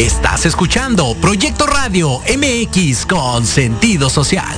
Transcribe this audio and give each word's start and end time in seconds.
Estás 0.00 0.46
escuchando 0.46 1.14
Proyecto 1.20 1.66
Radio 1.66 2.20
MX 2.20 3.04
con 3.04 3.46
sentido 3.46 4.08
social. 4.08 4.56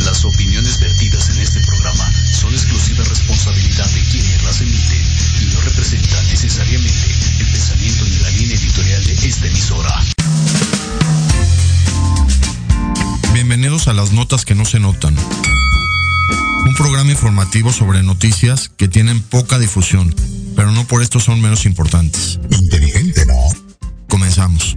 Las 0.00 0.24
opiniones 0.24 0.80
vertidas 0.80 1.30
en 1.30 1.38
este 1.38 1.60
programa 1.60 2.10
son 2.32 2.52
exclusiva 2.52 3.04
responsabilidad 3.04 3.88
de 3.88 4.00
quienes 4.10 4.42
las 4.42 4.60
emiten 4.62 5.02
y 5.42 5.54
no 5.54 5.60
representan 5.60 6.26
necesariamente 6.26 7.06
el 7.38 7.46
pensamiento 7.46 8.04
ni 8.06 8.18
la 8.18 8.30
línea 8.30 8.56
editorial 8.56 9.04
de 9.04 9.12
esta 9.12 9.46
emisora. 9.46 9.94
Bienvenidos 13.32 13.86
a 13.86 13.92
las 13.92 14.10
notas 14.10 14.44
que 14.44 14.56
no 14.56 14.64
se 14.64 14.80
notan. 14.80 15.14
Un 16.66 16.74
programa 16.74 17.12
informativo 17.12 17.72
sobre 17.72 18.02
noticias 18.02 18.72
que 18.76 18.88
tienen 18.88 19.20
poca 19.22 19.60
difusión, 19.60 20.12
pero 20.60 20.72
no 20.72 20.84
por 20.84 21.00
esto 21.00 21.20
son 21.20 21.40
menos 21.40 21.64
importantes. 21.64 22.38
Inteligente, 22.50 23.24
¿no? 23.24 23.34
Comenzamos. 24.10 24.76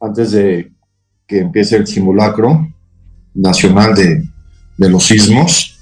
antes 0.00 0.32
de 0.32 0.73
que 1.26 1.40
empiece 1.40 1.76
el 1.76 1.86
simulacro 1.86 2.68
nacional 3.34 3.94
de, 3.94 4.24
de 4.76 4.88
los 4.88 5.06
sismos, 5.06 5.78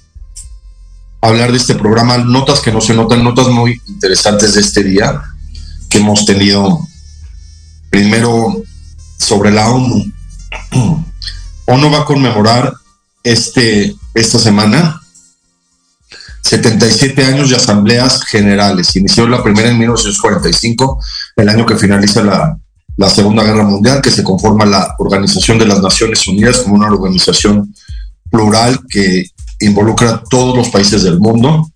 hablar 1.21 1.51
de 1.51 1.57
este 1.57 1.75
programa, 1.75 2.17
notas 2.17 2.59
que 2.59 2.71
no 2.71 2.81
se 2.81 2.93
notan, 2.93 3.23
notas 3.23 3.47
muy 3.47 3.81
interesantes 3.87 4.55
de 4.55 4.61
este 4.61 4.83
día 4.83 5.21
que 5.89 5.99
hemos 5.99 6.25
tenido. 6.25 6.87
Primero, 7.89 8.63
sobre 9.17 9.51
la 9.51 9.69
ONU. 9.69 10.11
ONU 11.65 11.91
va 11.91 11.99
a 11.99 12.05
conmemorar 12.05 12.73
este, 13.23 13.95
esta 14.13 14.37
semana 14.39 14.99
77 16.41 17.25
años 17.25 17.49
de 17.49 17.55
asambleas 17.55 18.23
generales. 18.25 18.95
Inició 18.95 19.27
la 19.27 19.41
primera 19.41 19.69
en 19.69 19.79
1945, 19.79 20.99
el 21.37 21.49
año 21.49 21.65
que 21.65 21.77
finaliza 21.77 22.21
la, 22.21 22.57
la 22.95 23.09
Segunda 23.09 23.43
Guerra 23.43 23.63
Mundial, 23.63 24.01
que 24.01 24.11
se 24.11 24.23
conforma 24.23 24.65
la 24.65 24.95
Organización 24.99 25.57
de 25.57 25.65
las 25.65 25.81
Naciones 25.81 26.27
Unidas 26.27 26.59
como 26.59 26.75
una 26.75 26.87
organización 26.87 27.73
plural 28.29 28.79
que 28.89 29.25
involucra 29.59 30.09
a 30.09 30.23
todos 30.23 30.55
los 30.55 30.69
países 30.69 31.03
del 31.03 31.19
mundo. 31.19 31.69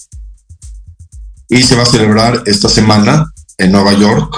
Y 1.49 1.63
se 1.63 1.75
va 1.75 1.83
a 1.83 1.87
celebrar 1.87 2.43
esta 2.45 2.69
semana 2.69 3.31
en 3.57 3.71
Nueva 3.71 3.93
York 3.93 4.35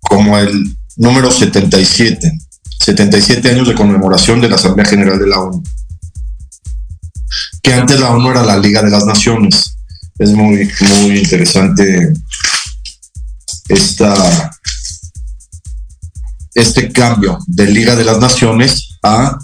como 0.00 0.36
el 0.36 0.76
número 0.96 1.30
77, 1.30 2.32
77 2.80 3.48
años 3.48 3.68
de 3.68 3.74
conmemoración 3.74 4.40
de 4.40 4.48
la 4.48 4.56
Asamblea 4.56 4.86
General 4.86 5.18
de 5.18 5.26
la 5.28 5.40
ONU. 5.40 5.62
Que 7.62 7.74
antes 7.74 8.00
la 8.00 8.10
ONU 8.10 8.30
era 8.30 8.42
la 8.42 8.58
Liga 8.58 8.82
de 8.82 8.90
las 8.90 9.06
Naciones. 9.06 9.76
Es 10.18 10.32
muy, 10.32 10.68
muy 11.00 11.18
interesante 11.18 12.12
esta, 13.70 14.50
este 16.54 16.92
cambio 16.92 17.38
de 17.46 17.66
Liga 17.66 17.94
de 17.94 18.04
las 18.04 18.18
Naciones 18.18 18.98
a, 19.02 19.38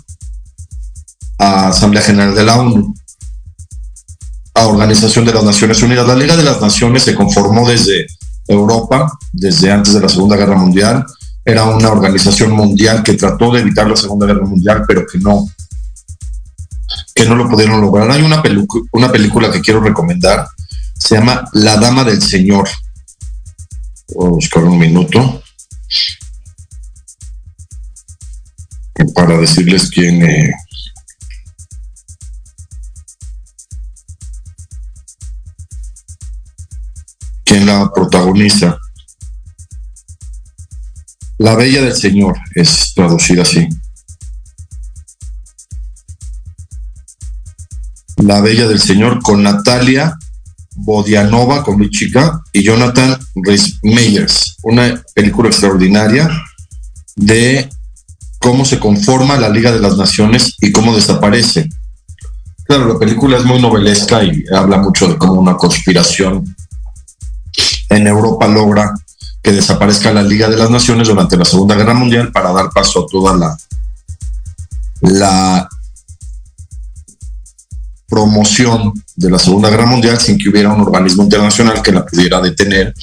Asamblea 1.38 2.02
General 2.02 2.34
de 2.34 2.44
la 2.44 2.58
ONU, 2.58 2.94
a 4.54 4.66
Organización 4.66 5.24
de 5.26 5.34
las 5.34 5.44
Naciones 5.44 5.82
Unidas. 5.82 6.06
La 6.06 6.16
Liga 6.16 6.36
de 6.36 6.42
las 6.42 6.60
Naciones 6.60 7.04
se 7.04 7.14
conformó 7.14 7.68
desde 7.68 8.06
Europa, 8.48 9.12
desde 9.32 9.70
antes 9.70 9.92
de 9.94 10.00
la 10.00 10.08
Segunda 10.08 10.36
Guerra 10.36 10.56
Mundial. 10.56 11.04
Era 11.44 11.64
una 11.64 11.90
organización 11.90 12.52
mundial 12.52 13.02
que 13.02 13.14
trató 13.14 13.52
de 13.52 13.60
evitar 13.60 13.86
la 13.86 13.96
Segunda 13.96 14.26
Guerra 14.26 14.46
Mundial, 14.46 14.82
pero 14.88 15.06
que 15.06 15.18
no, 15.18 15.46
que 17.14 17.26
no 17.26 17.36
lo 17.36 17.48
pudieron 17.48 17.80
lograr. 17.80 18.10
Hay 18.10 18.22
una, 18.22 18.42
una 18.92 19.12
película 19.12 19.52
que 19.52 19.60
quiero 19.60 19.80
recomendar, 19.80 20.48
se 20.98 21.16
llama 21.16 21.48
La 21.52 21.76
Dama 21.76 22.02
del 22.02 22.22
Señor 22.22 22.66
Voy 24.14 24.26
a 24.26 24.30
buscar 24.30 24.64
un 24.64 24.78
minuto 24.78 25.42
para 29.14 29.38
decirles 29.38 29.90
quién. 29.90 30.22
Eh, 30.22 30.52
quién 37.44 37.66
la 37.66 37.90
protagoniza. 37.92 38.78
La 41.38 41.54
Bella 41.54 41.82
del 41.82 41.94
Señor 41.94 42.38
es 42.54 42.94
traducida 42.94 43.42
así. 43.42 43.68
La 48.16 48.40
Bella 48.40 48.66
del 48.66 48.80
Señor 48.80 49.20
con 49.22 49.42
Natalia 49.42 50.15
Bodianova 50.86 51.64
con 51.64 51.78
mi 51.78 51.90
chica 51.90 52.40
y 52.52 52.62
Jonathan 52.62 53.18
Rhys 53.34 53.80
Meyers, 53.82 54.56
una 54.62 55.02
película 55.14 55.48
extraordinaria 55.48 56.30
de 57.16 57.68
cómo 58.38 58.64
se 58.64 58.78
conforma 58.78 59.36
la 59.36 59.48
Liga 59.48 59.72
de 59.72 59.80
las 59.80 59.96
Naciones 59.96 60.54
y 60.60 60.70
cómo 60.70 60.94
desaparece. 60.94 61.68
Claro, 62.66 62.86
la 62.86 62.98
película 63.00 63.36
es 63.36 63.44
muy 63.44 63.60
novelesca 63.60 64.22
y 64.22 64.44
habla 64.54 64.78
mucho 64.78 65.08
de 65.08 65.18
cómo 65.18 65.32
una 65.32 65.56
conspiración 65.56 66.54
en 67.88 68.06
Europa 68.06 68.46
logra 68.46 68.94
que 69.42 69.50
desaparezca 69.50 70.12
la 70.12 70.22
Liga 70.22 70.48
de 70.48 70.56
las 70.56 70.70
Naciones 70.70 71.08
durante 71.08 71.36
la 71.36 71.44
Segunda 71.44 71.74
Guerra 71.74 71.94
Mundial 71.94 72.30
para 72.30 72.52
dar 72.52 72.70
paso 72.70 73.00
a 73.00 73.06
toda 73.10 73.36
la, 73.36 73.56
la 75.00 75.68
promoción 78.06 78.92
de 79.16 79.30
la 79.30 79.38
Segunda 79.38 79.70
Guerra 79.70 79.86
Mundial 79.86 80.18
sin 80.20 80.38
que 80.38 80.50
hubiera 80.50 80.72
un 80.72 80.82
organismo 80.82 81.22
internacional 81.22 81.82
que 81.82 81.92
la 81.92 82.04
pudiera 82.04 82.40
detener 82.40 82.94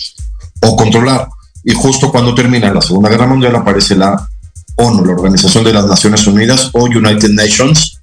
o 0.62 0.76
controlar. 0.76 1.28
Y 1.64 1.74
justo 1.74 2.12
cuando 2.12 2.36
termina 2.36 2.74
la 2.74 2.82
Segunda 2.82 3.10
Guerra 3.10 3.26
Mundial 3.26 3.56
aparece 3.56 3.96
la 3.96 4.28
ONU, 4.76 5.06
la 5.06 5.14
Organización 5.14 5.64
de 5.64 5.74
las 5.74 5.86
Naciones 5.86 6.26
Unidas 6.28 6.70
o 6.74 6.84
United 6.84 7.30
Nations 7.30 8.00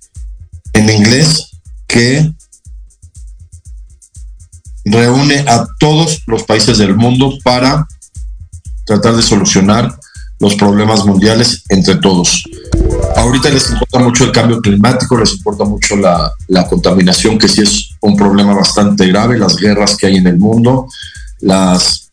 en 0.73 0.91
inglés, 0.91 1.51
que 1.87 2.33
reúne 4.85 5.45
a 5.47 5.67
todos 5.79 6.23
los 6.27 6.45
países 6.45 6.79
del 6.79 6.97
mundo 6.97 7.39
para 7.45 7.87
tratar 8.87 9.15
de 9.15 9.23
solucionar 9.23 10.00
los 10.41 10.55
problemas 10.55 11.05
mundiales 11.05 11.63
entre 11.69 11.97
todos. 11.97 12.43
Ahorita 13.15 13.51
les 13.51 13.71
importa 13.71 13.99
mucho 13.99 14.25
el 14.25 14.33
cambio 14.33 14.61
climático, 14.61 15.17
les 15.17 15.35
importa 15.35 15.65
mucho 15.65 15.97
la, 15.97 16.33
la, 16.49 16.67
contaminación, 16.67 17.39
que 17.39 17.49
sí 17.49 17.61
es 17.61 17.91
un 18.01 18.17
problema 18.17 18.55
bastante 18.55 19.07
grave, 19.07 19.39
las 19.39 19.57
guerras 19.57 19.97
que 19.97 20.07
hay 20.07 20.17
en 20.17 20.27
el 20.27 20.39
mundo, 20.39 20.89
las 21.41 22.11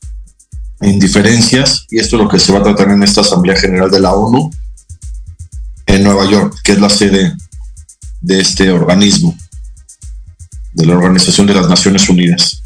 indiferencias, 0.81 1.85
y 1.89 2.00
esto 2.00 2.18
es 2.18 2.24
lo 2.24 2.29
que 2.29 2.39
se 2.39 2.51
va 2.51 2.59
a 2.59 2.63
tratar 2.63 2.89
en 2.89 3.01
esta 3.01 3.21
Asamblea 3.21 3.56
General 3.56 3.89
de 3.89 4.01
la 4.01 4.13
ONU 4.13 4.51
en 5.85 6.03
Nueva 6.03 6.30
York, 6.30 6.53
que 6.63 6.73
es 6.73 6.81
la 6.81 6.89
sede 6.89 7.33
de 8.19 8.41
este 8.41 8.69
organismo, 8.71 9.35
de 10.73 10.85
la 10.85 10.95
Organización 10.95 11.47
de 11.47 11.53
las 11.53 11.69
Naciones 11.69 12.09
Unidas. 12.09 12.62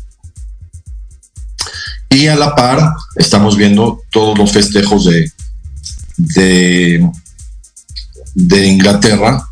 Y 2.10 2.28
a 2.28 2.36
la 2.36 2.56
par 2.56 2.94
estamos 3.16 3.56
viendo 3.56 4.02
todos 4.12 4.38
los 4.38 4.52
festejos 4.52 5.06
de, 5.06 5.32
de 6.36 7.10
de 8.34 8.68
Inglaterra 8.68 9.46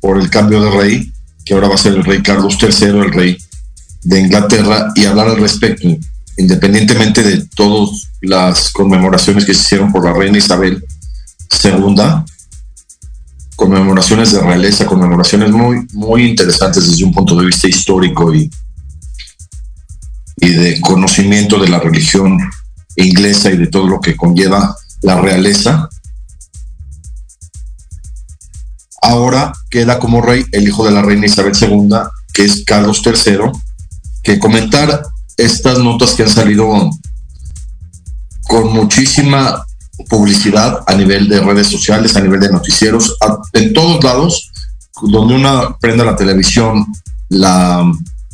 por 0.00 0.18
el 0.18 0.30
cambio 0.30 0.62
de 0.62 0.70
rey, 0.70 1.12
que 1.44 1.54
ahora 1.54 1.68
va 1.68 1.74
a 1.74 1.78
ser 1.78 1.94
el 1.94 2.04
rey 2.04 2.22
Carlos 2.22 2.58
III, 2.60 2.88
el 2.88 3.12
rey 3.12 3.38
de 4.02 4.20
Inglaterra, 4.20 4.92
y 4.94 5.06
hablar 5.06 5.28
al 5.28 5.40
respecto, 5.40 5.88
independientemente 6.36 7.22
de 7.22 7.46
todas 7.54 8.08
las 8.20 8.70
conmemoraciones 8.70 9.44
que 9.44 9.54
se 9.54 9.62
hicieron 9.62 9.92
por 9.92 10.04
la 10.04 10.12
reina 10.12 10.38
Isabel 10.38 10.84
II, 11.64 11.94
conmemoraciones 13.56 14.32
de 14.32 14.40
realeza, 14.40 14.86
conmemoraciones 14.86 15.50
muy, 15.50 15.86
muy 15.92 16.26
interesantes 16.26 16.90
desde 16.90 17.04
un 17.04 17.12
punto 17.12 17.36
de 17.36 17.46
vista 17.46 17.68
histórico 17.68 18.34
y, 18.34 18.50
y 20.36 20.48
de 20.48 20.80
conocimiento 20.80 21.58
de 21.58 21.68
la 21.68 21.78
religión 21.78 22.38
inglesa 22.96 23.50
y 23.50 23.56
de 23.56 23.68
todo 23.68 23.86
lo 23.86 24.00
que 24.00 24.16
conlleva 24.16 24.76
la 25.04 25.20
realeza, 25.20 25.88
Ahora 29.04 29.52
queda 29.68 29.98
como 29.98 30.22
rey 30.22 30.46
el 30.52 30.66
hijo 30.66 30.86
de 30.86 30.90
la 30.90 31.02
reina 31.02 31.26
Isabel 31.26 31.52
II, 31.54 31.90
que 32.32 32.46
es 32.46 32.64
Carlos 32.64 33.02
III, 33.04 33.52
que 34.22 34.38
comentar 34.38 35.02
estas 35.36 35.78
notas 35.78 36.12
que 36.12 36.22
han 36.22 36.30
salido 36.30 36.88
con 38.48 38.72
muchísima 38.72 39.62
publicidad 40.08 40.78
a 40.86 40.94
nivel 40.94 41.28
de 41.28 41.42
redes 41.42 41.66
sociales, 41.66 42.16
a 42.16 42.22
nivel 42.22 42.40
de 42.40 42.50
noticieros, 42.50 43.14
en 43.52 43.74
todos 43.74 44.02
lados, 44.02 44.50
donde 45.02 45.34
una 45.34 45.76
prenda 45.78 46.02
la 46.02 46.16
televisión, 46.16 46.86
la 47.28 47.84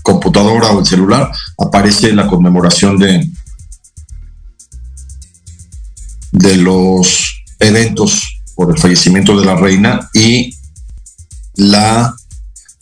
computadora 0.05 0.69
o 0.69 0.79
el 0.79 0.87
celular, 0.87 1.33
aparece 1.59 2.13
la 2.13 2.29
conmemoración 2.29 2.97
de, 2.97 3.29
de 6.33 6.57
los 6.57 7.43
eventos 7.59 8.41
por 8.55 8.71
el 8.71 8.79
fallecimiento 8.79 9.39
de 9.39 9.47
la 9.47 9.57
reina 9.57 10.11
y 10.15 10.55
la 11.55 12.15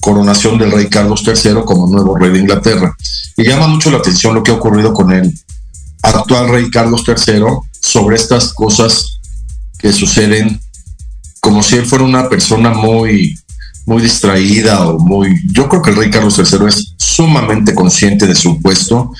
coronación 0.01 0.59
del 0.59 0.73
rey 0.73 0.89
Carlos 0.89 1.23
III 1.27 1.63
como 1.65 1.87
nuevo 1.87 2.17
rey 2.17 2.31
de 2.31 2.39
Inglaterra. 2.39 2.97
Y 3.37 3.45
llama 3.45 3.69
mucho 3.69 3.91
la 3.91 3.99
atención 3.99 4.35
lo 4.35 4.43
que 4.43 4.51
ha 4.51 4.55
ocurrido 4.55 4.93
con 4.93 5.13
el 5.13 5.33
actual 6.03 6.49
rey 6.49 6.71
Carlos 6.71 7.05
III 7.07 7.43
sobre 7.81 8.17
estas 8.17 8.53
cosas 8.53 9.19
que 9.79 9.93
suceden 9.93 10.61
como 11.41 11.63
si 11.63 11.77
él 11.77 11.87
fuera 11.87 12.05
una 12.05 12.29
persona 12.29 12.71
muy 12.71 13.39
muy 13.87 14.03
distraída 14.03 14.87
o 14.87 14.99
muy 14.99 15.41
yo 15.53 15.69
creo 15.69 15.83
que 15.83 15.91
el 15.91 15.97
rey 15.97 16.11
Carlos 16.11 16.39
III 16.39 16.67
es 16.69 16.95
sumamente 16.99 17.75
consciente 17.75 18.27
de 18.27 18.35
su 18.35 18.61
puesto 18.61 19.13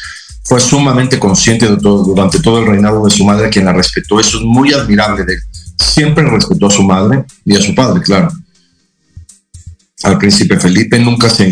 fue 0.49 0.61
sumamente 0.61 1.19
consciente 1.19 1.69
de 1.69 1.77
todo, 1.77 2.03
durante 2.03 2.41
todo 2.41 2.61
el 2.61 2.67
reinado 2.67 3.05
de 3.05 3.11
su 3.11 3.23
madre, 3.23 3.51
quien 3.51 3.67
la 3.67 3.75
respetó. 3.75 4.19
Eso 4.19 4.39
es 4.39 4.45
muy 4.45 4.73
admirable 4.73 5.23
de 5.25 5.35
él. 5.35 5.41
Siempre 5.77 6.25
respetó 6.25 6.69
a 6.69 6.71
su 6.71 6.83
madre 6.85 7.27
y 7.45 7.55
a 7.55 7.61
su 7.61 7.75
padre, 7.75 8.01
claro. 8.01 8.31
Al 10.05 10.17
príncipe 10.17 10.59
Felipe 10.59 10.99
nunca 10.99 11.29
se, 11.29 11.47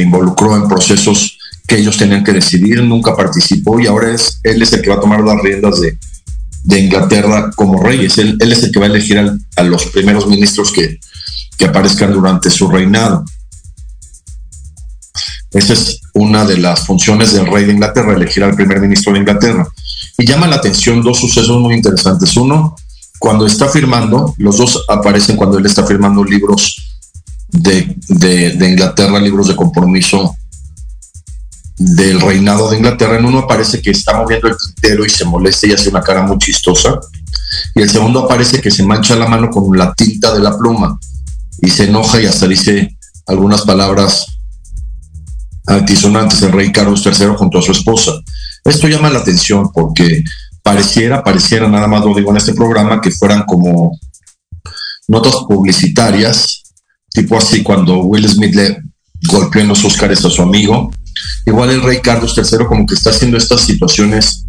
involucró 0.00 0.54
en 0.54 0.68
procesos 0.68 1.36
que 1.66 1.78
ellos 1.78 1.96
tenían 1.96 2.22
que 2.22 2.32
decidir, 2.32 2.84
nunca 2.84 3.16
participó 3.16 3.80
y 3.80 3.88
ahora 3.88 4.14
es, 4.14 4.38
él 4.44 4.62
es 4.62 4.72
el 4.72 4.80
que 4.80 4.90
va 4.90 4.96
a 4.96 5.00
tomar 5.00 5.22
las 5.22 5.42
riendas 5.42 5.80
de, 5.80 5.98
Inglaterra 6.78 7.50
como 7.56 7.82
reyes. 7.82 8.16
Él, 8.18 8.38
él, 8.38 8.52
es 8.52 8.62
el 8.62 8.70
que 8.70 8.78
va 8.78 8.86
a 8.86 8.90
elegir 8.90 9.18
a 9.56 9.62
los 9.64 9.86
primeros 9.86 10.28
ministros 10.28 10.70
que, 10.70 11.00
aparezcan 11.66 12.12
durante 12.12 12.48
su 12.48 12.68
reinado. 12.68 13.24
Esa 15.50 15.72
es 15.72 16.00
una 16.16 16.46
de 16.46 16.56
las 16.56 16.86
funciones 16.86 17.34
del 17.34 17.46
rey 17.46 17.66
de 17.66 17.72
Inglaterra, 17.72 18.14
elegir 18.14 18.42
al 18.42 18.54
primer 18.54 18.80
ministro 18.80 19.12
de 19.12 19.18
Inglaterra. 19.18 19.68
Y 20.16 20.26
llama 20.26 20.46
la 20.46 20.56
atención 20.56 21.02
dos 21.02 21.20
sucesos 21.20 21.60
muy 21.60 21.74
interesantes. 21.74 22.34
Uno, 22.38 22.74
cuando 23.18 23.46
está 23.46 23.68
firmando, 23.68 24.34
los 24.38 24.56
dos 24.56 24.84
aparecen 24.88 25.36
cuando 25.36 25.58
él 25.58 25.66
está 25.66 25.84
firmando 25.86 26.24
libros 26.24 26.98
de, 27.48 27.96
Inglaterra, 28.60 29.20
libros 29.20 29.48
de 29.48 29.56
compromiso 29.56 30.34
del 31.76 32.18
reinado 32.22 32.70
de 32.70 32.78
Inglaterra. 32.78 33.18
En 33.18 33.26
uno 33.26 33.40
aparece 33.40 33.82
que 33.82 33.90
está 33.90 34.16
moviendo 34.16 34.48
el 34.48 34.56
tintero 34.56 35.04
y 35.04 35.10
se 35.10 35.26
molesta 35.26 35.66
y 35.66 35.72
hace 35.72 35.90
una 35.90 36.00
cara 36.00 36.22
muy 36.22 36.38
chistosa. 36.38 36.98
Y 37.74 37.82
el 37.82 37.90
segundo 37.90 38.20
aparece 38.20 38.62
que 38.62 38.70
se 38.70 38.84
mancha 38.84 39.16
la 39.16 39.28
mano 39.28 39.50
con 39.50 39.76
la 39.76 39.92
tinta 39.92 40.32
de 40.32 40.40
la 40.40 40.56
pluma 40.56 40.98
y 41.60 41.68
se 41.68 41.84
enoja 41.84 42.22
y 42.22 42.26
hasta 42.26 42.48
dice 42.48 42.96
algunas 43.26 43.62
palabras 43.62 44.35
antes 45.66 46.42
el 46.42 46.52
rey 46.52 46.72
Carlos 46.72 47.04
III 47.04 47.28
junto 47.36 47.58
a 47.58 47.62
su 47.62 47.72
esposa. 47.72 48.12
Esto 48.64 48.88
llama 48.88 49.10
la 49.10 49.20
atención 49.20 49.70
porque 49.72 50.22
pareciera, 50.62 51.22
pareciera, 51.22 51.68
nada 51.68 51.86
más 51.86 52.04
lo 52.04 52.14
digo 52.14 52.30
en 52.30 52.36
este 52.38 52.54
programa, 52.54 53.00
que 53.00 53.10
fueran 53.10 53.44
como 53.44 53.98
notas 55.08 55.34
publicitarias, 55.48 56.62
tipo 57.10 57.36
así 57.36 57.62
cuando 57.62 57.98
Will 57.98 58.28
Smith 58.28 58.54
le 58.54 58.78
golpeó 59.28 59.62
en 59.62 59.68
los 59.68 59.84
Oscars 59.84 60.24
a 60.24 60.30
su 60.30 60.42
amigo. 60.42 60.90
Igual 61.46 61.70
el 61.70 61.82
rey 61.82 62.00
Carlos 62.00 62.34
III 62.36 62.66
como 62.66 62.86
que 62.86 62.94
está 62.94 63.10
haciendo 63.10 63.36
estas 63.36 63.60
situaciones 63.62 64.44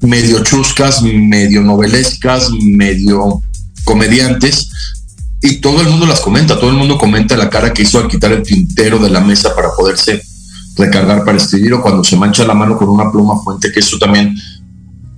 medio 0.00 0.42
chuscas, 0.42 1.02
medio 1.02 1.62
novelescas, 1.62 2.50
medio 2.50 3.40
comediantes, 3.84 4.68
y 5.42 5.56
todo 5.56 5.80
el 5.80 5.88
mundo 5.88 6.06
las 6.06 6.20
comenta, 6.20 6.58
todo 6.58 6.70
el 6.70 6.76
mundo 6.76 6.98
comenta 6.98 7.36
la 7.36 7.48
cara 7.48 7.72
que 7.72 7.82
hizo 7.82 7.98
al 7.98 8.08
quitar 8.08 8.32
el 8.32 8.42
tintero 8.42 8.98
de 8.98 9.08
la 9.08 9.20
mesa 9.20 9.54
para 9.54 9.70
poderse 9.70 10.22
recargar 10.76 11.24
para 11.24 11.36
escribir 11.36 11.74
o 11.74 11.82
cuando 11.82 12.04
se 12.04 12.16
mancha 12.16 12.46
la 12.46 12.54
mano 12.54 12.76
con 12.76 12.88
una 12.88 13.10
pluma 13.10 13.38
fuente, 13.38 13.72
que 13.72 13.80
eso 13.80 13.98
también 13.98 14.34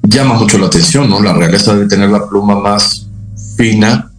llama 0.03 0.35
mucho 0.35 0.59
la 0.59 0.67
atención, 0.67 1.09
¿no? 1.09 1.21
La 1.21 1.33
realeza 1.33 1.75
debe 1.75 1.89
tener 1.89 2.11
la 2.11 2.29
pluma 2.29 2.59
más 2.59 3.09
fina 3.57 4.11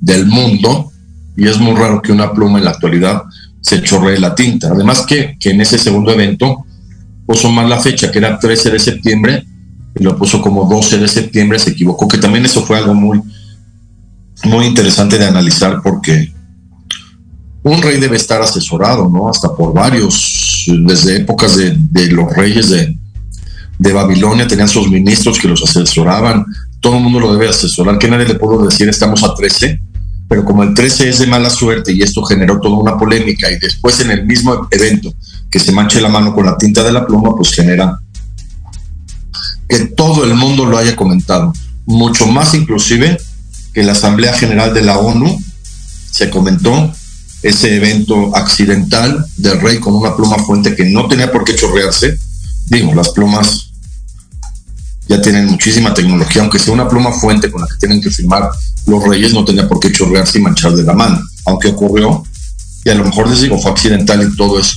del 0.00 0.26
mundo 0.26 0.90
y 1.36 1.48
es 1.48 1.58
muy 1.58 1.74
raro 1.74 2.00
que 2.00 2.12
una 2.12 2.32
pluma 2.32 2.58
en 2.58 2.64
la 2.64 2.70
actualidad 2.70 3.22
se 3.60 3.82
chorree 3.82 4.18
la 4.18 4.34
tinta. 4.34 4.68
Además 4.68 5.04
que, 5.06 5.36
que 5.38 5.50
en 5.50 5.60
ese 5.60 5.78
segundo 5.78 6.12
evento 6.12 6.64
puso 7.26 7.50
mal 7.50 7.68
la 7.68 7.80
fecha, 7.80 8.10
que 8.10 8.18
era 8.18 8.38
13 8.38 8.70
de 8.70 8.78
septiembre, 8.78 9.44
y 9.98 10.04
lo 10.04 10.16
puso 10.16 10.40
como 10.40 10.64
12 10.64 10.98
de 10.98 11.08
septiembre, 11.08 11.58
se 11.58 11.70
equivocó, 11.70 12.06
que 12.06 12.18
también 12.18 12.44
eso 12.44 12.62
fue 12.62 12.78
algo 12.78 12.94
muy, 12.94 13.20
muy 14.44 14.66
interesante 14.66 15.18
de 15.18 15.26
analizar 15.26 15.80
porque 15.82 16.32
un 17.66 17.82
rey 17.82 17.98
debe 17.98 18.16
estar 18.16 18.40
asesorado, 18.40 19.10
¿no? 19.10 19.28
Hasta 19.28 19.52
por 19.52 19.74
varios, 19.74 20.66
desde 20.84 21.16
épocas 21.16 21.56
de, 21.56 22.06
los 22.12 22.32
reyes 22.32 22.70
de, 22.70 23.92
Babilonia 23.92 24.46
tenían 24.46 24.68
sus 24.68 24.88
ministros 24.88 25.38
que 25.40 25.48
los 25.48 25.62
asesoraban, 25.64 26.46
todo 26.80 26.96
el 26.96 27.02
mundo 27.02 27.18
lo 27.18 27.32
debe 27.32 27.48
asesorar, 27.48 27.98
que 27.98 28.08
nadie 28.08 28.26
le 28.26 28.36
puedo 28.36 28.64
decir 28.64 28.88
estamos 28.88 29.24
a 29.24 29.34
13, 29.34 29.80
pero 30.28 30.44
como 30.44 30.62
el 30.62 30.74
13 30.74 31.08
es 31.08 31.18
de 31.18 31.26
mala 31.26 31.50
suerte 31.50 31.92
y 31.92 32.02
esto 32.02 32.22
generó 32.22 32.60
toda 32.60 32.76
una 32.76 32.96
polémica 32.96 33.50
y 33.50 33.58
después 33.58 33.98
en 34.00 34.12
el 34.12 34.24
mismo 34.24 34.68
evento 34.70 35.12
que 35.50 35.58
se 35.58 35.72
manche 35.72 36.00
la 36.00 36.08
mano 36.08 36.34
con 36.34 36.46
la 36.46 36.56
tinta 36.56 36.84
de 36.84 36.92
la 36.92 37.04
pluma, 37.04 37.34
pues 37.34 37.52
genera 37.52 37.98
que 39.68 39.86
todo 39.86 40.24
el 40.24 40.34
mundo 40.34 40.66
lo 40.66 40.78
haya 40.78 40.94
comentado, 40.94 41.52
mucho 41.84 42.28
más 42.28 42.54
inclusive 42.54 43.18
que 43.74 43.82
la 43.82 43.92
Asamblea 43.92 44.32
General 44.34 44.72
de 44.72 44.82
la 44.82 44.98
ONU 44.98 45.42
se 46.12 46.30
comentó 46.30 46.92
ese 47.48 47.76
evento 47.76 48.34
accidental 48.34 49.24
del 49.36 49.60
rey 49.60 49.78
con 49.78 49.94
una 49.94 50.16
pluma 50.16 50.36
fuente 50.38 50.74
que 50.74 50.84
no 50.84 51.06
tenía 51.06 51.30
por 51.30 51.44
qué 51.44 51.54
chorrearse. 51.54 52.18
Digo, 52.66 52.92
las 52.92 53.10
plumas 53.10 53.70
ya 55.08 55.20
tienen 55.20 55.46
muchísima 55.46 55.94
tecnología, 55.94 56.42
aunque 56.42 56.58
sea 56.58 56.74
una 56.74 56.88
pluma 56.88 57.12
fuente 57.12 57.50
con 57.50 57.60
la 57.60 57.68
que 57.68 57.76
tienen 57.78 58.00
que 58.00 58.10
firmar 58.10 58.50
los 58.86 59.04
reyes, 59.04 59.32
no 59.32 59.44
tenía 59.44 59.68
por 59.68 59.78
qué 59.78 59.92
chorrearse 59.92 60.38
y 60.38 60.42
manchar 60.42 60.72
de 60.74 60.82
la 60.82 60.92
mano. 60.92 61.20
Aunque 61.44 61.68
ocurrió, 61.68 62.24
y 62.84 62.90
a 62.90 62.94
lo 62.94 63.04
mejor 63.04 63.28
les 63.28 63.42
digo, 63.42 63.58
fue 63.58 63.70
accidental 63.70 64.22
y 64.22 64.36
todo 64.36 64.58
es 64.58 64.72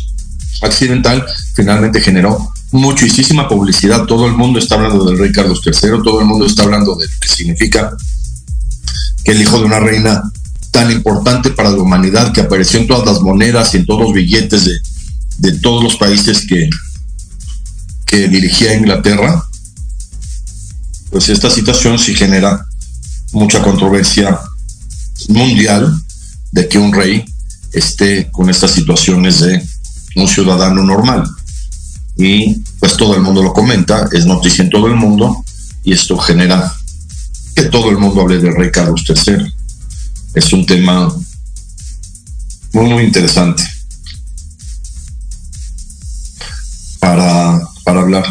accidental, 0.61 1.25
finalmente 1.55 2.01
generó 2.01 2.53
muchísima 2.71 3.47
publicidad. 3.47 4.05
Todo 4.05 4.27
el 4.27 4.33
mundo 4.33 4.59
está 4.59 4.75
hablando 4.75 5.05
del 5.05 5.17
rey 5.17 5.31
Carlos 5.31 5.61
III, 5.65 6.03
todo 6.03 6.19
el 6.19 6.27
mundo 6.27 6.45
está 6.45 6.63
hablando 6.63 6.95
de 6.95 7.05
lo 7.05 7.11
que 7.19 7.27
significa 7.27 7.95
que 9.23 9.31
el 9.31 9.41
hijo 9.41 9.57
de 9.57 9.65
una 9.65 9.79
reina 9.79 10.21
tan 10.71 10.91
importante 10.91 11.49
para 11.51 11.71
la 11.71 11.77
humanidad 11.77 12.31
que 12.31 12.41
apareció 12.41 12.79
en 12.79 12.87
todas 12.87 13.05
las 13.05 13.21
monedas 13.21 13.73
y 13.73 13.77
en 13.77 13.85
todos 13.85 14.01
los 14.01 14.13
billetes 14.13 14.65
de, 14.65 15.51
todos 15.59 15.83
los 15.83 15.95
países 15.95 16.45
que, 16.45 16.69
que 18.05 18.27
dirigía 18.27 18.75
Inglaterra, 18.75 19.43
pues 21.09 21.29
esta 21.29 21.49
situación 21.49 21.97
sí 21.97 22.13
genera 22.13 22.65
mucha 23.31 23.61
controversia 23.61 24.39
mundial 25.29 25.99
de 26.51 26.67
que 26.67 26.77
un 26.77 26.93
rey 26.93 27.25
esté 27.73 28.29
con 28.31 28.49
estas 28.49 28.71
situaciones 28.71 29.39
de 29.39 29.63
un 30.15 30.27
ciudadano 30.27 30.83
normal. 30.83 31.23
Y 32.17 32.55
pues 32.79 32.97
todo 32.97 33.15
el 33.15 33.21
mundo 33.21 33.41
lo 33.41 33.53
comenta, 33.53 34.07
es 34.11 34.25
noticia 34.25 34.63
en 34.63 34.69
todo 34.69 34.87
el 34.87 34.95
mundo 34.95 35.43
y 35.83 35.93
esto 35.93 36.17
genera 36.17 36.73
que 37.55 37.63
todo 37.63 37.89
el 37.89 37.97
mundo 37.97 38.21
hable 38.21 38.39
del 38.39 38.55
rey 38.55 38.71
Carlos 38.71 39.03
III 39.07 39.58
es 40.33 40.53
un 40.53 40.65
tema 40.65 41.13
muy, 42.73 42.85
muy 42.85 43.03
interesante 43.03 43.63
para, 46.99 47.59
hablar. 47.85 48.25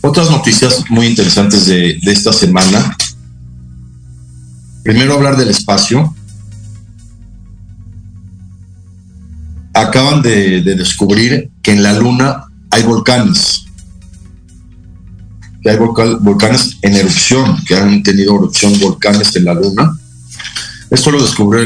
Otras 0.00 0.30
noticias 0.30 0.84
muy 0.88 1.06
interesantes 1.06 1.66
de, 1.66 1.98
esta 2.02 2.32
semana. 2.32 2.96
Primero 4.84 5.14
hablar 5.14 5.36
del 5.36 5.48
espacio. 5.48 6.14
Acaban 9.74 10.22
de, 10.22 10.62
de 10.62 10.74
descubrir 10.76 11.50
que 11.62 11.72
en 11.72 11.82
la 11.82 11.92
Luna 11.92 12.44
hay 12.70 12.82
volcanes 12.84 13.64
que 15.62 15.70
hay 15.70 15.76
volcanes 15.76 16.78
en 16.82 16.94
erupción, 16.94 17.64
que 17.64 17.74
han 17.74 18.02
tenido 18.02 18.36
erupción 18.36 18.78
volcanes 18.78 19.34
en 19.36 19.44
la 19.44 19.54
Luna. 19.54 19.98
Esto 20.90 21.10
lo 21.10 21.22
descubrió 21.22 21.64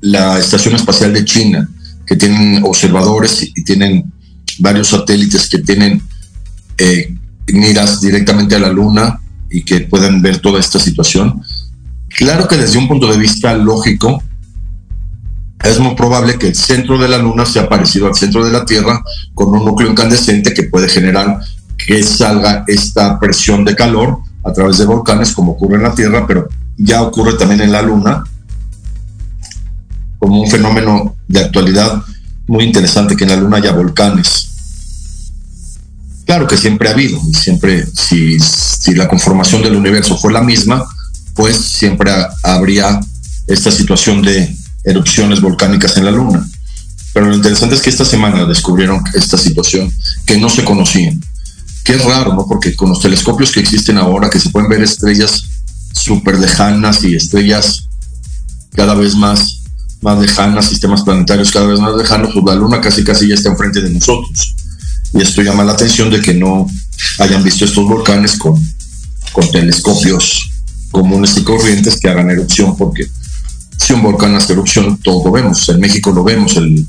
la 0.00 0.38
Estación 0.38 0.74
Espacial 0.74 1.12
de 1.12 1.24
China, 1.24 1.68
que 2.06 2.16
tienen 2.16 2.62
observadores 2.64 3.42
y, 3.42 3.64
tienen 3.64 4.12
varios 4.58 4.88
satélites 4.88 5.48
que 5.48 5.58
tienen 5.58 6.02
eh, 6.78 7.14
miras 7.48 8.00
directamente 8.00 8.56
a 8.56 8.58
la 8.58 8.72
Luna 8.72 9.20
y 9.50 9.64
que 9.64 9.80
pueden 9.80 10.22
ver 10.22 10.38
toda 10.38 10.60
esta 10.60 10.78
situación. 10.78 11.42
Claro 12.08 12.48
que 12.48 12.56
desde 12.56 12.78
un 12.78 12.88
punto 12.88 13.10
de 13.10 13.18
vista 13.18 13.54
lógico, 13.54 14.22
es 15.62 15.78
muy 15.78 15.94
probable 15.94 16.38
que 16.38 16.48
el 16.48 16.54
centro 16.54 16.98
de 16.98 17.08
la 17.08 17.18
Luna 17.18 17.46
sea 17.46 17.68
parecido 17.68 18.08
al 18.08 18.14
centro 18.14 18.44
de 18.44 18.52
la 18.52 18.64
Tierra 18.64 19.02
con 19.34 19.50
un 19.50 19.64
núcleo 19.64 19.90
incandescente 19.90 20.52
que 20.52 20.64
puede 20.64 20.88
generar 20.88 21.38
que 21.76 22.02
salga 22.02 22.64
esta 22.66 23.18
presión 23.18 23.64
de 23.64 23.76
calor 23.76 24.18
a 24.44 24.52
través 24.52 24.78
de 24.78 24.86
volcanes 24.86 25.32
como 25.32 25.52
ocurre 25.52 25.76
en 25.76 25.84
la 25.84 25.94
Tierra, 25.94 26.26
pero 26.26 26.48
ya 26.76 27.02
ocurre 27.02 27.34
también 27.34 27.60
en 27.60 27.72
la 27.72 27.82
Luna, 27.82 28.24
como 30.18 30.40
un 30.40 30.50
fenómeno 30.50 31.16
de 31.28 31.40
actualidad 31.40 32.02
muy 32.46 32.64
interesante 32.64 33.16
que 33.16 33.24
en 33.24 33.30
la 33.30 33.36
Luna 33.36 33.58
haya 33.58 33.72
volcanes. 33.72 34.48
Claro 36.24 36.46
que 36.46 36.56
siempre 36.56 36.88
ha 36.88 36.92
habido, 36.92 37.20
y 37.28 37.34
siempre, 37.34 37.86
si, 37.86 38.38
la 38.94 39.08
conformación 39.08 39.62
del 39.62 39.76
universo 39.76 40.16
fue 40.16 40.32
la 40.32 40.42
misma, 40.42 40.84
pues 41.34 41.56
siempre 41.56 42.12
habría 42.42 43.00
esta 43.46 43.70
situación 43.70 44.22
de 44.22 44.54
erupciones 44.84 45.40
volcánicas 45.40 45.96
en 45.96 46.04
la 46.04 46.10
Luna. 46.10 46.46
Pero 47.12 47.26
lo 47.26 47.36
interesante 47.36 47.74
es 47.74 47.82
que 47.82 47.90
esta 47.90 48.04
semana 48.04 48.44
descubrieron 48.44 49.02
esta 49.14 49.36
situación 49.36 49.92
que 50.24 50.38
no 50.38 50.48
se 50.48 50.64
conocía. 50.64 51.12
Que 51.84 51.94
es 51.94 52.04
raro, 52.04 52.32
¿no? 52.34 52.46
Porque 52.46 52.74
con 52.74 52.88
los 52.88 53.00
telescopios 53.00 53.50
que 53.50 53.60
existen 53.60 53.98
ahora, 53.98 54.30
que 54.30 54.38
se 54.38 54.50
pueden 54.50 54.70
ver 54.70 54.82
estrellas 54.82 55.42
súper 55.92 56.38
lejanas 56.38 57.04
y 57.04 57.14
estrellas 57.14 57.88
cada 58.74 58.94
vez 58.94 59.14
más, 59.14 59.62
más 60.00 60.18
lejanas, 60.18 60.66
sistemas 60.66 61.02
planetarios 61.02 61.50
cada 61.50 61.66
vez 61.66 61.80
más 61.80 61.94
lejanos, 61.96 62.30
pues 62.32 62.44
la 62.44 62.54
Luna 62.54 62.80
casi 62.80 63.04
casi 63.04 63.28
ya 63.28 63.34
está 63.34 63.50
enfrente 63.50 63.80
de 63.80 63.90
nosotros. 63.90 64.54
Y 65.14 65.20
esto 65.20 65.42
llama 65.42 65.64
la 65.64 65.72
atención 65.72 66.10
de 66.10 66.20
que 66.20 66.34
no 66.34 66.66
hayan 67.18 67.42
visto 67.42 67.64
estos 67.64 67.86
volcanes 67.86 68.38
con, 68.38 68.54
con 69.32 69.50
telescopios 69.50 70.50
comunes 70.90 71.36
y 71.36 71.42
corrientes 71.42 71.98
que 71.98 72.08
hagan 72.08 72.30
erupción, 72.30 72.76
porque 72.76 73.06
si 73.78 73.92
un 73.92 74.02
volcán 74.02 74.34
hace 74.34 74.52
erupción, 74.52 74.98
todo 74.98 75.24
lo 75.24 75.32
vemos. 75.32 75.68
En 75.68 75.80
México 75.80 76.12
lo 76.12 76.22
vemos, 76.22 76.56
el, 76.56 76.86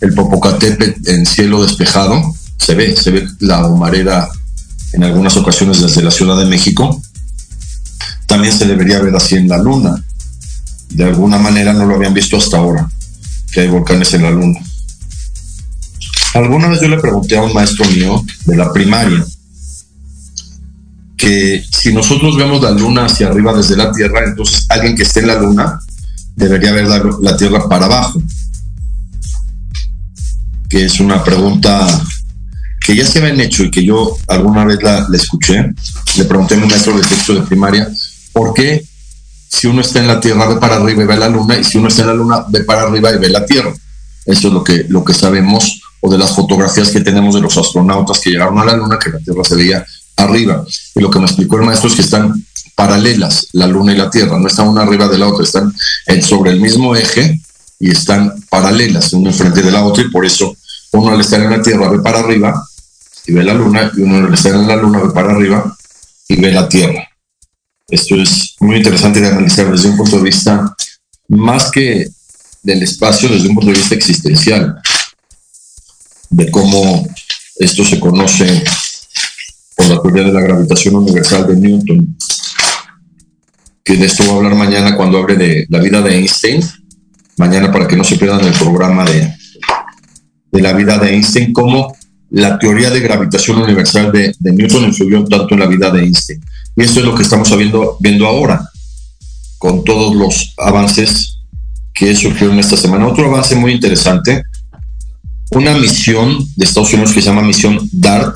el 0.00 0.14
Popocatépetl 0.14 1.10
en 1.10 1.26
cielo 1.26 1.62
despejado, 1.62 2.34
se 2.56 2.74
ve, 2.74 2.96
se 2.96 3.10
ve 3.10 3.28
la 3.40 3.66
humareda 3.66 4.28
en 4.92 5.04
algunas 5.04 5.36
ocasiones 5.36 5.80
desde 5.80 6.02
la 6.02 6.10
Ciudad 6.10 6.38
de 6.38 6.46
México. 6.46 7.00
También 8.30 8.56
se 8.56 8.64
debería 8.64 9.00
ver 9.00 9.16
así 9.16 9.34
en 9.34 9.48
la 9.48 9.58
Luna. 9.58 10.00
De 10.90 11.02
alguna 11.02 11.36
manera 11.36 11.72
no 11.72 11.84
lo 11.84 11.96
habían 11.96 12.14
visto 12.14 12.36
hasta 12.36 12.58
ahora, 12.58 12.88
que 13.50 13.62
hay 13.62 13.68
volcanes 13.68 14.14
en 14.14 14.22
la 14.22 14.30
Luna. 14.30 14.60
Alguna 16.34 16.68
vez 16.68 16.80
yo 16.80 16.86
le 16.86 16.98
pregunté 16.98 17.36
a 17.36 17.42
un 17.42 17.52
maestro 17.52 17.84
mío 17.86 18.24
de 18.44 18.56
la 18.56 18.72
primaria 18.72 19.26
que 21.16 21.64
si 21.70 21.92
nosotros 21.92 22.36
vemos 22.36 22.62
la 22.62 22.70
luna 22.70 23.06
hacia 23.06 23.26
arriba 23.26 23.52
desde 23.52 23.76
la 23.76 23.90
Tierra, 23.90 24.24
entonces 24.24 24.64
alguien 24.68 24.94
que 24.94 25.02
esté 25.02 25.20
en 25.20 25.26
la 25.26 25.34
luna 25.34 25.80
debería 26.36 26.70
ver 26.70 26.86
la, 26.86 27.36
Tierra 27.36 27.68
para 27.68 27.86
abajo. 27.86 28.22
Que 30.68 30.84
es 30.84 31.00
una 31.00 31.24
pregunta 31.24 31.84
que 32.80 32.94
ya 32.94 33.04
se 33.04 33.18
habían 33.18 33.40
hecho 33.40 33.64
y 33.64 33.72
que 33.72 33.84
yo 33.84 34.16
alguna 34.28 34.64
vez 34.64 34.78
la, 34.84 35.04
escuché. 35.12 35.74
Le 36.16 36.24
pregunté 36.26 36.54
a 36.54 36.58
un 36.58 36.68
maestro 36.68 36.96
de 36.96 37.02
texto 37.02 37.34
de 37.34 37.42
primaria, 37.42 37.90
¿por 38.40 38.54
qué 38.54 38.82
si 39.50 39.66
uno 39.66 39.82
está 39.82 39.98
en 39.98 40.06
la 40.06 40.18
Tierra 40.18 40.48
ve 40.48 40.56
para 40.56 40.76
arriba 40.76 41.02
y 41.02 41.06
ve 41.06 41.16
la 41.18 41.28
Luna 41.28 41.58
y 41.58 41.64
si 41.64 41.76
uno 41.76 41.88
está 41.88 42.00
en 42.02 42.08
la 42.08 42.14
Luna 42.14 42.46
ve 42.48 42.64
para 42.64 42.84
arriba 42.84 43.12
y 43.12 43.18
ve 43.18 43.28
la 43.28 43.44
Tierra? 43.44 43.70
Eso 44.24 44.48
es 44.48 44.54
lo 44.54 44.64
que, 44.64 44.86
lo 44.88 45.04
que 45.04 45.12
sabemos 45.12 45.82
o 46.00 46.10
de 46.10 46.16
las 46.16 46.30
fotografías 46.30 46.88
que 46.88 47.02
tenemos 47.02 47.34
de 47.34 47.42
los 47.42 47.58
astronautas 47.58 48.18
que 48.18 48.30
llegaron 48.30 48.58
a 48.58 48.64
la 48.64 48.76
Luna, 48.76 48.98
que 48.98 49.10
la 49.10 49.18
Tierra 49.18 49.44
se 49.44 49.56
veía 49.56 49.84
arriba. 50.16 50.64
Y 50.94 51.00
lo 51.00 51.10
que 51.10 51.18
me 51.18 51.26
explicó 51.26 51.58
el 51.58 51.66
maestro 51.66 51.90
es 51.90 51.96
que 51.96 52.00
están 52.00 52.32
paralelas 52.74 53.48
la 53.52 53.66
Luna 53.66 53.92
y 53.92 53.98
la 53.98 54.08
Tierra, 54.08 54.38
no 54.38 54.46
están 54.46 54.68
una 54.68 54.80
arriba 54.84 55.06
de 55.06 55.18
la 55.18 55.28
otra, 55.28 55.44
están 55.44 55.74
sobre 56.22 56.52
el 56.52 56.60
mismo 56.62 56.96
eje 56.96 57.42
y 57.78 57.90
están 57.90 58.32
paralelas, 58.48 59.12
una 59.12 59.28
enfrente 59.28 59.60
de 59.60 59.70
la 59.70 59.84
otra, 59.84 60.02
y 60.02 60.08
por 60.08 60.24
eso 60.24 60.56
uno 60.92 61.12
al 61.12 61.20
estar 61.20 61.42
en 61.42 61.50
la 61.50 61.60
Tierra 61.60 61.90
ve 61.90 61.98
para 61.98 62.20
arriba 62.20 62.66
y 63.26 63.32
ve 63.34 63.44
la 63.44 63.52
Luna, 63.52 63.92
y 63.94 64.00
uno 64.00 64.26
al 64.28 64.32
estar 64.32 64.54
en 64.54 64.66
la 64.66 64.76
Luna 64.76 65.00
ve 65.00 65.10
para 65.10 65.32
arriba 65.32 65.76
y 66.26 66.40
ve 66.40 66.50
la 66.52 66.66
Tierra. 66.66 67.09
Esto 67.90 68.14
es 68.16 68.54
muy 68.60 68.76
interesante 68.76 69.20
de 69.20 69.28
analizar 69.28 69.70
desde 69.70 69.90
un 69.90 69.96
punto 69.96 70.16
de 70.16 70.22
vista 70.22 70.74
más 71.28 71.70
que 71.70 72.08
del 72.62 72.82
espacio, 72.82 73.28
desde 73.28 73.48
un 73.48 73.54
punto 73.54 73.72
de 73.72 73.78
vista 73.78 73.94
existencial, 73.94 74.76
de 76.30 76.50
cómo 76.50 77.06
esto 77.56 77.84
se 77.84 77.98
conoce 77.98 78.62
por 79.76 79.86
la 79.86 80.02
teoría 80.02 80.24
de 80.24 80.32
la 80.32 80.40
gravitación 80.40 80.94
universal 80.94 81.46
de 81.46 81.56
Newton, 81.56 82.16
que 83.82 83.96
de 83.96 84.06
esto 84.06 84.24
voy 84.24 84.34
a 84.34 84.36
hablar 84.36 84.54
mañana 84.54 84.96
cuando 84.96 85.18
hable 85.18 85.36
de 85.36 85.66
la 85.68 85.80
vida 85.80 86.00
de 86.00 86.14
Einstein, 86.16 86.62
mañana 87.38 87.72
para 87.72 87.88
que 87.88 87.96
no 87.96 88.04
se 88.04 88.16
pierdan 88.16 88.46
el 88.46 88.52
programa 88.52 89.04
de, 89.04 89.34
de 90.52 90.62
la 90.62 90.72
vida 90.74 90.98
de 90.98 91.10
Einstein, 91.14 91.52
cómo 91.52 91.96
la 92.30 92.58
teoría 92.58 92.90
de 92.90 93.00
gravitación 93.00 93.60
universal 93.60 94.12
de, 94.12 94.32
de, 94.38 94.52
Newton 94.52 94.84
influyó 94.84 95.24
tanto 95.24 95.54
en 95.54 95.60
la 95.60 95.66
vida 95.66 95.90
de 95.90 96.02
Einstein. 96.02 96.40
Y 96.80 96.84
esto 96.84 97.00
es 97.00 97.06
lo 97.06 97.14
que 97.14 97.22
estamos 97.22 97.54
viendo, 97.58 97.98
viendo 98.00 98.26
ahora, 98.26 98.66
con 99.58 99.84
todos 99.84 100.16
los 100.16 100.54
avances 100.56 101.36
que 101.92 102.16
surgieron 102.16 102.58
esta 102.58 102.74
semana. 102.74 103.06
Otro 103.06 103.26
avance 103.26 103.54
muy 103.54 103.72
interesante, 103.72 104.42
una 105.50 105.74
misión 105.74 106.38
de 106.56 106.64
Estados 106.64 106.94
Unidos 106.94 107.12
que 107.12 107.20
se 107.20 107.26
llama 107.26 107.42
misión 107.42 107.78
DART, 107.92 108.34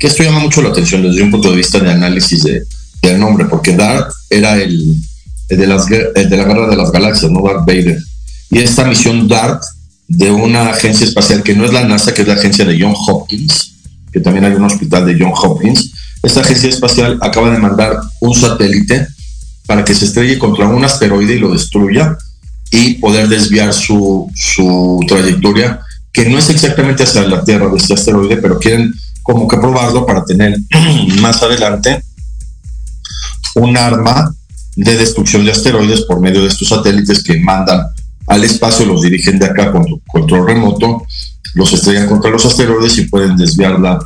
que 0.00 0.08
esto 0.08 0.24
llama 0.24 0.40
mucho 0.40 0.62
la 0.62 0.70
atención 0.70 1.04
desde 1.04 1.22
un 1.22 1.30
punto 1.30 1.48
de 1.52 1.56
vista 1.56 1.78
de 1.78 1.92
análisis 1.92 2.42
de, 2.42 2.64
del 3.00 3.20
nombre, 3.20 3.44
porque 3.44 3.76
Darth 3.76 4.12
era 4.28 4.56
el, 4.56 5.00
de 5.48 5.66
las, 5.68 5.86
de 5.86 6.12
la 6.12 6.44
guerra 6.44 6.66
de 6.68 6.76
las 6.76 6.90
galaxias, 6.90 7.30
no 7.30 7.40
Darth 7.40 7.64
Vader. 7.64 7.98
Y 8.50 8.58
esta 8.58 8.84
misión 8.84 9.28
DART 9.28 9.62
de 10.08 10.32
una 10.32 10.70
agencia 10.70 11.06
espacial 11.06 11.44
que 11.44 11.54
no 11.54 11.64
es 11.64 11.72
la 11.72 11.84
NASA, 11.84 12.12
que 12.12 12.22
es 12.22 12.28
la 12.28 12.34
agencia 12.34 12.64
de 12.64 12.76
John 12.80 12.94
Hopkins, 12.96 13.76
que 14.12 14.18
también 14.18 14.44
hay 14.44 14.54
un 14.54 14.64
hospital 14.64 15.06
de 15.06 15.16
John 15.16 15.32
Hopkins, 15.40 15.92
esta 16.24 16.40
agencia 16.40 16.68
espacial 16.68 17.18
acaba 17.20 17.50
de 17.50 17.58
mandar 17.58 18.00
un 18.20 18.34
satélite 18.34 19.06
para 19.66 19.84
que 19.84 19.94
se 19.94 20.06
estrelle 20.06 20.38
contra 20.38 20.68
un 20.68 20.84
asteroide 20.84 21.34
y 21.34 21.38
lo 21.38 21.52
destruya 21.52 22.16
y 22.70 22.94
poder 22.94 23.28
desviar 23.28 23.72
su, 23.72 24.30
su 24.34 25.00
trayectoria, 25.06 25.80
que 26.12 26.28
no 26.28 26.38
es 26.38 26.50
exactamente 26.50 27.02
hacia 27.02 27.22
la 27.22 27.44
Tierra 27.44 27.68
de 27.68 27.76
este 27.76 27.94
asteroide, 27.94 28.38
pero 28.38 28.58
quieren 28.58 28.92
como 29.22 29.46
que 29.48 29.56
probarlo 29.56 30.04
para 30.06 30.24
tener 30.24 30.56
más 31.20 31.42
adelante 31.42 32.02
un 33.56 33.76
arma 33.76 34.34
de 34.76 34.96
destrucción 34.96 35.44
de 35.44 35.52
asteroides 35.52 36.02
por 36.02 36.20
medio 36.20 36.42
de 36.42 36.48
estos 36.48 36.68
satélites 36.68 37.22
que 37.22 37.38
mandan 37.38 37.86
al 38.26 38.42
espacio, 38.42 38.86
los 38.86 39.02
dirigen 39.02 39.38
de 39.38 39.46
acá 39.46 39.70
con 39.70 39.84
control 40.06 40.46
remoto, 40.46 41.04
los 41.54 41.72
estrellan 41.72 42.08
contra 42.08 42.30
los 42.30 42.44
asteroides 42.44 42.98
y 42.98 43.04
pueden 43.04 43.36
desviar 43.36 43.78
la, 43.78 43.98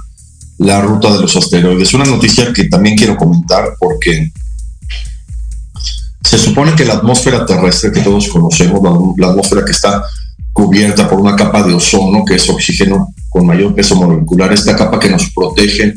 la 0.58 0.80
ruta 0.80 1.12
de 1.12 1.20
los 1.20 1.36
asteroides. 1.36 1.94
Una 1.94 2.04
noticia 2.04 2.52
que 2.52 2.64
también 2.64 2.96
quiero 2.96 3.16
comentar 3.16 3.74
porque 3.78 4.30
se 6.22 6.38
supone 6.38 6.74
que 6.74 6.84
la 6.84 6.94
atmósfera 6.94 7.46
terrestre 7.46 7.92
que 7.92 8.00
todos 8.00 8.28
conocemos, 8.28 8.80
la 9.16 9.28
atmósfera 9.28 9.64
que 9.64 9.72
está 9.72 10.02
cubierta 10.52 11.08
por 11.08 11.20
una 11.20 11.36
capa 11.36 11.62
de 11.62 11.72
ozono, 11.72 12.24
que 12.24 12.34
es 12.34 12.48
oxígeno 12.48 13.14
con 13.28 13.46
mayor 13.46 13.74
peso 13.74 13.94
molecular, 13.94 14.52
esta 14.52 14.74
capa 14.74 14.98
que 14.98 15.08
nos 15.08 15.30
protege 15.30 15.94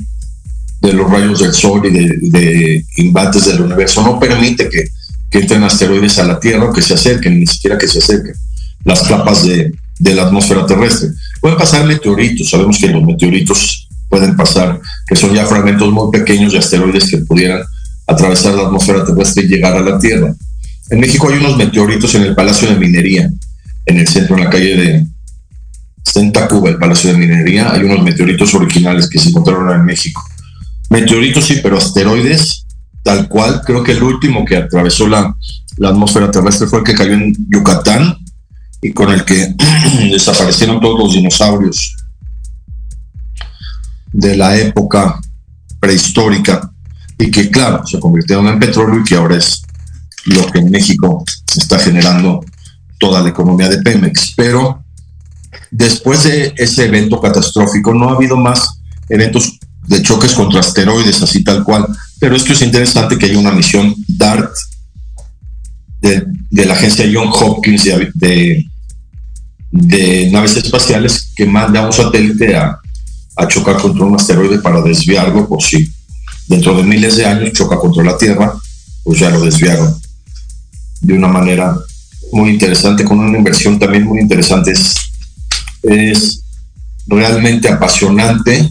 de 0.81 0.93
los 0.93 1.09
rayos 1.09 1.39
del 1.39 1.53
sol 1.53 1.81
y 1.85 2.29
de, 2.29 2.85
embates 2.97 3.45
del 3.45 3.61
universo, 3.61 4.03
no 4.03 4.19
permite 4.19 4.69
que, 4.69 4.87
entren 5.33 5.63
asteroides 5.63 6.19
a 6.19 6.25
la 6.25 6.39
Tierra 6.39 6.71
que 6.73 6.81
se 6.81 6.93
acerquen, 6.93 7.39
ni 7.39 7.47
siquiera 7.47 7.77
que 7.77 7.87
se 7.87 7.99
acerquen 7.99 8.33
las 8.83 9.03
capas 9.03 9.45
de, 9.45 9.71
de 9.97 10.15
la 10.15 10.23
atmósfera 10.23 10.65
terrestre. 10.65 11.09
Pueden 11.39 11.57
pasar 11.57 11.85
meteoritos, 11.85 12.49
sabemos 12.49 12.77
que 12.77 12.87
los 12.87 13.01
meteoritos 13.01 13.80
pueden 14.11 14.35
pasar, 14.35 14.79
que 15.07 15.15
son 15.15 15.33
ya 15.33 15.45
fragmentos 15.45 15.89
muy 15.89 16.11
pequeños 16.11 16.51
de 16.51 16.59
asteroides 16.59 17.09
que 17.09 17.17
pudieran 17.19 17.61
atravesar 18.05 18.53
la 18.53 18.63
atmósfera 18.63 19.05
terrestre 19.05 19.45
y 19.45 19.47
llegar 19.47 19.75
a 19.75 19.79
la 19.79 19.97
Tierra. 19.97 20.35
En 20.89 20.99
México 20.99 21.29
hay 21.29 21.37
unos 21.37 21.55
meteoritos 21.55 22.13
en 22.15 22.23
el 22.23 22.35
Palacio 22.35 22.69
de 22.69 22.75
Minería, 22.75 23.31
en 23.85 23.97
el 23.97 24.07
centro, 24.07 24.35
en 24.35 24.43
la 24.43 24.49
calle 24.49 24.75
de, 24.75 25.07
está 26.03 26.47
Cuba, 26.49 26.69
el 26.69 26.77
Palacio 26.77 27.13
de 27.13 27.17
Minería, 27.17 27.71
hay 27.71 27.83
unos 27.83 28.03
meteoritos 28.03 28.53
originales 28.53 29.07
que 29.07 29.17
se 29.17 29.29
encontraron 29.29 29.71
en 29.73 29.85
México. 29.85 30.21
Meteoritos 30.89 31.45
sí, 31.45 31.61
pero 31.63 31.77
asteroides, 31.77 32.65
tal 33.03 33.29
cual, 33.29 33.61
creo 33.65 33.81
que 33.81 33.93
el 33.93 34.03
último 34.03 34.43
que 34.43 34.57
atravesó 34.57 35.07
la, 35.07 35.33
la 35.77 35.89
atmósfera 35.89 36.29
terrestre 36.29 36.67
fue 36.67 36.79
el 36.79 36.85
que 36.85 36.95
cayó 36.95 37.13
en 37.13 37.33
Yucatán 37.49 38.17
y 38.81 38.91
con 38.91 39.09
el 39.09 39.23
que 39.23 39.55
desaparecieron 40.11 40.81
todos 40.81 40.99
los 40.99 41.13
dinosaurios 41.13 41.95
de 44.11 44.35
la 44.35 44.57
época 44.57 45.19
prehistórica 45.79 46.71
y 47.17 47.29
que 47.29 47.49
claro, 47.49 47.85
se 47.85 47.99
convirtieron 47.99 48.47
en 48.47 48.59
petróleo 48.59 48.99
y 48.99 49.03
que 49.03 49.15
ahora 49.15 49.37
es 49.37 49.61
lo 50.25 50.47
que 50.47 50.59
en 50.59 50.71
México 50.71 51.23
está 51.55 51.79
generando 51.79 52.43
toda 52.97 53.21
la 53.21 53.29
economía 53.29 53.69
de 53.69 53.79
Pemex. 53.79 54.33
Pero 54.35 54.83
después 55.69 56.23
de 56.23 56.53
ese 56.57 56.85
evento 56.85 57.19
catastrófico 57.19 57.93
no 57.93 58.09
ha 58.09 58.15
habido 58.15 58.37
más 58.37 58.81
eventos 59.09 59.59
de 59.87 60.01
choques 60.01 60.33
contra 60.33 60.59
asteroides, 60.59 61.21
así 61.21 61.43
tal 61.43 61.63
cual. 61.63 61.87
Pero 62.19 62.35
esto 62.35 62.53
es 62.53 62.61
interesante 62.61 63.17
que 63.17 63.27
hay 63.27 63.35
una 63.35 63.51
misión 63.51 63.93
DART 64.07 64.51
de, 66.01 66.25
la 66.65 66.73
agencia 66.73 67.09
John 67.11 67.29
Hopkins 67.31 67.83
de, 68.15 68.65
de, 69.71 70.29
naves 70.31 70.57
espaciales 70.57 71.31
que 71.35 71.45
manda 71.45 71.85
un 71.85 71.93
satélite 71.93 72.55
a, 72.55 72.80
a 73.35 73.47
chocar 73.47 73.77
contra 73.77 74.05
un 74.05 74.15
asteroide 74.15 74.59
para 74.59 74.81
desviarlo 74.81 75.47
por 75.47 75.61
si 75.61 75.89
dentro 76.47 76.75
de 76.75 76.83
miles 76.83 77.15
de 77.15 77.25
años 77.25 77.53
choca 77.53 77.77
contra 77.77 78.03
la 78.03 78.17
Tierra, 78.17 78.53
pues 79.03 79.19
ya 79.19 79.29
lo 79.29 79.41
desviaron 79.41 79.99
de 81.01 81.13
una 81.13 81.27
manera 81.27 81.75
muy 82.31 82.51
interesante, 82.51 83.03
con 83.03 83.19
una 83.19 83.37
inversión 83.37 83.79
también 83.79 84.05
muy 84.05 84.19
interesante. 84.19 84.71
Es, 84.71 84.95
es 85.83 86.43
realmente 87.07 87.69
apasionante 87.69 88.69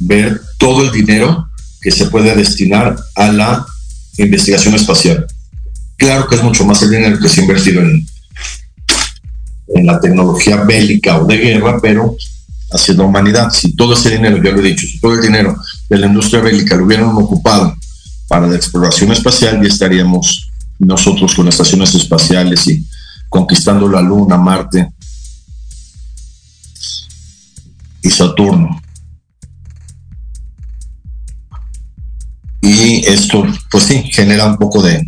ver 0.00 0.40
todo 0.58 0.84
el 0.84 0.92
dinero 0.92 1.48
que 1.80 1.90
se 1.90 2.06
puede 2.06 2.34
destinar 2.34 2.96
a 3.16 3.28
la 3.32 3.66
investigación 4.18 4.74
espacial. 4.74 5.26
Claro 5.96 6.26
que 6.26 6.36
es 6.36 6.42
mucho 6.42 6.64
más 6.64 6.82
el 6.82 6.90
dinero 6.90 7.18
que 7.18 7.28
se 7.28 7.40
ha 7.40 7.44
invertido 7.44 7.82
en, 7.82 8.06
en 9.74 9.86
la 9.86 10.00
tecnología 10.00 10.56
bélica 10.56 11.18
o 11.18 11.26
de 11.26 11.38
guerra, 11.38 11.78
pero 11.80 12.16
hacia 12.72 12.94
la 12.94 13.04
humanidad, 13.04 13.50
si 13.50 13.74
todo 13.74 13.94
ese 13.94 14.10
dinero, 14.10 14.42
ya 14.42 14.50
lo 14.50 14.60
he 14.60 14.62
dicho, 14.62 14.86
si 14.86 14.98
todo 15.00 15.14
el 15.14 15.22
dinero 15.22 15.56
de 15.88 15.98
la 15.98 16.06
industria 16.06 16.40
bélica 16.40 16.76
lo 16.76 16.84
hubieran 16.84 17.10
ocupado 17.10 17.76
para 18.28 18.46
la 18.46 18.56
exploración 18.56 19.12
espacial, 19.12 19.60
ya 19.62 19.68
estaríamos 19.68 20.50
nosotros 20.78 21.34
con 21.34 21.48
estaciones 21.48 21.94
espaciales 21.94 22.66
y 22.68 22.86
conquistando 23.28 23.88
la 23.88 24.00
Luna, 24.00 24.36
Marte 24.36 24.92
y 28.02 28.10
Saturno. 28.10 28.80
Y 32.60 33.04
esto, 33.06 33.44
pues 33.70 33.84
sí, 33.84 34.02
genera 34.12 34.46
un 34.46 34.56
poco 34.56 34.82
de, 34.82 35.04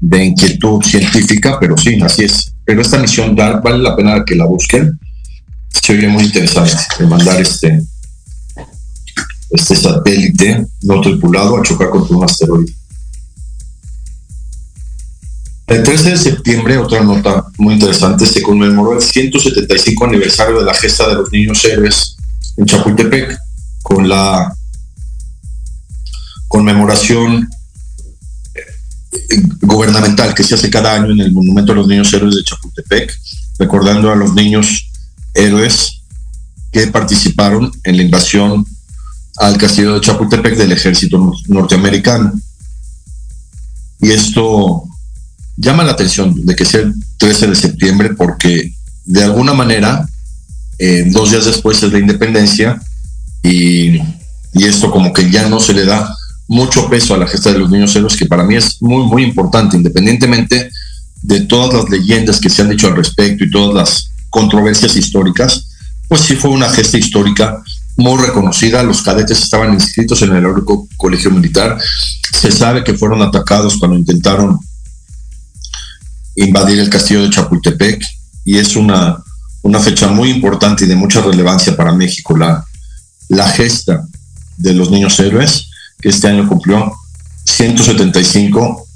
de 0.00 0.24
inquietud 0.24 0.82
científica, 0.82 1.58
pero 1.58 1.76
sí, 1.76 2.00
así 2.00 2.24
es. 2.24 2.54
Pero 2.64 2.82
esta 2.82 2.98
misión 2.98 3.34
vale 3.34 3.78
la 3.78 3.96
pena 3.96 4.24
que 4.24 4.36
la 4.36 4.46
busquen. 4.46 4.98
Se 5.70 5.92
oye 5.92 6.08
muy 6.08 6.24
interesante 6.24 6.76
de 6.98 7.06
mandar 7.06 7.40
este, 7.40 7.82
este 9.50 9.76
satélite 9.76 10.66
no 10.82 11.00
tripulado 11.00 11.56
a 11.56 11.62
chocar 11.62 11.90
contra 11.90 12.16
un 12.16 12.24
asteroide. 12.24 12.74
El 15.68 15.82
13 15.82 16.10
de 16.10 16.16
septiembre, 16.16 16.78
otra 16.78 17.02
nota 17.02 17.44
muy 17.58 17.74
interesante, 17.74 18.24
se 18.24 18.42
conmemoró 18.42 18.94
el 18.94 19.02
175 19.02 20.06
aniversario 20.06 20.58
de 20.58 20.64
la 20.64 20.72
gesta 20.72 21.08
de 21.08 21.16
los 21.16 21.30
niños 21.30 21.62
héroes 21.64 22.16
en 22.56 22.64
Chapultepec, 22.64 23.38
con 23.82 24.08
la 24.08 24.54
conmemoración 26.48 27.48
eh, 28.54 29.42
gubernamental 29.60 30.34
que 30.34 30.42
se 30.42 30.54
hace 30.54 30.70
cada 30.70 30.94
año 30.94 31.12
en 31.12 31.20
el 31.20 31.32
Monumento 31.32 31.72
a 31.72 31.76
los 31.76 31.86
Niños 31.86 32.12
Héroes 32.14 32.34
de 32.34 32.44
Chapultepec, 32.44 33.14
recordando 33.58 34.10
a 34.10 34.16
los 34.16 34.32
niños 34.34 34.87
héroes 35.34 36.02
que 36.72 36.86
participaron 36.88 37.70
en 37.84 37.96
la 37.96 38.02
invasión 38.02 38.66
al 39.38 39.56
castillo 39.56 39.94
de 39.94 40.00
Chapultepec 40.00 40.56
del 40.56 40.72
ejército 40.72 41.32
norteamericano. 41.46 42.32
Y 44.00 44.10
esto 44.10 44.84
llama 45.56 45.84
la 45.84 45.92
atención 45.92 46.34
de 46.44 46.54
que 46.54 46.64
sea 46.64 46.80
el 46.80 46.94
13 47.18 47.48
de 47.48 47.54
septiembre 47.54 48.14
porque 48.14 48.72
de 49.04 49.24
alguna 49.24 49.54
manera, 49.54 50.06
eh, 50.78 51.04
dos 51.06 51.30
días 51.30 51.46
después 51.46 51.82
es 51.82 51.92
la 51.92 51.98
independencia 51.98 52.80
y, 53.42 53.96
y, 54.52 54.64
esto 54.64 54.90
como 54.90 55.12
que 55.12 55.30
ya 55.30 55.48
no 55.48 55.60
se 55.60 55.72
le 55.72 55.84
da 55.84 56.14
mucho 56.46 56.88
peso 56.88 57.14
a 57.14 57.18
la 57.18 57.26
gesta 57.26 57.52
de 57.52 57.58
los 57.58 57.70
niños 57.70 57.94
héroes, 57.96 58.16
que 58.16 58.26
para 58.26 58.44
mí 58.44 58.56
es 58.56 58.80
muy, 58.80 59.04
muy 59.04 59.22
importante, 59.24 59.76
independientemente 59.76 60.70
de 61.22 61.40
todas 61.40 61.74
las 61.74 61.90
leyendas 61.90 62.38
que 62.38 62.50
se 62.50 62.62
han 62.62 62.68
dicho 62.68 62.86
al 62.86 62.96
respecto 62.96 63.44
y 63.44 63.50
todas 63.50 63.74
las 63.74 64.07
controversias 64.30 64.96
históricas, 64.96 65.68
pues 66.08 66.22
sí 66.22 66.36
fue 66.36 66.50
una 66.50 66.68
gesta 66.70 66.98
histórica 66.98 67.62
muy 67.96 68.20
reconocida. 68.20 68.82
Los 68.82 69.02
cadetes 69.02 69.42
estaban 69.42 69.74
inscritos 69.74 70.22
en 70.22 70.30
el 70.30 70.38
heroico 70.38 70.88
colegio 70.96 71.30
militar. 71.30 71.78
Se 72.32 72.50
sabe 72.50 72.84
que 72.84 72.94
fueron 72.94 73.22
atacados 73.22 73.76
cuando 73.78 73.96
intentaron 73.96 74.58
invadir 76.36 76.78
el 76.78 76.88
castillo 76.88 77.22
de 77.22 77.30
Chapultepec 77.30 78.02
y 78.44 78.58
es 78.58 78.76
una, 78.76 79.18
una 79.62 79.80
fecha 79.80 80.08
muy 80.08 80.30
importante 80.30 80.84
y 80.84 80.88
de 80.88 80.96
mucha 80.96 81.20
relevancia 81.20 81.76
para 81.76 81.92
México, 81.92 82.36
la, 82.36 82.64
la 83.28 83.48
gesta 83.48 84.06
de 84.56 84.72
los 84.72 84.90
niños 84.90 85.18
héroes, 85.20 85.68
que 86.00 86.08
este 86.08 86.28
año 86.28 86.48
cumplió 86.48 86.92
175 87.44 88.86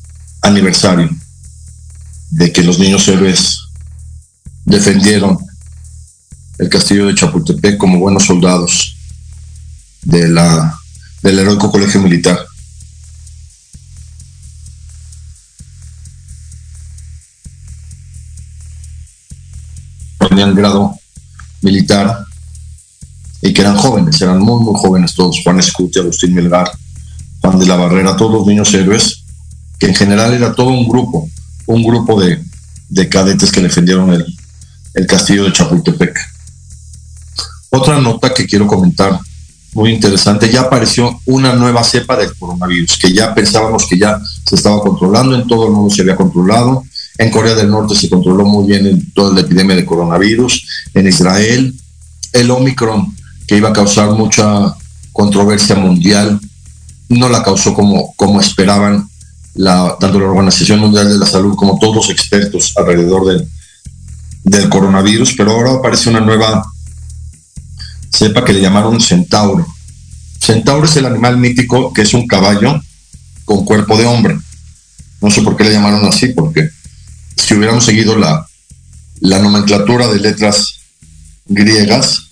aniversario 0.43 1.11
de 2.31 2.53
que 2.53 2.63
los 2.63 2.79
niños 2.79 3.07
héroes 3.09 3.59
defendieron 4.65 5.39
el 6.59 6.69
castillo 6.69 7.07
de 7.07 7.15
Chapultepec 7.15 7.77
como 7.77 7.99
buenos 7.99 8.25
soldados 8.25 8.97
de 10.03 10.29
la, 10.29 10.79
del 11.23 11.39
heroico 11.39 11.71
colegio 11.71 12.01
militar. 12.01 12.39
tenían 20.29 20.55
grado 20.55 20.95
militar 21.61 22.25
y 23.43 23.53
que 23.53 23.61
eran 23.61 23.77
jóvenes, 23.77 24.23
eran 24.23 24.39
muy, 24.39 24.63
muy 24.63 24.81
jóvenes 24.81 25.15
todos, 25.15 25.41
Juan 25.43 25.59
Escuti, 25.59 25.99
Agustín 25.99 26.33
Melgar, 26.33 26.71
Juan 27.41 27.59
de 27.59 27.67
la 27.67 27.77
Barrera, 27.77 28.17
todos 28.17 28.33
los 28.33 28.47
niños 28.47 28.73
héroes, 28.73 29.25
que 29.79 29.89
en 29.89 29.95
general 29.95 30.33
era 30.33 30.55
todo 30.55 30.69
un 30.69 30.89
grupo, 30.89 31.29
un 31.67 31.83
grupo 31.83 32.19
de, 32.19 32.43
de 32.89 33.09
cadetes 33.11 33.53
que 33.53 33.61
defendieron 33.61 34.11
el, 34.13 34.25
el 34.95 35.07
castillo 35.07 35.45
de 35.45 35.53
Chapultepec. 35.53 36.19
Otra 37.71 38.01
nota 38.01 38.35
que 38.35 38.47
quiero 38.47 38.67
comentar, 38.67 39.19
muy 39.75 39.91
interesante, 39.91 40.51
ya 40.51 40.63
apareció 40.63 41.19
una 41.25 41.55
nueva 41.55 41.83
cepa 41.83 42.17
del 42.17 42.35
coronavirus, 42.37 42.99
que 42.99 43.13
ya 43.13 43.35
pensábamos 43.35 43.87
que 43.89 43.99
ya 43.99 44.21
se 44.47 44.57
estaba 44.57 44.81
controlando, 44.81 45.35
en 45.35 45.47
todo 45.47 45.67
el 45.67 45.73
mundo 45.73 45.95
se 45.95 46.03
había 46.03 46.17
controlado, 46.17 46.85
en 47.17 47.31
Corea 47.31 47.55
del 47.55 47.71
Norte 47.71 47.95
se 47.95 48.11
controló 48.11 48.45
muy 48.45 48.67
bien 48.67 48.87
en 48.87 49.13
toda 49.13 49.35
la 49.35 49.41
epidemia 49.41 49.77
de 49.77 49.87
coronavirus. 49.87 50.67
En 50.95 51.07
Israel, 51.07 51.75
el 52.33 52.51
Omicron, 52.51 53.15
que 53.47 53.57
iba 53.57 53.71
a 53.71 53.73
causar 53.73 54.11
mucha 54.11 54.75
controversia 55.13 55.77
mundial, 55.77 56.41
no 57.09 57.29
la 57.29 57.43
causó 57.43 57.75
como, 57.75 58.15
como 58.17 58.41
esperaban 58.41 59.09
la, 59.55 59.97
tanto 60.01 60.19
la 60.19 60.27
Organización 60.27 60.81
Mundial 60.81 61.09
de 61.09 61.19
la 61.19 61.27
Salud 61.27 61.55
como 61.57 61.79
todos 61.79 61.97
los 61.97 62.11
expertos 62.11 62.73
alrededor 62.77 63.27
del, 63.27 63.49
del 64.45 64.69
coronavirus, 64.69 65.35
pero 65.37 65.53
ahora 65.53 65.73
aparece 65.75 66.11
una 66.11 66.21
nueva 66.21 66.65
cepa 68.13 68.45
que 68.45 68.53
le 68.53 68.61
llamaron 68.61 69.01
centauro. 69.01 69.67
Centauro 70.41 70.87
es 70.87 70.97
el 70.97 71.07
animal 71.07 71.39
mítico 71.39 71.93
que 71.93 72.03
es 72.03 72.15
un 72.15 72.27
caballo 72.27 72.81
con 73.45 73.65
cuerpo 73.65 73.97
de 73.97 74.07
hombre. 74.07 74.39
No 75.21 75.31
sé 75.31 75.43
por 75.43 75.57
qué 75.57 75.65
le 75.65 75.73
llamaron 75.73 76.05
así, 76.05 76.29
porque 76.29 76.69
si 77.37 77.55
hubiéramos 77.55 77.85
seguido 77.85 78.17
la, 78.17 78.47
la 79.21 79.39
nomenclatura 79.39 80.09
de 80.09 80.19
letras 80.19 80.81
griegas, 81.47 82.29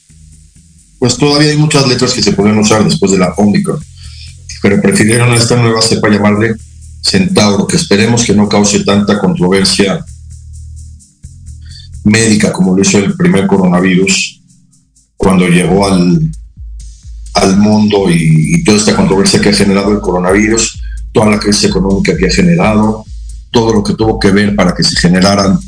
pues 0.99 1.17
todavía 1.17 1.51
hay 1.51 1.57
muchas 1.57 1.87
letras 1.87 2.13
que 2.13 2.23
se 2.23 2.33
pueden 2.33 2.59
usar 2.59 2.85
después 2.85 3.13
de 3.13 3.19
la 3.19 3.33
Omicron, 3.37 3.83
pero 4.61 4.83
prefirieron 4.83 5.33
esta 5.33 5.57
nueva 5.57 5.81
cepa 5.81 6.09
llamarle 6.09 6.55
Centauro, 7.03 7.67
que 7.67 7.77
esperemos 7.77 8.25
que 8.25 8.35
no 8.35 8.49
cause 8.49 8.85
tanta 8.85 9.19
controversia 9.19 10.05
médica 12.05 12.53
como 12.53 12.77
lo 12.77 12.83
hizo 12.83 12.99
el 12.99 13.15
primer 13.15 13.47
coronavirus 13.47 14.41
cuando 15.17 15.49
llegó 15.49 15.87
al, 15.87 16.31
al 17.35 17.57
mundo 17.59 18.11
y, 18.11 18.57
y 18.57 18.65
toda 18.65 18.79
esta 18.79 18.97
controversia 18.97 19.41
que 19.41 19.51
ha 19.51 19.55
generado 19.55 19.93
el 19.93 20.01
coronavirus, 20.01 20.81
toda 21.13 21.31
la 21.31 21.39
crisis 21.39 21.65
económica 21.65 22.17
que 22.17 22.27
ha 22.27 22.31
generado, 22.31 23.05
todo 23.51 23.73
lo 23.73 23.83
que 23.83 23.95
tuvo 23.95 24.19
que 24.19 24.31
ver 24.31 24.55
para 24.55 24.75
que 24.75 24.83
se 24.83 24.97
generaran 24.97 25.59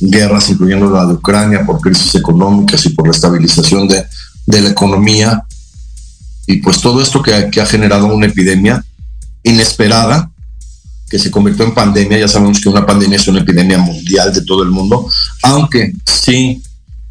guerras, 0.00 0.50
incluyendo 0.50 0.90
la 0.90 1.06
de 1.06 1.14
Ucrania, 1.14 1.64
por 1.64 1.80
crisis 1.80 2.14
económicas 2.14 2.84
y 2.86 2.90
por 2.90 3.06
la 3.06 3.12
estabilización 3.12 3.88
de, 3.88 4.04
de 4.46 4.60
la 4.60 4.70
economía. 4.70 5.42
Y 6.46 6.56
pues 6.58 6.80
todo 6.80 7.02
esto 7.02 7.22
que, 7.22 7.48
que, 7.50 7.60
ha 7.60 7.66
generado 7.66 8.06
una 8.06 8.26
epidemia 8.26 8.84
inesperada, 9.42 10.30
que 11.08 11.18
se 11.18 11.30
convirtió 11.30 11.64
en 11.64 11.74
pandemia. 11.74 12.18
Ya 12.18 12.28
sabemos 12.28 12.60
que 12.60 12.68
una 12.68 12.84
pandemia 12.84 13.16
es 13.16 13.28
una 13.28 13.40
epidemia 13.40 13.78
mundial 13.78 14.32
de 14.32 14.42
todo 14.42 14.62
el 14.62 14.70
mundo, 14.70 15.08
aunque 15.42 15.92
sí 16.04 16.62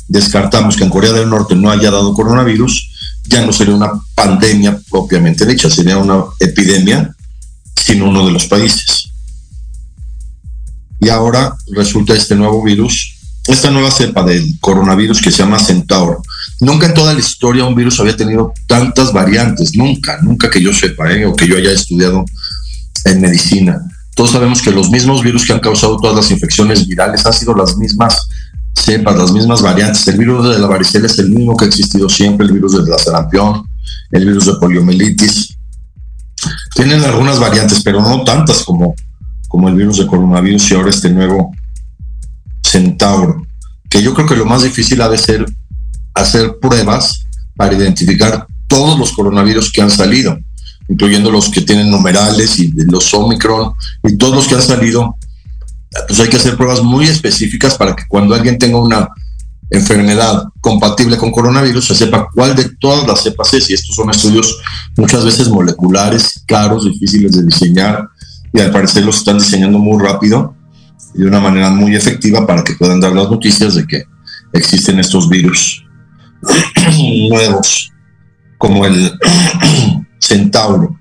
descartamos 0.08 0.76
que 0.76 0.84
en 0.84 0.90
Corea 0.90 1.14
del 1.14 1.30
Norte 1.30 1.56
no 1.56 1.72
haya 1.72 1.90
dado 1.90 2.14
coronavirus, 2.14 2.92
ya 3.28 3.46
no 3.46 3.52
sería 3.52 3.74
una 3.76 3.92
pandemia 4.14 4.80
propiamente 4.90 5.46
dicha, 5.46 5.70
sería 5.70 5.98
una 5.98 6.24
epidemia 6.40 7.16
sin 7.76 8.04
uno 8.04 8.26
de 8.26 8.32
los 8.32 8.46
países 8.46 9.06
y 11.00 11.10
ahora 11.10 11.56
resulta 11.72 12.14
este 12.14 12.36
nuevo 12.36 12.64
virus, 12.64 13.16
esta 13.48 13.70
nueva 13.70 13.92
cepa 13.92 14.24
del 14.24 14.58
coronavirus 14.60 15.22
que 15.22 15.32
se 15.32 15.40
llama 15.40 15.60
Centauro. 15.60 16.22
Nunca 16.62 16.88
en 16.88 16.94
toda 16.94 17.14
la 17.14 17.20
historia 17.20 17.66
un 17.66 17.76
virus 17.76 18.00
había 18.00 18.18
tenido 18.18 18.54
tantas 18.68 19.14
variantes, 19.14 19.76
nunca, 19.76 20.20
nunca 20.22 20.50
que 20.50 20.62
yo 20.62 20.74
sepa, 20.74 21.12
¿eh? 21.12 21.26
o 21.26 21.36
que 21.36 21.48
yo 21.48 21.58
haya 21.58 21.72
estudiado 21.72 22.26
en 23.06 23.22
medicina. 23.22 23.82
Todos 24.16 24.32
sabemos 24.32 24.62
que 24.62 24.72
los 24.72 24.90
mismos 24.90 25.24
virus 25.24 25.46
que 25.46 25.54
han 25.54 25.60
causado 25.60 25.98
todas 25.98 26.16
las 26.16 26.32
infecciones 26.32 26.88
virales 26.88 27.26
han 27.26 27.34
sido 27.34 27.54
las 27.56 27.78
mismas 27.78 28.28
cepas, 28.74 29.18
las 29.18 29.32
mismas 29.32 29.62
variantes. 29.62 30.08
El 30.08 30.18
virus 30.18 30.50
de 30.50 30.60
la 30.60 30.68
varicela 30.68 31.06
es 31.06 31.18
el 31.20 31.30
mismo 31.30 31.56
que 31.56 31.66
ha 31.66 31.68
existido 31.68 32.10
siempre, 32.10 32.46
el 32.46 32.54
virus 32.54 32.74
de 32.74 32.90
la 32.90 32.98
sarampión, 32.98 33.64
el 34.12 34.26
virus 34.26 34.46
de 34.46 34.54
poliomielitis, 34.56 35.58
Tienen 36.76 37.04
algunas 37.04 37.40
variantes, 37.40 37.82
pero 37.84 38.02
no 38.02 38.24
tantas 38.24 38.64
como, 38.64 38.94
como 39.48 39.70
el 39.70 39.76
virus 39.76 39.98
de 39.98 40.08
coronavirus 40.08 40.72
y 40.72 40.76
ahora 40.76 40.90
este 40.90 41.10
nuevo 41.10 41.52
centauro, 42.64 43.46
que 43.90 44.02
yo 44.02 44.14
creo 44.14 44.28
que 44.28 44.36
lo 44.36 44.46
más 44.46 44.64
difícil 44.64 45.02
ha 45.02 45.10
de 45.10 45.18
ser 45.18 45.46
hacer 46.14 46.58
pruebas 46.60 47.26
para 47.56 47.74
identificar 47.74 48.48
todos 48.68 48.98
los 48.98 49.12
coronavirus 49.12 49.72
que 49.72 49.82
han 49.82 49.92
salido, 49.92 50.38
incluyendo 50.88 51.32
los 51.32 51.50
que 51.50 51.62
tienen 51.62 51.90
numerales 51.90 52.60
y 52.60 52.72
los 52.86 53.14
Omicron 53.14 53.74
y 54.04 54.18
todos 54.18 54.36
los 54.36 54.48
que 54.48 54.56
han 54.56 54.62
salido, 54.62 55.16
pues 56.08 56.20
hay 56.20 56.30
que 56.30 56.38
hacer 56.38 56.58
pruebas 56.58 56.84
muy 56.84 57.06
específicas 57.06 57.76
para 57.76 57.96
que 57.96 58.04
cuando 58.08 58.36
alguien 58.36 58.58
tenga 58.58 58.80
una 58.80 59.10
enfermedad 59.70 60.44
compatible 60.62 61.18
con 61.18 61.32
coronavirus 61.32 61.88
se 61.88 61.96
sepa 61.96 62.28
cuál 62.34 62.56
de 62.56 62.70
todas 62.80 63.08
las 63.08 63.24
cepas 63.24 63.54
es. 63.54 63.70
Y 63.70 63.74
estos 63.74 63.96
son 63.96 64.10
estudios 64.10 64.58
muchas 64.98 65.26
veces 65.26 65.50
moleculares, 65.50 66.44
caros, 66.46 66.86
difíciles 66.86 67.32
de 67.32 67.44
diseñar 67.44 68.08
y 68.54 68.60
al 68.60 68.72
parecer 68.72 69.04
los 69.04 69.18
están 69.18 69.38
diseñando 69.38 69.80
muy 69.80 70.02
rápido 70.02 70.56
y 71.14 71.20
de 71.20 71.28
una 71.28 71.40
manera 71.40 71.70
muy 71.70 71.96
efectiva 71.96 72.46
para 72.46 72.64
que 72.64 72.74
puedan 72.74 73.00
dar 73.00 73.14
las 73.14 73.30
noticias 73.30 73.76
de 73.76 73.86
que 73.86 74.04
existen 74.54 75.00
estos 75.00 75.30
virus 75.30 75.84
nuevos 77.30 77.92
como 78.58 78.86
el 78.86 79.18
centauro. 80.26 81.00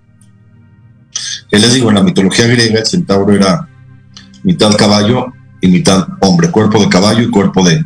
Que 1.51 1.59
les 1.59 1.75
digo, 1.75 1.89
en 1.89 1.97
la 1.97 2.03
mitología 2.03 2.47
griega 2.47 2.81
el 2.81 2.87
centauro 2.87 3.33
era 3.33 3.69
mitad 4.43 4.75
caballo 4.77 5.33
y 5.61 5.69
mitad 5.69 6.07
hombre, 6.21 6.51
cuerpo 6.51 6.81
de 6.81 6.89
caballo 6.89 7.23
y 7.23 7.31
cuerpo 7.31 7.65
de, 7.65 7.83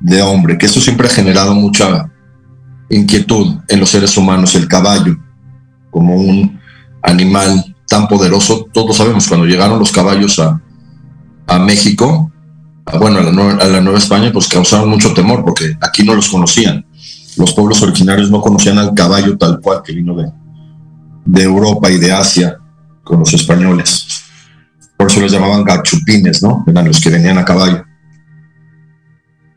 de 0.00 0.22
hombre, 0.22 0.56
que 0.56 0.66
eso 0.66 0.80
siempre 0.80 1.06
ha 1.06 1.10
generado 1.10 1.54
mucha 1.54 2.10
inquietud 2.88 3.58
en 3.68 3.80
los 3.80 3.90
seres 3.90 4.16
humanos, 4.16 4.54
el 4.54 4.68
caballo 4.68 5.16
como 5.90 6.14
un 6.14 6.60
animal 7.02 7.74
tan 7.88 8.08
poderoso. 8.08 8.68
Todos 8.72 8.96
sabemos, 8.96 9.28
cuando 9.28 9.46
llegaron 9.46 9.78
los 9.78 9.92
caballos 9.92 10.38
a, 10.38 10.60
a 11.46 11.58
México, 11.58 12.30
bueno, 12.98 13.18
a 13.18 13.22
la, 13.22 13.52
a 13.52 13.66
la, 13.66 13.80
Nueva 13.80 13.98
España, 13.98 14.30
pues 14.32 14.48
causaron 14.48 14.88
mucho 14.88 15.12
temor 15.12 15.44
porque 15.44 15.76
aquí 15.80 16.02
no 16.04 16.14
los 16.14 16.28
conocían. 16.28 16.86
Los 17.36 17.52
pueblos 17.52 17.82
originarios 17.82 18.30
no 18.30 18.40
conocían 18.40 18.78
al 18.78 18.94
caballo 18.94 19.36
tal 19.36 19.60
cual 19.60 19.82
que 19.84 19.92
vino 19.92 20.14
de, 20.14 20.30
de 21.26 21.42
Europa 21.42 21.90
y 21.90 21.98
de 21.98 22.12
Asia 22.12 22.58
con 23.02 23.18
los 23.18 23.34
españoles. 23.34 24.06
Por 24.96 25.08
eso 25.08 25.20
les 25.20 25.32
llamaban 25.32 25.64
gachupines, 25.64 26.42
¿no? 26.42 26.64
Eran 26.66 26.86
los 26.86 27.00
que 27.00 27.10
venían 27.10 27.36
a 27.36 27.44
caballo. 27.44 27.84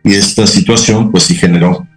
Y 0.03 0.13
esta 0.13 0.45
situación, 0.47 1.11
pues 1.11 1.23
sí 1.23 1.35
generó, 1.35 1.87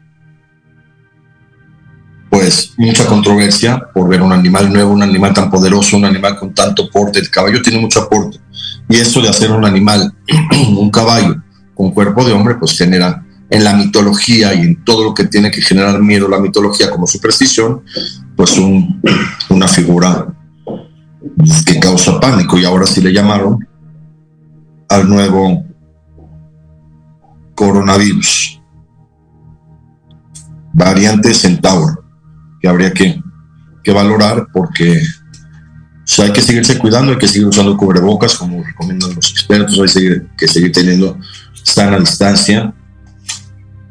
pues, 2.30 2.72
mucha 2.76 3.06
controversia 3.06 3.82
por 3.92 4.08
ver 4.08 4.22
un 4.22 4.32
animal 4.32 4.72
nuevo, 4.72 4.92
un 4.92 5.02
animal 5.02 5.34
tan 5.34 5.50
poderoso, 5.50 5.96
un 5.96 6.04
animal 6.04 6.38
con 6.38 6.54
tanto 6.54 6.88
porte. 6.90 7.18
El 7.18 7.30
caballo 7.30 7.60
tiene 7.62 7.80
mucho 7.80 8.00
aporte. 8.00 8.38
Y 8.88 8.96
esto 8.96 9.20
de 9.20 9.28
hacer 9.28 9.50
un 9.50 9.64
animal, 9.64 10.14
un 10.76 10.90
caballo, 10.90 11.42
con 11.74 11.90
cuerpo 11.90 12.24
de 12.24 12.32
hombre, 12.32 12.54
pues 12.56 12.76
genera 12.76 13.24
en 13.50 13.64
la 13.64 13.74
mitología 13.74 14.54
y 14.54 14.60
en 14.60 14.84
todo 14.84 15.04
lo 15.04 15.14
que 15.14 15.26
tiene 15.26 15.50
que 15.50 15.60
generar 15.60 16.00
miedo 16.00 16.26
la 16.26 16.40
mitología 16.40 16.90
como 16.90 17.06
superstición, 17.06 17.82
pues 18.42 18.58
un, 18.58 19.00
una 19.50 19.68
figura 19.68 20.26
que 21.64 21.78
causa 21.78 22.18
pánico 22.18 22.58
y 22.58 22.64
ahora 22.64 22.86
sí 22.86 23.00
le 23.00 23.12
llamaron 23.12 23.56
al 24.88 25.08
nuevo 25.08 25.64
coronavirus, 27.54 28.60
variante 30.72 31.32
Centauro, 31.32 32.04
que 32.60 32.66
habría 32.66 32.92
que, 32.92 33.22
que 33.84 33.92
valorar 33.92 34.48
porque 34.52 35.00
o 36.18 36.22
hay 36.22 36.32
que 36.32 36.42
seguirse 36.42 36.78
cuidando, 36.78 37.12
hay 37.12 37.18
que 37.18 37.28
seguir 37.28 37.46
usando 37.46 37.76
cubrebocas, 37.76 38.34
como 38.34 38.60
recomiendan 38.60 39.14
los 39.14 39.30
expertos, 39.30 39.78
hay 39.78 40.20
que 40.36 40.48
seguir 40.48 40.72
teniendo 40.72 41.16
sana 41.62 41.96
distancia, 41.96 42.74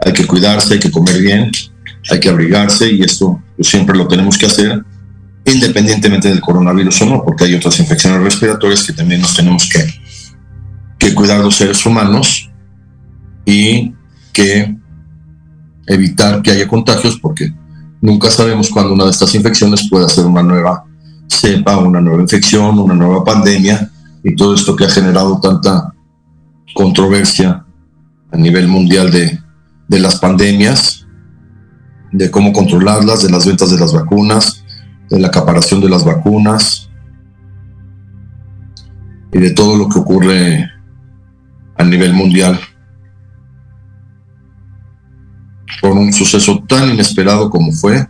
hay 0.05 0.11
que 0.11 0.27
cuidarse, 0.27 0.73
hay 0.73 0.79
que 0.81 0.91
comer 0.91 1.21
bien, 1.21 1.51
hay 2.09 2.19
que 2.19 2.29
abrigarse 2.29 2.91
y 2.91 3.01
esto 3.01 3.41
pues, 3.55 3.67
siempre 3.67 3.97
lo 3.97 4.07
tenemos 4.07 4.37
que 4.37 4.45
hacer 4.45 4.83
independientemente 5.45 6.29
del 6.29 6.41
coronavirus 6.41 7.01
o 7.01 7.05
no, 7.05 7.23
porque 7.23 7.45
hay 7.45 7.55
otras 7.55 7.79
infecciones 7.79 8.21
respiratorias 8.21 8.83
que 8.83 8.93
también 8.93 9.21
nos 9.21 9.35
tenemos 9.35 9.67
que, 9.69 9.85
que 10.99 11.15
cuidar 11.15 11.39
los 11.39 11.55
seres 11.55 11.83
humanos 11.85 12.49
y 13.45 13.93
que 14.31 14.75
evitar 15.87 16.41
que 16.41 16.51
haya 16.51 16.67
contagios 16.67 17.17
porque 17.19 17.51
nunca 18.01 18.29
sabemos 18.29 18.69
cuándo 18.69 18.93
una 18.93 19.05
de 19.05 19.11
estas 19.11 19.33
infecciones 19.33 19.87
puede 19.89 20.07
ser 20.09 20.25
una 20.25 20.43
nueva 20.43 20.85
cepa, 21.27 21.77
una 21.77 22.01
nueva 22.01 22.21
infección, 22.21 22.77
una 22.77 22.93
nueva 22.93 23.23
pandemia 23.23 23.89
y 24.23 24.35
todo 24.35 24.53
esto 24.53 24.75
que 24.75 24.85
ha 24.85 24.89
generado 24.89 25.39
tanta 25.39 25.93
controversia 26.75 27.65
a 28.31 28.37
nivel 28.37 28.67
mundial 28.67 29.11
de, 29.11 29.39
de 29.87 29.99
las 29.99 30.15
pandemias, 30.15 31.00
de 32.11 32.29
cómo 32.29 32.51
controlarlas, 32.53 33.23
de 33.23 33.29
las 33.29 33.45
ventas 33.45 33.71
de 33.71 33.79
las 33.79 33.93
vacunas, 33.93 34.63
de 35.09 35.19
la 35.19 35.27
acaparación 35.27 35.81
de 35.81 35.89
las 35.89 36.05
vacunas 36.05 36.89
y 39.33 39.39
de 39.39 39.51
todo 39.51 39.77
lo 39.77 39.87
que 39.87 39.99
ocurre 39.99 40.69
a 41.77 41.83
nivel 41.83 42.13
mundial 42.13 42.59
por 45.81 45.91
un 45.91 46.13
suceso 46.13 46.63
tan 46.67 46.91
inesperado 46.91 47.49
como 47.49 47.71
fue 47.71 48.07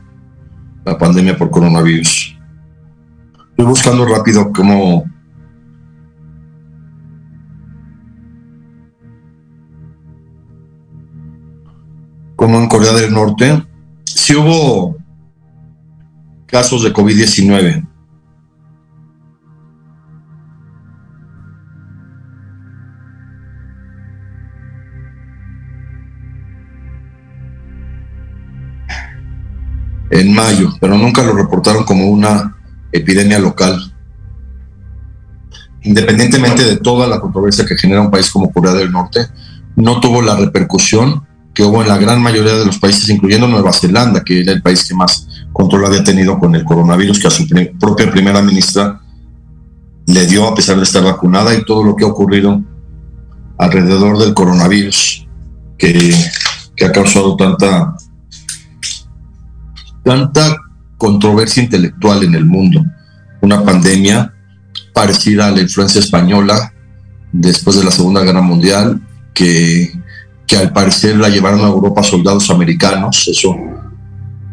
la 0.85 0.97
pandemia 0.97 1.37
por 1.37 1.49
coronavirus. 1.49 2.37
Estoy 3.51 3.65
buscando 3.65 4.05
rápido 4.05 4.51
cómo 4.51 5.05
como 12.35 12.57
en 12.57 12.67
Corea 12.67 12.93
del 12.93 13.13
Norte, 13.13 13.63
si 14.21 14.35
hubo 14.35 14.97
casos 16.45 16.83
de 16.83 16.93
COVID-19. 16.93 17.87
En 30.11 30.35
mayo, 30.35 30.69
pero 30.79 30.95
nunca 30.99 31.23
lo 31.23 31.33
reportaron 31.33 31.83
como 31.83 32.07
una 32.07 32.55
epidemia 32.91 33.39
local. 33.39 33.91
Independientemente 35.81 36.63
de 36.63 36.77
toda 36.77 37.07
la 37.07 37.19
controversia 37.19 37.65
que 37.65 37.75
genera 37.75 38.01
un 38.01 38.11
país 38.11 38.29
como 38.29 38.53
Corea 38.53 38.73
del 38.73 38.91
Norte, 38.91 39.25
no 39.75 39.99
tuvo 39.99 40.21
la 40.21 40.35
repercusión 40.35 41.25
que 41.53 41.63
hubo 41.63 41.81
en 41.81 41.89
la 41.89 41.97
gran 41.97 42.21
mayoría 42.21 42.53
de 42.53 42.65
los 42.65 42.79
países, 42.79 43.09
incluyendo 43.09 43.47
Nueva 43.47 43.73
Zelanda, 43.73 44.23
que 44.23 44.41
era 44.41 44.53
el 44.53 44.61
país 44.61 44.87
que 44.87 44.95
más 44.95 45.27
control 45.51 45.85
había 45.85 46.03
tenido 46.03 46.39
con 46.39 46.55
el 46.55 46.63
coronavirus, 46.63 47.19
que 47.19 47.27
a 47.27 47.31
su 47.31 47.45
propia 47.79 48.09
primera 48.09 48.41
ministra 48.41 49.01
le 50.07 50.25
dio 50.27 50.47
a 50.47 50.55
pesar 50.55 50.77
de 50.77 50.83
estar 50.83 51.03
vacunada 51.03 51.53
y 51.53 51.65
todo 51.65 51.83
lo 51.83 51.95
que 51.95 52.05
ha 52.05 52.07
ocurrido 52.07 52.61
alrededor 53.57 54.17
del 54.17 54.33
coronavirus, 54.33 55.27
que, 55.77 56.15
que 56.75 56.85
ha 56.85 56.91
causado 56.91 57.35
tanta, 57.35 57.95
tanta 60.03 60.57
controversia 60.97 61.63
intelectual 61.63 62.23
en 62.23 62.35
el 62.35 62.45
mundo. 62.45 62.83
Una 63.41 63.63
pandemia 63.63 64.33
parecida 64.93 65.47
a 65.47 65.51
la 65.51 65.61
influencia 65.61 65.99
española 65.99 66.73
después 67.31 67.77
de 67.77 67.83
la 67.83 67.91
Segunda 67.91 68.21
Guerra 68.21 68.41
Mundial, 68.41 69.01
que 69.33 69.91
que 70.51 70.57
al 70.57 70.73
parecer 70.73 71.15
la 71.15 71.29
llevaron 71.29 71.61
a 71.61 71.69
Europa 71.69 72.03
soldados 72.03 72.49
americanos. 72.49 73.25
Eso 73.25 73.55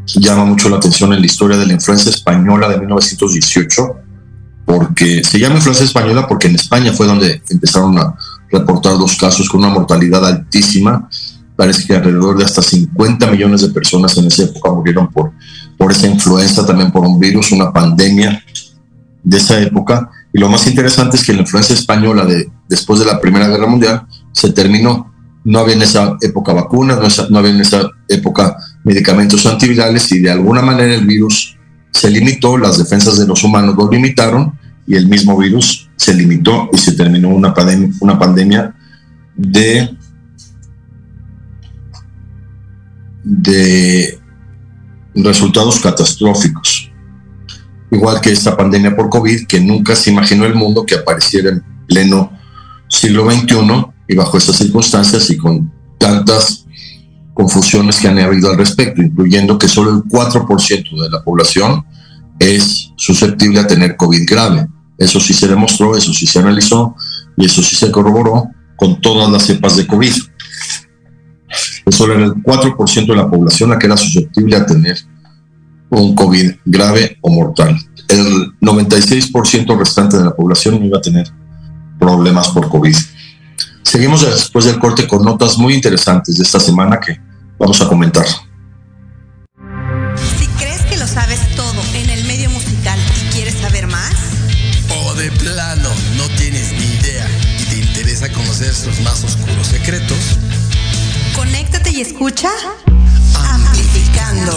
llama 0.06 0.44
mucho 0.44 0.68
la 0.68 0.76
atención 0.76 1.12
en 1.12 1.18
la 1.18 1.26
historia 1.26 1.56
de 1.56 1.66
la 1.66 1.72
influencia 1.72 2.08
española 2.08 2.68
de 2.68 2.78
1918, 2.78 3.96
porque 4.64 5.24
se 5.24 5.40
llama 5.40 5.56
influencia 5.56 5.84
española 5.84 6.28
porque 6.28 6.46
en 6.46 6.54
España 6.54 6.92
fue 6.92 7.08
donde 7.08 7.42
empezaron 7.50 7.98
a 7.98 8.14
reportar 8.48 8.92
dos 8.92 9.16
casos 9.16 9.48
con 9.48 9.58
una 9.58 9.70
mortalidad 9.70 10.24
altísima. 10.24 11.08
Parece 11.56 11.84
que 11.84 11.96
alrededor 11.96 12.38
de 12.38 12.44
hasta 12.44 12.62
50 12.62 13.26
millones 13.32 13.62
de 13.62 13.70
personas 13.70 14.16
en 14.18 14.26
esa 14.26 14.44
época 14.44 14.70
murieron 14.70 15.08
por, 15.08 15.32
por 15.76 15.90
esa 15.90 16.06
influenza, 16.06 16.64
también 16.64 16.92
por 16.92 17.04
un 17.04 17.18
virus, 17.18 17.50
una 17.50 17.72
pandemia 17.72 18.40
de 19.24 19.36
esa 19.36 19.60
época. 19.60 20.08
Y 20.32 20.38
lo 20.38 20.48
más 20.48 20.64
interesante 20.68 21.16
es 21.16 21.24
que 21.24 21.32
la 21.32 21.40
influencia 21.40 21.74
española 21.74 22.24
de, 22.24 22.48
después 22.68 23.00
de 23.00 23.06
la 23.06 23.20
Primera 23.20 23.48
Guerra 23.48 23.66
Mundial 23.66 24.06
se 24.30 24.52
terminó 24.52 25.07
no 25.48 25.60
había 25.60 25.76
en 25.76 25.82
esa 25.82 26.18
época 26.20 26.52
vacunas, 26.52 26.98
no, 27.30 27.38
había 27.38 27.52
en 27.52 27.62
esa 27.62 27.88
época 28.06 28.54
medicamentos 28.84 29.46
antivirales 29.46 30.12
y 30.12 30.20
de 30.20 30.30
alguna 30.30 30.60
manera 30.60 30.94
el 30.94 31.06
virus 31.06 31.56
se 31.90 32.10
limitó, 32.10 32.58
las 32.58 32.76
defensas 32.76 33.18
de 33.18 33.26
los 33.26 33.42
humanos 33.42 33.74
lo 33.74 33.90
limitaron 33.90 34.58
y 34.86 34.94
el 34.96 35.08
mismo 35.08 35.38
virus 35.38 35.88
se 35.96 36.12
limitó 36.12 36.68
y 36.70 36.76
se 36.76 36.92
terminó 36.92 37.30
una 37.30 37.54
pandemia, 37.54 38.74
de, 39.36 39.96
de 43.24 44.18
resultados 45.14 45.80
catastróficos. 45.80 46.92
igual 47.90 48.20
que 48.20 48.32
esta 48.32 48.54
pandemia 48.54 48.94
por 48.94 49.08
COVID, 49.08 49.46
que 49.46 49.60
nunca 49.60 49.96
se 49.96 50.10
imaginó 50.10 50.44
el 50.44 50.54
mundo 50.54 50.84
que 50.84 50.96
apareciera 50.96 51.48
en 51.48 51.64
pleno 51.86 52.38
siglo 52.90 53.30
XXI 53.30 53.96
y 54.08 54.16
bajo 54.16 54.38
estas 54.38 54.56
circunstancias 54.56 55.30
y 55.30 55.36
con 55.36 55.70
tantas 55.98 56.66
confusiones 57.34 58.00
que 58.00 58.08
han 58.08 58.18
habido 58.18 58.50
al 58.50 58.56
respecto, 58.56 59.02
incluyendo 59.02 59.58
que 59.58 59.68
solo 59.68 59.90
el 59.90 60.02
4% 60.04 61.02
de 61.02 61.10
la 61.10 61.22
población 61.22 61.84
es 62.38 62.90
susceptible 62.96 63.60
a 63.60 63.66
tener 63.66 63.96
COVID 63.96 64.26
grave. 64.26 64.66
Eso 64.96 65.20
sí 65.20 65.32
se 65.34 65.46
demostró, 65.46 65.96
eso 65.96 66.12
sí 66.12 66.26
se 66.26 66.40
analizó 66.40 66.96
y 67.36 67.44
eso 67.44 67.62
sí 67.62 67.76
se 67.76 67.92
corroboró 67.92 68.48
con 68.76 69.00
todas 69.00 69.30
las 69.30 69.44
cepas 69.44 69.76
de 69.76 69.86
COVID. 69.86 70.12
Solo 71.90 72.14
era 72.14 72.24
el 72.24 72.34
4% 72.34 73.06
de 73.06 73.16
la 73.16 73.30
población 73.30 73.70
la 73.70 73.78
que 73.78 73.86
era 73.86 73.96
susceptible 73.96 74.56
a 74.56 74.66
tener 74.66 74.98
un 75.90 76.14
COVID 76.14 76.52
grave 76.64 77.18
o 77.20 77.30
mortal. 77.30 77.76
El 78.08 78.52
96% 78.60 79.78
restante 79.78 80.16
de 80.16 80.24
la 80.24 80.34
población 80.34 80.78
no 80.78 80.86
iba 80.86 80.98
a 80.98 81.02
tener 81.02 81.28
problemas 81.98 82.48
por 82.48 82.68
COVID. 82.68 82.96
Seguimos 83.88 84.20
después 84.20 84.66
del 84.66 84.78
corte 84.78 85.08
con 85.08 85.24
notas 85.24 85.56
muy 85.56 85.72
interesantes 85.72 86.36
de 86.36 86.44
esta 86.44 86.60
semana 86.60 87.00
que 87.00 87.18
vamos 87.58 87.80
a 87.80 87.88
comentar. 87.88 88.26
Si 90.38 90.46
crees 90.58 90.82
que 90.82 90.98
lo 90.98 91.06
sabes 91.06 91.40
todo 91.56 91.82
en 91.94 92.10
el 92.10 92.22
medio 92.26 92.50
musical 92.50 92.98
y 93.16 93.32
quieres 93.32 93.54
saber 93.54 93.86
más, 93.86 94.12
o 94.90 95.14
de 95.14 95.30
plano 95.30 95.88
no 96.18 96.28
tienes 96.36 96.70
ni 96.72 96.84
idea 97.00 97.26
y 97.58 97.64
te 97.64 97.78
interesa 97.78 98.30
conocer 98.30 98.74
sus 98.74 99.00
más 99.00 99.24
oscuros 99.24 99.66
secretos, 99.66 100.36
conéctate 101.34 101.90
y 101.90 102.02
escucha 102.02 102.50
Amplificando 103.34 104.56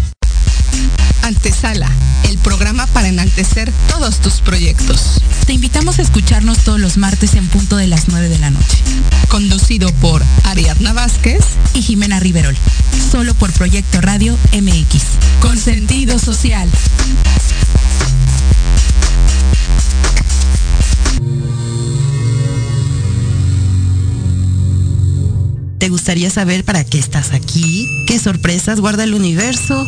Antesala, 1.23 1.89
el 2.29 2.37
programa 2.39 2.87
para 2.87 3.07
enaltecer 3.07 3.71
todos 3.87 4.19
tus 4.19 4.41
proyectos. 4.41 5.21
Te 5.45 5.53
invitamos 5.53 5.99
a 5.99 6.01
escucharnos 6.01 6.59
todos 6.59 6.79
los 6.79 6.97
martes 6.97 7.35
en 7.35 7.47
punto 7.47 7.77
de 7.77 7.87
las 7.87 8.07
9 8.07 8.29
de 8.29 8.39
la 8.39 8.49
noche. 8.49 8.77
Conducido 9.27 9.91
por 9.93 10.23
Ariadna 10.43 10.93
Vázquez 10.93 11.43
y 11.73 11.81
Jimena 11.81 12.19
Riverol. 12.19 12.57
Solo 13.11 13.33
por 13.33 13.51
Proyecto 13.53 14.01
Radio 14.01 14.37
MX. 14.53 15.03
Con 15.41 15.57
sentido 15.57 16.19
social. 16.19 16.69
¿Te 25.77 25.89
gustaría 25.89 26.29
saber 26.29 26.63
para 26.63 26.83
qué 26.83 26.99
estás 26.99 27.33
aquí? 27.33 27.87
¿Qué 28.05 28.19
sorpresas 28.19 28.79
guarda 28.79 29.03
el 29.03 29.15
universo? 29.15 29.87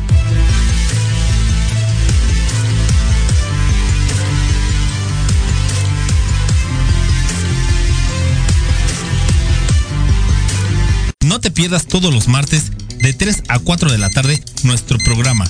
No 11.25 11.39
te 11.39 11.51
pierdas 11.51 11.85
todos 11.85 12.13
los 12.13 12.27
martes 12.27 12.71
de 12.97 13.13
3 13.13 13.43
a 13.47 13.59
4 13.59 13.91
de 13.91 13.97
la 13.97 14.09
tarde 14.09 14.43
nuestro 14.63 14.97
programa 14.97 15.49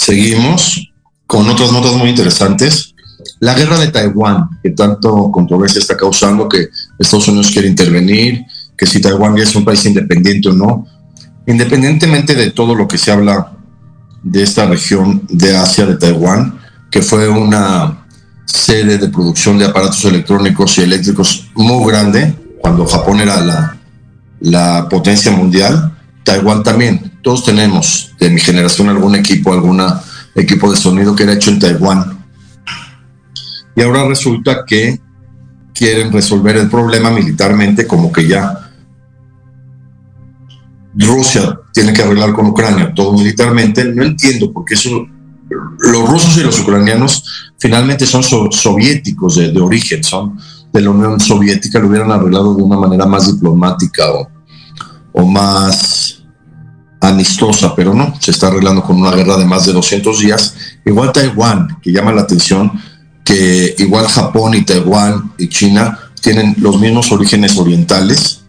Seguimos 0.00 0.90
con 1.26 1.46
otras 1.50 1.72
notas 1.72 1.92
muy 1.92 2.08
interesantes. 2.08 2.94
La 3.38 3.52
guerra 3.52 3.78
de 3.78 3.88
Taiwán, 3.88 4.48
que 4.62 4.70
tanto 4.70 5.30
controversia 5.30 5.78
está 5.78 5.94
causando, 5.94 6.48
que 6.48 6.68
Estados 6.98 7.28
Unidos 7.28 7.50
quiere 7.50 7.68
intervenir, 7.68 8.46
que 8.78 8.86
si 8.86 9.02
Taiwán 9.02 9.36
ya 9.36 9.42
es 9.42 9.54
un 9.54 9.62
país 9.62 9.84
independiente 9.84 10.48
o 10.48 10.54
no. 10.54 10.86
Independientemente 11.46 12.34
de 12.34 12.50
todo 12.50 12.74
lo 12.74 12.88
que 12.88 12.96
se 12.96 13.12
habla 13.12 13.52
de 14.22 14.42
esta 14.42 14.64
región 14.64 15.26
de 15.28 15.54
Asia, 15.54 15.84
de 15.84 15.96
Taiwán, 15.96 16.58
que 16.90 17.02
fue 17.02 17.28
una 17.28 18.06
sede 18.46 18.96
de 18.96 19.08
producción 19.08 19.58
de 19.58 19.66
aparatos 19.66 20.02
electrónicos 20.06 20.78
y 20.78 20.80
eléctricos 20.80 21.50
muy 21.54 21.86
grande, 21.92 22.34
cuando 22.58 22.86
Japón 22.86 23.20
era 23.20 23.38
la, 23.42 23.76
la 24.40 24.88
potencia 24.88 25.30
mundial, 25.30 25.94
Taiwán 26.24 26.62
también. 26.62 27.09
Todos 27.22 27.44
tenemos 27.44 28.12
de 28.18 28.30
mi 28.30 28.40
generación 28.40 28.88
algún 28.88 29.14
equipo, 29.14 29.52
algún 29.52 29.82
equipo 30.34 30.70
de 30.70 30.76
sonido 30.76 31.14
que 31.14 31.24
era 31.24 31.34
hecho 31.34 31.50
en 31.50 31.58
Taiwán. 31.58 32.24
Y 33.76 33.82
ahora 33.82 34.06
resulta 34.06 34.64
que 34.66 35.00
quieren 35.74 36.12
resolver 36.12 36.56
el 36.56 36.68
problema 36.68 37.10
militarmente, 37.10 37.86
como 37.86 38.12
que 38.12 38.26
ya 38.26 38.70
Rusia 40.94 41.58
tiene 41.72 41.92
que 41.92 42.02
arreglar 42.02 42.32
con 42.32 42.46
Ucrania 42.46 42.92
todo 42.94 43.12
militarmente. 43.12 43.84
No 43.84 44.02
entiendo 44.04 44.52
porque 44.52 44.74
eso, 44.74 45.06
los 45.78 46.08
rusos 46.08 46.36
y 46.36 46.42
los 46.42 46.58
ucranianos 46.60 47.52
finalmente 47.58 48.06
son 48.06 48.22
soviéticos 48.22 49.36
de, 49.36 49.52
de, 49.52 49.60
origen, 49.60 50.02
son 50.02 50.38
de 50.72 50.80
la 50.80 50.90
Unión 50.90 51.20
Soviética, 51.20 51.78
lo 51.78 51.88
hubieran 51.88 52.10
arreglado 52.12 52.54
de 52.54 52.62
una 52.62 52.76
manera 52.76 53.06
más 53.06 53.32
diplomática 53.32 54.10
o, 54.12 54.28
o 55.12 55.26
más 55.26 56.19
amistosa, 57.00 57.74
pero 57.74 57.94
no, 57.94 58.14
se 58.20 58.30
está 58.30 58.48
arreglando 58.48 58.82
con 58.82 59.00
una 59.00 59.12
guerra 59.12 59.36
de 59.36 59.46
más 59.46 59.66
de 59.66 59.72
200 59.72 60.20
días. 60.20 60.54
Igual 60.84 61.12
Taiwán, 61.12 61.78
que 61.82 61.92
llama 61.92 62.12
la 62.12 62.22
atención, 62.22 62.72
que 63.24 63.74
igual 63.78 64.06
Japón 64.06 64.54
y 64.54 64.64
Taiwán 64.64 65.32
y 65.38 65.48
China 65.48 65.98
tienen 66.20 66.54
los 66.58 66.78
mismos 66.78 67.10
orígenes 67.12 67.56
orientales 67.56 68.42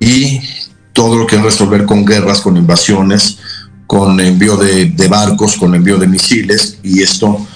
y 0.00 0.40
todo 0.92 1.16
lo 1.16 1.26
que 1.26 1.36
es 1.36 1.42
resolver 1.42 1.84
con 1.84 2.04
guerras, 2.04 2.40
con 2.40 2.56
invasiones, 2.56 3.38
con 3.86 4.18
envío 4.20 4.56
de, 4.56 4.86
de 4.86 5.08
barcos, 5.08 5.56
con 5.56 5.74
envío 5.74 5.98
de 5.98 6.06
misiles, 6.08 6.78
y 6.82 7.02
esto 7.02 7.46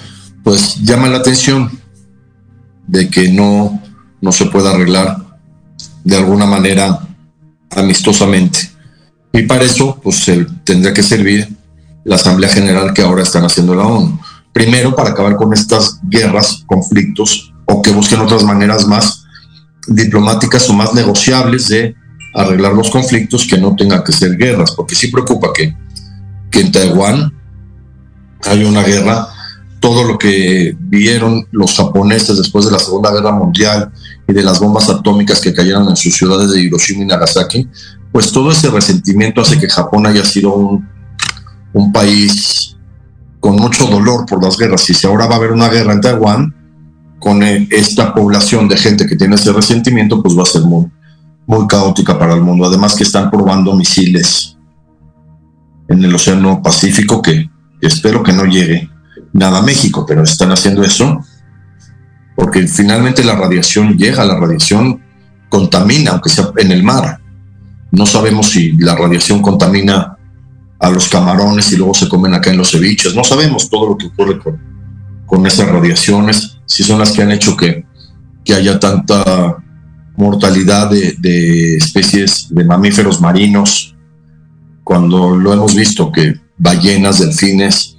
pues 0.43 0.75
llama 0.81 1.09
la 1.09 1.17
atención 1.17 1.69
de 2.87 3.09
que 3.09 3.29
no, 3.29 3.81
no 4.21 4.31
se 4.31 4.45
pueda 4.45 4.71
arreglar 4.71 5.17
de 6.03 6.15
alguna 6.15 6.45
manera 6.45 7.01
amistosamente. 7.71 8.76
Y 9.37 9.43
para 9.43 9.63
eso, 9.63 9.99
pues 10.01 10.25
tendría 10.63 10.93
que 10.95 11.03
servir 11.03 11.47
la 12.03 12.15
Asamblea 12.15 12.49
General 12.49 12.91
que 12.91 13.03
ahora 13.03 13.21
están 13.21 13.45
haciendo 13.45 13.75
la 13.75 13.83
ONU. 13.83 14.19
Primero, 14.51 14.95
para 14.95 15.11
acabar 15.11 15.35
con 15.35 15.53
estas 15.53 15.99
guerras, 16.09 16.63
conflictos, 16.65 17.53
o 17.65 17.83
que 17.83 17.91
busquen 17.91 18.21
otras 18.21 18.43
maneras 18.43 18.87
más 18.87 19.25
diplomáticas 19.87 20.67
o 20.71 20.73
más 20.73 20.95
negociables 20.95 21.67
de 21.67 21.93
arreglar 22.33 22.73
los 22.73 22.89
conflictos 22.89 23.45
que 23.45 23.59
no 23.59 23.75
tengan 23.75 24.03
que 24.03 24.11
ser 24.11 24.35
guerras, 24.37 24.71
porque 24.71 24.95
sí 24.95 25.09
preocupa 25.09 25.49
que, 25.53 25.75
que 26.49 26.61
en 26.61 26.71
Taiwán 26.71 27.31
hay 28.43 28.63
una 28.63 28.81
guerra, 28.81 29.27
todo 29.79 30.03
lo 30.03 30.17
que 30.17 30.75
vieron 30.79 31.47
los 31.51 31.75
japoneses 31.75 32.37
después 32.37 32.65
de 32.65 32.71
la 32.71 32.79
Segunda 32.79 33.11
Guerra 33.11 33.33
Mundial 33.33 33.91
y 34.27 34.33
de 34.33 34.41
las 34.41 34.59
bombas 34.59 34.89
atómicas 34.89 35.39
que 35.39 35.53
cayeron 35.53 35.87
en 35.89 35.95
sus 35.95 36.15
ciudades 36.15 36.51
de 36.51 36.59
Hiroshima 36.59 37.03
y 37.03 37.05
Nagasaki, 37.05 37.67
pues 38.17 38.31
todo 38.31 38.49
ese 38.49 38.71
resentimiento 38.71 39.41
hace 39.41 39.59
que 39.59 39.69
Japón 39.69 40.07
haya 40.07 40.25
sido 40.25 40.55
un, 40.55 41.91
país 41.93 42.75
con 43.39 43.57
mucho 43.57 43.85
dolor 43.85 44.25
por 44.25 44.43
las 44.43 44.57
guerras. 44.57 44.89
Y 44.89 44.95
si 44.95 45.05
ahora 45.05 45.27
va 45.27 45.35
a 45.35 45.37
haber 45.37 45.51
una 45.51 45.69
guerra 45.69 45.93
en 45.93 46.01
Taiwán, 46.01 46.55
con 47.19 47.43
eh, 47.43 47.67
esta 47.69 48.15
población 48.15 48.67
de 48.67 48.75
gente 48.75 49.05
que 49.05 49.17
tiene 49.17 49.35
ese 49.35 49.53
resentimiento, 49.53 50.23
pues 50.23 50.35
va 50.35 50.41
a 50.41 50.47
ser 50.47 50.63
muy, 50.63 50.87
muy 51.45 51.67
caótica 51.67 52.17
para 52.17 52.33
el 52.33 52.41
mundo. 52.41 52.65
Además 52.65 52.95
que 52.95 53.03
están 53.03 53.29
probando 53.29 53.75
misiles 53.75 54.57
en 55.87 56.03
el 56.03 56.15
Océano 56.15 56.59
Pacífico 56.63 57.21
que 57.21 57.47
espero 57.81 58.23
que 58.23 58.33
no 58.33 58.45
llegue 58.45 58.89
nada 59.31 59.59
a 59.59 59.61
México, 59.61 60.07
pero 60.07 60.23
están 60.23 60.51
haciendo 60.51 60.83
eso 60.83 61.23
porque 62.35 62.65
finalmente 62.65 63.23
la 63.23 63.35
radiación 63.35 63.95
llega, 63.95 64.25
la 64.25 64.39
radiación 64.39 65.03
contamina, 65.49 66.13
aunque 66.13 66.31
sea 66.31 66.49
en 66.57 66.71
el 66.71 66.81
mar. 66.81 67.19
No 67.91 68.05
sabemos 68.05 68.49
si 68.49 68.73
la 68.73 68.95
radiación 68.95 69.41
contamina 69.41 70.17
a 70.79 70.89
los 70.89 71.09
camarones 71.09 71.71
y 71.71 71.77
luego 71.77 71.93
se 71.93 72.07
comen 72.07 72.33
acá 72.33 72.51
en 72.51 72.57
los 72.57 72.71
ceviches. 72.71 73.15
No 73.15 73.23
sabemos 73.23 73.69
todo 73.69 73.89
lo 73.89 73.97
que 73.97 74.07
ocurre 74.07 74.39
con, 74.39 74.59
con 75.25 75.45
esas 75.45 75.69
radiaciones, 75.69 76.59
si 76.65 76.83
son 76.83 76.99
las 76.99 77.11
que 77.11 77.21
han 77.21 77.31
hecho 77.31 77.55
que, 77.55 77.85
que 78.43 78.53
haya 78.53 78.79
tanta 78.79 79.57
mortalidad 80.15 80.89
de, 80.89 81.15
de, 81.19 81.77
especies 81.77 82.47
de 82.49 82.63
mamíferos 82.63 83.21
marinos, 83.21 83.95
cuando 84.83 85.35
lo 85.35 85.53
hemos 85.53 85.75
visto 85.75 86.11
que 86.11 86.35
ballenas, 86.57 87.19
delfines, 87.19 87.97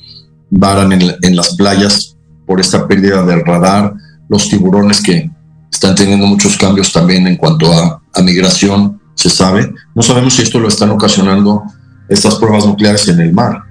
varan 0.51 0.93
en, 0.93 1.36
las 1.36 1.55
playas 1.55 2.16
por 2.47 2.61
esta 2.61 2.89
pérdida 2.89 3.24
del 3.24 3.45
radar, 3.45 3.95
los 4.28 4.49
tiburones 4.49 5.01
que 5.01 5.30
están 5.70 5.95
teniendo 5.95 6.26
muchos 6.26 6.57
cambios 6.57 6.93
también 6.93 7.26
en 7.26 7.36
cuanto 7.36 7.72
a, 7.72 8.03
a 8.14 8.22
migración, 8.22 9.01
se 9.19 9.29
sabe. 9.29 9.75
No 9.97 10.03
sabemos 10.03 10.35
si 10.35 10.43
esto 10.43 10.61
lo 10.61 10.69
están 10.69 10.91
ocasionando 10.91 11.64
estas 12.09 12.37
pruebas 12.37 12.64
nucleares 12.64 13.09
en 13.09 13.21
el 13.21 13.33
mar. 13.33 13.64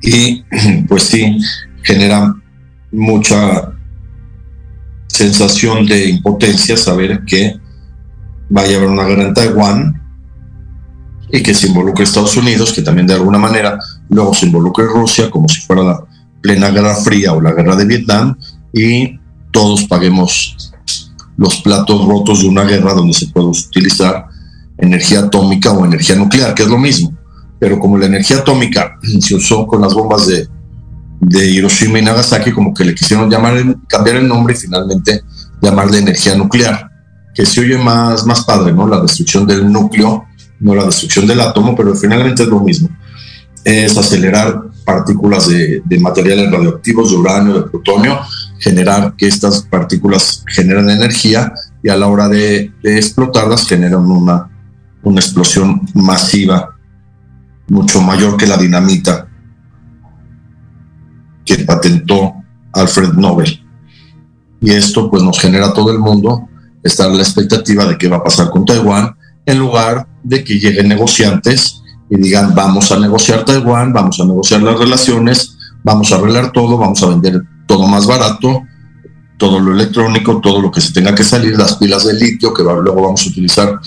Y 0.00 0.44
pues 0.88 1.02
sí, 1.02 1.38
genera 1.82 2.34
mucha 2.92 3.72
sensación 5.08 5.86
de 5.86 6.08
impotencia 6.08 6.76
saber 6.76 7.24
que 7.26 7.58
vaya 8.48 8.74
a 8.74 8.78
haber 8.78 8.90
una 8.90 9.04
guerra 9.04 9.24
en 9.24 9.34
Taiwán 9.34 10.02
y 11.32 11.42
que 11.42 11.52
se 11.52 11.66
involucre 11.66 12.04
Estados 12.04 12.36
Unidos, 12.36 12.72
que 12.72 12.82
también 12.82 13.08
de 13.08 13.14
alguna 13.14 13.38
manera 13.38 13.76
luego 14.08 14.34
se 14.34 14.46
involucre 14.46 14.86
Rusia 14.86 15.30
como 15.30 15.48
si 15.48 15.60
fuera 15.62 15.82
la 15.82 16.04
plena 16.40 16.70
guerra 16.70 16.94
fría 16.94 17.32
o 17.32 17.40
la 17.40 17.52
guerra 17.52 17.74
de 17.74 17.86
Vietnam 17.86 18.38
y 18.72 19.18
todos 19.50 19.84
paguemos 19.84 20.67
los 21.38 21.62
platos 21.62 22.04
rotos 22.04 22.42
de 22.42 22.48
una 22.48 22.64
guerra 22.64 22.92
donde 22.92 23.14
se 23.14 23.28
puede 23.28 23.46
utilizar 23.46 24.26
energía 24.76 25.20
atómica 25.20 25.72
o 25.72 25.86
energía 25.86 26.16
nuclear, 26.16 26.52
que 26.52 26.64
es 26.64 26.68
lo 26.68 26.78
mismo. 26.78 27.16
Pero 27.60 27.78
como 27.78 27.96
la 27.96 28.06
energía 28.06 28.38
atómica 28.38 28.98
se 29.20 29.36
usó 29.36 29.66
con 29.66 29.80
las 29.80 29.94
bombas 29.94 30.26
de, 30.26 30.48
de 31.20 31.50
Hiroshima 31.50 32.00
y 32.00 32.02
Nagasaki, 32.02 32.50
como 32.50 32.74
que 32.74 32.84
le 32.84 32.94
quisieron 32.94 33.30
llamar, 33.30 33.54
cambiar 33.86 34.16
el 34.16 34.28
nombre 34.28 34.54
y 34.54 34.56
finalmente 34.56 35.22
llamarle 35.62 35.98
energía 35.98 36.36
nuclear, 36.36 36.90
que 37.34 37.46
se 37.46 37.60
oye 37.60 37.78
más, 37.78 38.26
más 38.26 38.44
padre, 38.44 38.72
¿no? 38.72 38.88
La 38.88 39.00
destrucción 39.00 39.46
del 39.46 39.70
núcleo, 39.70 40.24
no 40.58 40.74
la 40.74 40.86
destrucción 40.86 41.26
del 41.28 41.40
átomo, 41.40 41.76
pero 41.76 41.94
finalmente 41.94 42.42
es 42.42 42.48
lo 42.48 42.58
mismo. 42.58 42.88
Es 43.62 43.96
acelerar 43.96 44.60
partículas 44.84 45.48
de, 45.48 45.82
de 45.84 46.00
materiales 46.00 46.50
radioactivos, 46.50 47.10
de 47.10 47.16
uranio, 47.16 47.54
de 47.54 47.70
plutonio, 47.70 48.18
generar 48.58 49.14
que 49.16 49.26
estas 49.26 49.62
partículas 49.62 50.44
generan 50.48 50.90
energía 50.90 51.52
y 51.82 51.88
a 51.88 51.96
la 51.96 52.08
hora 52.08 52.28
de, 52.28 52.72
explotarlas 52.82 53.66
generan 53.66 54.04
una, 54.06 54.50
una 55.02 55.20
explosión 55.20 55.82
masiva, 55.94 56.76
mucho 57.68 58.00
mayor 58.00 58.36
que 58.36 58.46
la 58.46 58.56
dinamita 58.56 59.28
que 61.44 61.58
patentó 61.64 62.34
Alfred 62.72 63.12
Nobel. 63.14 63.64
Y 64.60 64.70
esto 64.72 65.10
pues 65.10 65.22
nos 65.22 65.38
genera 65.38 65.68
a 65.68 65.72
todo 65.72 65.92
el 65.92 65.98
mundo 65.98 66.48
estar 66.82 67.10
la 67.10 67.22
expectativa 67.22 67.84
de 67.84 67.96
qué 67.96 68.08
va 68.08 68.18
a 68.18 68.24
pasar 68.24 68.50
con 68.50 68.64
Taiwán, 68.64 69.16
en 69.46 69.58
lugar 69.58 70.06
de 70.22 70.44
que 70.44 70.58
lleguen 70.58 70.88
negociantes 70.88 71.82
y 72.10 72.16
digan 72.16 72.54
vamos 72.54 72.90
a 72.92 72.98
negociar 72.98 73.44
Taiwán, 73.44 73.92
vamos 73.92 74.20
a 74.20 74.24
negociar 74.24 74.62
las 74.62 74.78
relaciones, 74.78 75.56
vamos 75.84 76.12
a 76.12 76.16
arreglar 76.16 76.52
todo, 76.52 76.76
vamos 76.76 77.02
a 77.02 77.08
vender 77.08 77.40
todo 77.68 77.86
más 77.86 78.06
barato, 78.06 78.64
todo 79.36 79.60
lo 79.60 79.72
electrónico, 79.72 80.40
todo 80.40 80.60
lo 80.60 80.72
que 80.72 80.80
se 80.80 80.92
tenga 80.92 81.14
que 81.14 81.22
salir, 81.22 81.56
las 81.56 81.76
pilas 81.76 82.04
de 82.04 82.14
litio, 82.14 82.52
que 82.52 82.64
luego 82.64 83.02
vamos 83.02 83.24
a 83.24 83.28
utilizar 83.28 83.78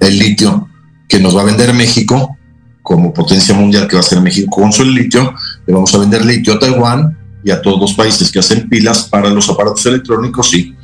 el 0.00 0.18
litio 0.18 0.68
que 1.08 1.18
nos 1.18 1.34
va 1.34 1.40
a 1.40 1.44
vender 1.44 1.72
México 1.72 2.36
como 2.82 3.14
potencia 3.14 3.54
mundial 3.54 3.86
que 3.86 3.96
va 3.96 4.00
a 4.00 4.04
ser 4.04 4.20
México 4.20 4.50
con 4.50 4.72
su 4.72 4.84
litio, 4.84 5.34
le 5.66 5.72
vamos 5.72 5.94
a 5.94 5.98
vender 5.98 6.24
litio 6.24 6.54
a 6.54 6.58
Taiwán 6.58 7.16
y 7.44 7.50
a 7.50 7.62
todos 7.62 7.80
los 7.80 7.94
países 7.94 8.30
que 8.30 8.40
hacen 8.40 8.68
pilas 8.68 9.04
para 9.04 9.30
los 9.30 9.48
aparatos 9.48 9.86
electrónicos 9.86 10.52
y 10.54 10.74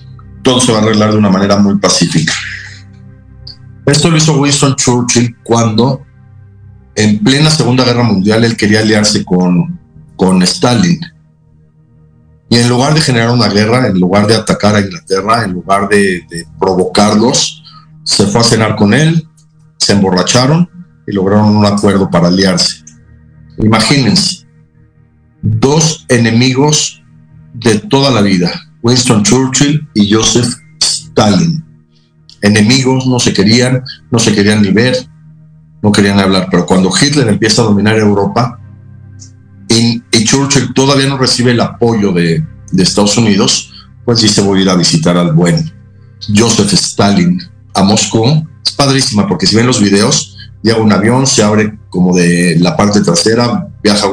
todo 0.43 0.61
se 0.61 0.73
va 0.73 0.79
a 0.79 0.83
arreglar 0.83 1.11
de 1.13 1.19
una 1.19 1.31
manera 1.31 1.57
muy 1.57 1.77
pacífica. 1.79 2.33
Esto 3.87 4.11
lo 4.11 4.17
hizo 4.17 4.39
Winston 4.39 4.77
Churchill 4.77 5.37
cuando 5.43 6.03
en 6.95 7.19
plena 7.19 7.51
Segunda 7.51 7.85
Guerra 7.85 8.03
Mundial 8.03 8.45
él 8.45 8.57
quería 8.57 8.81
aliarse 8.81 9.25
con, 9.25 9.79
con 10.17 10.43
Stalin. 10.43 11.01
Y 12.49 12.59
en 12.59 12.69
lugar 12.69 12.95
de 12.95 13.01
generar 13.01 13.31
una 13.31 13.49
guerra, 13.49 13.89
en 13.89 13.99
lugar 13.99 14.27
de 14.27 14.37
atacar 14.37 14.77
a 14.77 14.81
Inglaterra, 14.81 15.45
en 15.45 15.53
lugar 15.53 15.89
de, 15.89 16.25
provocarlos, 16.61 17.63
se 18.05 18.27
fue 18.27 18.41
a 18.41 18.45
cenar 18.45 18.77
con 18.77 18.95
él, 18.95 19.29
se 19.79 19.93
emborracharon 19.93 20.69
y 21.07 21.13
lograron 21.13 21.57
un 21.57 21.67
acuerdo 21.67 22.09
para 22.09 22.29
aliarse. 22.29 22.85
Imagínense, 23.59 24.47
dos 25.43 26.05
enemigos 26.09 27.03
de 27.55 27.79
toda 27.81 28.11
la 28.11 28.21
vida, 28.21 28.53
Winston 28.83 29.25
Churchill 29.25 29.89
y 29.95 30.13
Joseph 30.13 30.55
Stalin. 30.81 31.65
Enemigos, 32.43 33.07
no 33.07 33.19
se 33.19 33.33
querían, 33.33 33.83
no 34.11 34.19
se 34.21 34.33
querían 34.35 34.63
ni 34.63 34.71
ver, 34.71 34.97
no 35.83 35.91
querían 35.91 36.21
hablar, 36.21 36.47
pero 36.51 36.65
cuando 36.65 36.91
Hitler 36.91 37.29
empieza 37.29 37.63
a 37.63 37.65
dominar 37.65 37.97
Europa 37.97 38.61
y 39.69 40.25
Churchill 40.25 40.73
todavía 40.75 41.07
no 41.07 41.19
recibe 41.19 41.53
el 41.53 41.61
apoyo 41.61 42.13
de, 42.13 42.45
Estados 42.77 43.17
Unidos, 43.17 43.73
pues 44.05 44.21
dice 44.21 44.41
voy 44.43 44.59
a 44.59 44.63
ir 44.63 44.71
a 44.71 44.75
visitar 44.75 45.17
al 45.17 45.33
buen 45.33 45.73
Joseph 46.35 46.73
Stalin 46.73 47.41
a 47.75 47.83
Moscú. 47.83 48.47
Es 48.65 48.73
padrísima 48.73 49.27
porque 49.27 49.47
si 49.47 49.57
ven 49.57 49.67
los 49.67 49.81
videos, 49.81 50.37
llega 50.63 50.79
un 50.79 50.93
avión, 50.93 51.27
se 51.27 51.43
abre 51.43 51.79
como 51.89 52.15
de 52.15 52.57
la 52.59 52.77
parte 52.77 53.01
trasera, 53.01 53.69
viaja, 53.83 54.09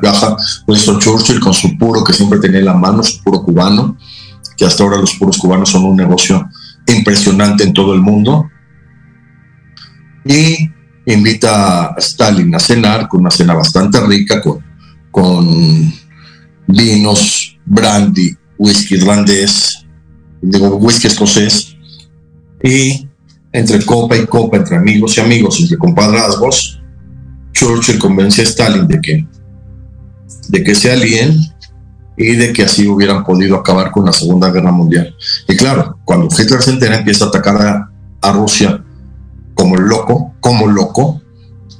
viaja 0.00 0.36
Winston 0.66 0.98
Churchill 0.98 1.40
con 1.40 1.54
su 1.54 1.76
puro 1.78 2.02
que 2.02 2.12
siempre 2.12 2.38
tenía 2.38 2.58
en 2.60 2.64
la 2.64 2.74
mano, 2.74 3.02
su 3.02 3.22
puro 3.22 3.42
cubano, 3.42 3.96
que 4.56 4.64
hasta 4.64 4.82
ahora 4.82 4.96
los 4.96 5.14
puros 5.14 5.36
cubanos 5.38 5.70
son 5.70 5.84
un 5.84 5.96
negocio 5.96 6.48
impresionante 6.86 7.64
en 7.64 7.74
todo 7.74 7.94
el 7.94 8.00
mundo. 8.00 8.50
Y 10.24 10.70
invita 11.12 11.86
a 11.86 11.94
Stalin 11.98 12.54
a 12.54 12.58
cenar 12.58 13.08
con 13.08 13.20
una 13.20 13.30
cena 13.30 13.54
bastante 13.54 14.00
rica, 14.00 14.42
con, 15.10 15.92
vinos, 16.66 17.58
brandy, 17.64 18.36
whisky 18.58 18.96
irlandés, 18.96 19.86
digo, 20.42 20.76
whisky 20.76 21.06
escocés, 21.06 21.76
y 22.62 23.08
entre 23.52 23.84
copa 23.86 24.16
y 24.16 24.26
copa, 24.26 24.58
entre 24.58 24.76
amigos 24.76 25.16
y 25.16 25.20
amigos, 25.20 25.58
entre 25.60 25.78
compadrazgos, 25.78 26.80
Churchill 27.52 27.98
convence 27.98 28.42
a 28.42 28.44
Stalin 28.44 28.86
de 28.86 29.00
que, 29.00 29.26
de 30.48 30.62
que 30.62 30.74
se 30.74 30.92
alíen 30.92 31.38
y 32.16 32.36
de 32.36 32.52
que 32.52 32.64
así 32.64 32.86
hubieran 32.86 33.24
podido 33.24 33.56
acabar 33.56 33.90
con 33.90 34.04
la 34.04 34.12
Segunda 34.12 34.50
Guerra 34.50 34.72
Mundial. 34.72 35.16
Y 35.48 35.56
claro, 35.56 35.98
cuando 36.04 36.28
Hitler 36.30 36.60
se 36.60 36.72
entera, 36.72 36.98
empieza 36.98 37.24
a 37.24 37.28
atacar 37.28 37.88
a 38.20 38.32
Rusia 38.32 38.84
como 39.58 39.76
loco, 39.76 40.36
como 40.38 40.68
loco, 40.68 41.20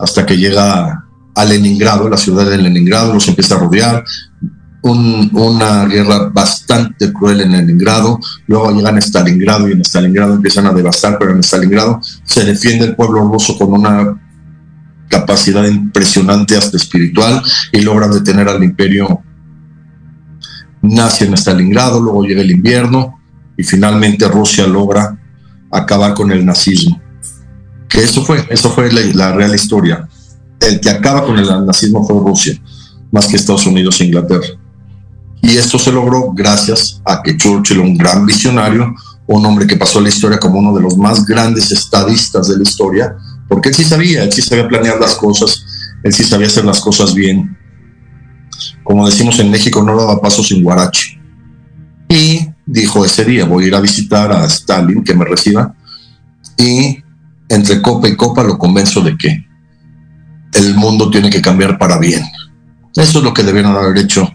hasta 0.01 0.27
que 0.27 0.37
llega 0.37 1.05
a 1.33 1.45
Leningrado, 1.45 2.09
la 2.09 2.17
ciudad 2.17 2.51
de 2.51 2.59
Leningrado, 2.59 3.15
los 3.15 3.29
empieza 3.29 3.55
a 3.55 3.61
rodear, 3.61 4.05
un, 4.83 5.31
una 5.33 5.87
guerra 5.87 6.29
bastante 6.29 7.13
cruel 7.13 7.43
en 7.43 7.53
Leningrado, 7.53 8.19
luego 8.49 8.73
llegan 8.73 8.97
a 8.97 9.01
Stalingrado 9.01 9.69
y 9.69 9.73
en 9.73 9.83
Stalingrado 9.83 10.35
empiezan 10.35 10.67
a 10.67 10.73
devastar, 10.73 11.19
pero 11.21 11.31
en 11.31 11.45
Stalingrado 11.45 12.01
se 12.25 12.45
defiende 12.45 12.85
el 12.85 12.97
pueblo 12.97 13.21
ruso 13.29 13.57
con 13.57 13.73
una 13.73 14.21
capacidad 15.09 15.65
impresionante 15.65 16.57
hasta 16.57 16.77
espiritual 16.77 17.41
y 17.73 17.81
logran 17.81 18.11
detener 18.11 18.49
al 18.49 18.65
imperio 18.65 19.23
nazi 20.83 21.27
en 21.27 21.35
Stalingrado, 21.35 22.01
luego 22.01 22.25
llega 22.25 22.43
el 22.43 22.51
invierno 22.51 23.21
y 23.57 23.63
finalmente 23.63 24.27
Rusia 24.27 24.67
logra 24.67 25.17
acabar 25.71 26.15
con 26.15 26.33
el 26.33 26.45
nazismo. 26.45 27.08
Que 27.89 28.03
eso 28.03 28.25
fue, 28.25 28.47
eso 28.51 28.71
fue 28.71 28.91
la, 28.93 29.33
real 29.33 29.55
historia. 29.55 30.09
el 30.61 30.81
que 30.81 30.91
acaba 30.91 31.25
con 31.25 31.39
el 31.39 31.47
nazismo 31.67 32.07
fue 32.07 32.19
Rusia, 32.21 32.61
más 33.11 33.27
que 33.27 33.37
Estados 33.37 33.67
Unidos 33.67 34.01
e 34.01 34.05
Inglaterra. 34.05 34.47
Y 35.41 35.57
esto 35.57 35.79
se 35.79 35.93
logró 35.93 36.33
gracias 36.33 37.01
a 37.05 37.23
que 37.23 37.37
Churchill, 37.37 37.79
un 37.79 37.97
gran 37.97 38.27
visionario, 38.27 38.95
un 39.27 39.45
hombre 39.47 39.67
que 39.67 39.77
pasó 39.77 39.99
a 39.99 40.03
la 40.03 40.09
historia 40.09 40.39
como 40.39 40.59
uno 40.59 40.75
de 40.75 40.83
los 40.83 40.97
más 40.97 41.25
grandes 41.25 41.71
estadistas 41.71 42.49
de 42.49 42.57
la 42.57 42.63
historia, 42.63 43.17
porque 43.49 43.69
él 43.69 43.75
sí 43.75 43.85
sabía, 43.85 44.25
él 44.25 44.33
sí 44.33 44.43
sabía 44.43 44.69
planear 44.69 44.99
las 45.01 45.15
cosas, 45.15 45.65
él 46.03 46.13
sí 46.13 46.25
sabía 46.25 46.49
hacer 46.49 46.65
las 46.65 46.81
cosas 46.81 47.15
bien. 47.15 47.57
Como 48.83 49.07
decimos 49.07 49.39
en 49.39 49.51
México, 49.51 49.83
no 49.83 49.97
daba 49.97 50.21
paso 50.21 50.43
sin 50.43 50.63
guarache. 50.63 51.21
Y 52.09 52.49
dijo 52.67 53.05
ese 53.05 53.25
día, 53.25 53.45
voy 53.45 53.65
a 53.65 53.67
ir 53.69 53.75
a 53.75 53.81
visitar 53.81 54.33
a 54.33 54.45
Stalin, 54.47 55.05
que 55.05 55.15
me 55.15 55.25
reciba, 55.25 55.75
y 56.57 57.03
entre 57.49 57.81
copa 57.83 58.09
y 58.09 58.17
copa 58.17 58.43
lo 58.43 58.59
convenzo 58.59 59.01
de 59.01 59.17
que 59.17 59.45
el 60.55 60.75
mundo 60.75 61.11
tiene 61.11 61.31
que 61.31 61.43
cambiar 61.43 61.79
para 61.79 61.99
bien. 61.99 62.23
Eso 62.95 63.19
es 63.19 63.25
lo 63.25 63.33
que 63.33 63.43
debieron 63.43 63.77
haber 63.77 63.99
hecho 63.99 64.29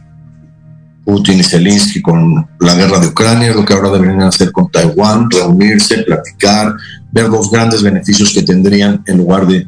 Putin 1.05 1.39
y 1.39 1.43
Zelensky 1.43 2.01
con 2.01 2.47
la 2.59 2.75
guerra 2.75 2.99
de 2.99 3.07
Ucrania, 3.07 3.53
lo 3.53 3.65
que 3.65 3.73
ahora 3.73 3.89
deberían 3.89 4.21
hacer 4.21 4.51
con 4.51 4.71
Taiwán, 4.71 5.29
reunirse, 5.29 6.03
platicar, 6.03 6.73
ver 7.11 7.29
los 7.29 7.51
grandes 7.51 7.83
beneficios 7.83 8.31
que 8.33 8.43
tendrían 8.43 9.03
en 9.05 9.17
lugar 9.17 9.45
de, 9.45 9.67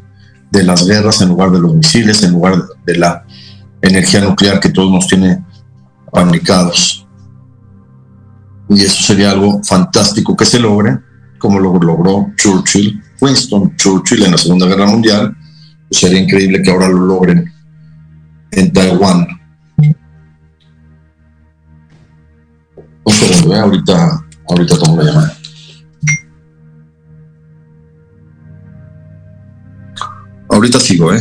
de 0.50 0.62
las 0.62 0.86
guerras, 0.86 1.20
en 1.20 1.28
lugar 1.28 1.50
de 1.50 1.60
los 1.60 1.74
misiles, 1.74 2.22
en 2.22 2.32
lugar 2.32 2.62
de 2.86 2.96
la 2.96 3.24
energía 3.82 4.20
nuclear 4.20 4.60
que 4.60 4.70
todos 4.70 4.90
nos 4.90 5.06
tiene 5.06 5.44
panicados. 6.10 7.06
Y 8.68 8.82
eso 8.82 9.02
sería 9.02 9.30
algo 9.30 9.60
fantástico 9.62 10.34
que 10.36 10.46
se 10.46 10.58
logre, 10.58 10.98
como 11.38 11.60
lo 11.60 11.78
logró 11.78 12.32
Churchill, 12.36 13.00
Winston 13.20 13.76
Churchill 13.76 14.24
en 14.24 14.32
la 14.32 14.38
Segunda 14.38 14.66
Guerra 14.66 14.86
Mundial. 14.86 15.36
Pues 15.88 16.00
sería 16.00 16.20
increíble 16.20 16.62
que 16.62 16.70
ahora 16.70 16.88
lo 16.88 17.06
logren 17.06 17.52
en 18.50 18.72
Taiwán 18.72 19.26
Un 23.06 23.12
segundo, 23.12 23.54
¿eh? 23.54 23.60
ahorita, 23.60 24.24
ahorita 24.48 24.78
tomo 24.78 24.96
la 24.96 25.04
llamada. 25.04 25.38
Ahorita 30.48 30.80
sigo, 30.80 31.14
¿eh? 31.14 31.20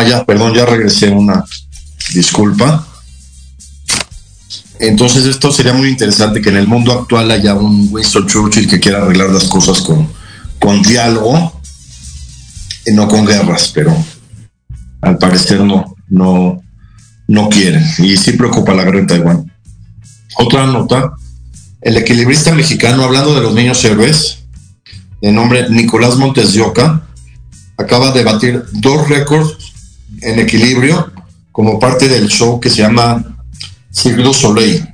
Ah, 0.00 0.08
ya, 0.08 0.24
perdón, 0.24 0.54
ya 0.54 0.64
regresé 0.64 1.10
una 1.10 1.44
disculpa. 2.14 2.86
Entonces 4.78 5.26
esto 5.26 5.52
sería 5.52 5.74
muy 5.74 5.90
interesante 5.90 6.40
que 6.40 6.48
en 6.48 6.56
el 6.56 6.66
mundo 6.66 6.92
actual 6.92 7.30
haya 7.30 7.52
un 7.52 7.86
Winston 7.90 8.26
Churchill 8.26 8.66
que 8.66 8.80
quiera 8.80 9.02
arreglar 9.02 9.28
las 9.28 9.44
cosas 9.44 9.82
con, 9.82 10.10
con 10.58 10.80
diálogo 10.80 11.60
y 12.86 12.92
no 12.92 13.08
con 13.08 13.26
guerras, 13.26 13.72
pero 13.74 13.94
al 15.02 15.18
parecer 15.18 15.60
no, 15.60 15.94
no, 16.08 16.62
no 17.28 17.50
quieren. 17.50 17.86
Y 17.98 18.16
sí 18.16 18.32
preocupa 18.32 18.72
la 18.72 18.84
guerra 18.84 19.00
en 19.00 19.06
Taiwán. 19.06 19.52
Otra 20.38 20.64
nota, 20.64 21.12
el 21.82 21.98
equilibrista 21.98 22.54
mexicano, 22.54 23.04
hablando 23.04 23.34
de 23.34 23.42
los 23.42 23.52
niños 23.52 23.84
héroes, 23.84 24.44
de 25.20 25.30
nombre 25.30 25.68
Nicolás 25.68 26.16
Montes 26.16 26.54
de 26.54 26.64
acaba 27.76 28.12
de 28.12 28.24
batir 28.24 28.64
dos 28.72 29.06
récords 29.10 29.59
en 30.22 30.38
equilibrio 30.38 31.12
como 31.52 31.78
parte 31.78 32.08
del 32.08 32.28
show 32.28 32.60
que 32.60 32.70
se 32.70 32.82
llama 32.82 33.24
Cirque 33.92 34.32
Soleil 34.32 34.86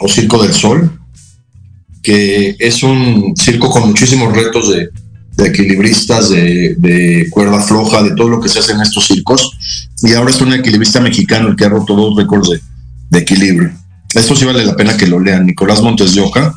o 0.00 0.08
Circo 0.08 0.42
del 0.42 0.52
Sol, 0.52 0.98
que 2.02 2.56
es 2.58 2.82
un 2.82 3.34
circo 3.36 3.70
con 3.70 3.88
muchísimos 3.88 4.34
retos 4.34 4.70
de, 4.70 4.90
equilibristas, 5.44 6.30
de, 6.30 7.26
cuerda 7.30 7.60
floja, 7.60 8.02
de 8.02 8.14
todo 8.14 8.28
lo 8.28 8.40
que 8.40 8.48
se 8.48 8.58
hace 8.58 8.72
en 8.72 8.80
estos 8.80 9.06
circos. 9.06 9.50
Y 10.02 10.12
ahora 10.14 10.30
es 10.30 10.40
un 10.40 10.52
equilibrista 10.52 11.00
mexicano 11.00 11.48
el 11.48 11.56
que 11.56 11.64
ha 11.64 11.68
roto 11.68 11.94
dos 11.94 12.16
récords 12.16 12.50
de, 13.10 13.18
equilibrio. 13.18 13.72
Esto 14.14 14.34
sí 14.34 14.44
vale 14.44 14.64
la 14.64 14.76
pena 14.76 14.96
que 14.96 15.06
lo 15.06 15.20
lean. 15.20 15.46
Nicolás 15.46 15.82
Montes 15.82 16.14
de 16.14 16.22
Oca, 16.22 16.54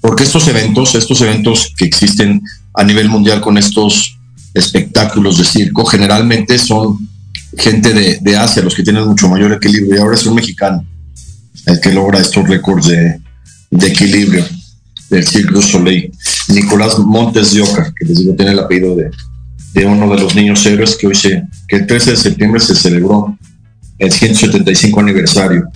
porque 0.00 0.24
estos 0.24 0.48
eventos, 0.48 0.94
estos 0.94 1.20
eventos 1.20 1.74
que 1.76 1.84
existen 1.84 2.42
a 2.74 2.84
nivel 2.84 3.08
mundial 3.08 3.40
con 3.40 3.58
estos 3.58 4.18
espectáculos 4.54 5.38
de 5.38 5.44
circo, 5.44 5.84
generalmente 5.84 6.58
son 6.58 6.98
gente 7.56 7.92
de, 8.20 8.36
Asia, 8.36 8.62
los 8.62 8.74
que 8.74 8.82
tienen 8.82 9.06
mucho 9.06 9.28
mayor 9.28 9.52
equilibrio, 9.52 9.96
y 9.96 9.98
ahora 9.98 10.14
es 10.14 10.26
un 10.26 10.34
mexicano 10.34 10.84
el 11.66 11.80
que 11.80 11.92
logra 11.92 12.20
estos 12.20 12.48
récords 12.48 12.86
de, 12.86 13.20
equilibrio 13.86 14.44
del 15.10 15.24
du 15.52 15.62
Soleil. 15.62 16.10
Nicolás 16.48 16.98
Montes 16.98 17.52
de 17.52 17.62
Oca, 17.62 17.92
que 17.96 18.06
les 18.06 18.18
digo, 18.18 18.34
tiene 18.34 18.52
el 18.52 18.58
apellido 18.58 18.96
de, 18.96 19.10
de 19.74 19.86
uno 19.86 20.12
de 20.14 20.20
los 20.20 20.34
niños 20.34 20.64
héroes 20.66 20.96
que 20.96 21.06
hoy 21.06 21.14
se, 21.14 21.44
que 21.68 21.76
el 21.76 21.86
13 21.86 22.12
de 22.12 22.16
septiembre 22.16 22.60
se 22.60 22.74
celebró 22.74 23.36
el 23.98 24.10
175 24.10 25.00
aniversario 25.00 25.68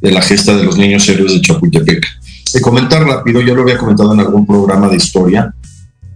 de 0.00 0.10
la 0.10 0.22
gesta 0.22 0.56
de 0.56 0.64
los 0.64 0.76
niños 0.76 1.08
héroes 1.08 1.32
de 1.32 1.40
Chapultepec. 1.40 2.06
De 2.52 2.60
comentar 2.60 3.04
rápido, 3.04 3.40
yo 3.40 3.54
lo 3.54 3.62
había 3.62 3.78
comentado 3.78 4.14
en 4.14 4.20
algún 4.20 4.46
programa 4.46 4.88
de 4.88 4.96
historia, 4.96 5.54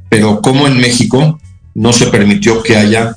pero 0.09 0.41
como 0.41 0.67
en 0.67 0.79
México 0.79 1.39
no 1.81 1.95
se 1.95 2.09
permitió 2.09 2.63
que 2.63 2.77
haya 2.77 3.17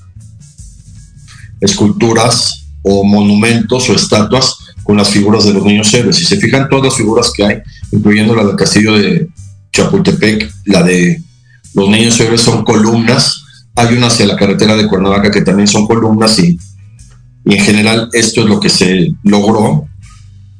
esculturas 1.59 2.66
o 2.82 3.03
monumentos 3.03 3.89
o 3.89 3.93
estatuas 3.93 4.55
con 4.84 4.95
las 4.95 5.09
figuras 5.09 5.43
de 5.43 5.51
los 5.51 5.66
niños 5.66 5.93
héroes. 5.93 6.16
Si 6.16 6.24
se 6.24 6.38
fijan 6.38 6.70
todas 6.70 6.86
las 6.86 6.95
figuras 6.95 7.34
que 7.36 7.43
hay, 7.43 7.57
incluyendo 7.91 8.34
la 8.34 8.45
del 8.45 8.55
castillo 8.55 8.93
de 8.93 9.28
Chapultepec, 9.74 10.49
la 10.64 10.82
de 10.82 11.22
los 11.74 11.89
niños 11.89 12.18
héroes 12.22 12.39
son 12.39 12.64
columnas, 12.64 13.43
hay 13.76 13.97
una 13.97 14.07
hacia 14.07 14.28
la 14.28 14.38
carretera 14.38 14.78
de 14.78 14.88
Cuernavaca 14.88 15.30
que 15.30 15.41
también 15.41 15.68
son 15.68 15.86
columnas 15.86 16.39
y, 16.39 16.57
y 17.43 17.55
en 17.55 17.66
general 17.66 18.07
esto 18.14 18.43
es 18.43 18.47
lo 18.47 18.61
que 18.61 18.70
se 18.70 19.14
logró 19.24 19.89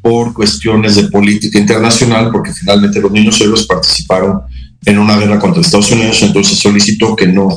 por 0.02 0.34
cuestiones 0.34 0.98
de 0.98 1.04
política 1.04 1.58
internacional, 1.58 2.32
porque 2.34 2.52
finalmente 2.52 3.00
los 3.00 3.14
niños 3.14 3.40
héroes 3.40 3.66
participaron 3.66 4.42
en 4.86 5.00
una 5.00 5.18
guerra 5.18 5.40
contra 5.40 5.62
Estados 5.62 5.92
Unidos, 5.92 6.22
entonces 6.22 6.60
solicitó 6.60 7.16
que 7.16 7.28
no, 7.28 7.56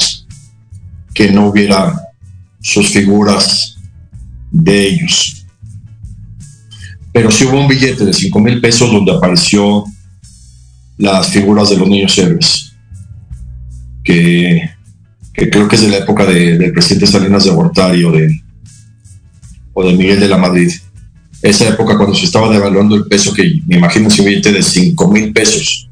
que 1.16 1.32
no 1.32 1.46
hubiera 1.46 1.98
sus 2.60 2.90
figuras 2.90 3.78
de 4.50 4.88
ellos. 4.88 5.46
Pero 7.10 7.30
sí 7.30 7.44
hubo 7.44 7.58
un 7.58 7.68
billete 7.68 8.04
de 8.04 8.12
5 8.12 8.38
mil 8.38 8.60
pesos 8.60 8.92
donde 8.92 9.12
apareció 9.12 9.84
las 10.98 11.28
figuras 11.28 11.70
de 11.70 11.78
los 11.78 11.88
niños 11.88 12.18
héroes, 12.18 12.76
que, 14.04 14.68
creo 15.32 15.66
que 15.66 15.76
es 15.76 15.82
de 15.82 15.88
la 15.88 15.98
época 15.98 16.26
del 16.26 16.72
presidente 16.72 17.06
Salinas 17.06 17.44
de 17.44 17.50
Gortari 17.50 18.04
o 18.04 18.12
de, 18.12 18.30
o 19.72 19.88
de 19.88 19.94
Miguel 19.94 20.20
de 20.20 20.28
la 20.28 20.36
Madrid. 20.36 20.70
Esa 21.40 21.66
época 21.68 21.96
cuando 21.96 22.14
se 22.14 22.26
estaba 22.26 22.52
devaluando 22.52 22.94
el 22.94 23.06
peso, 23.06 23.32
que 23.32 23.62
me 23.66 23.78
imagino 23.78 24.08
es 24.08 24.18
un 24.18 24.26
billete 24.26 24.52
de 24.52 24.62
5 24.62 25.10
mil 25.10 25.32
pesos. 25.32 25.88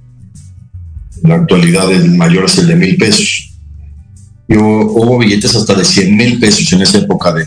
En 1.22 1.30
la 1.30 1.36
actualidad 1.36 1.90
el 1.90 2.10
mayor 2.10 2.44
es 2.44 2.58
el 2.58 2.66
de 2.66 2.76
mil 2.76 2.98
pesos 2.98 3.53
y 4.49 4.57
hubo, 4.57 5.18
billetes 5.18 5.55
hasta 5.55 5.74
de 5.74 5.84
100 5.84 6.16
mil 6.16 6.38
pesos 6.38 6.72
en 6.72 6.82
esa 6.82 6.99
época 6.99 7.32
de, 7.32 7.47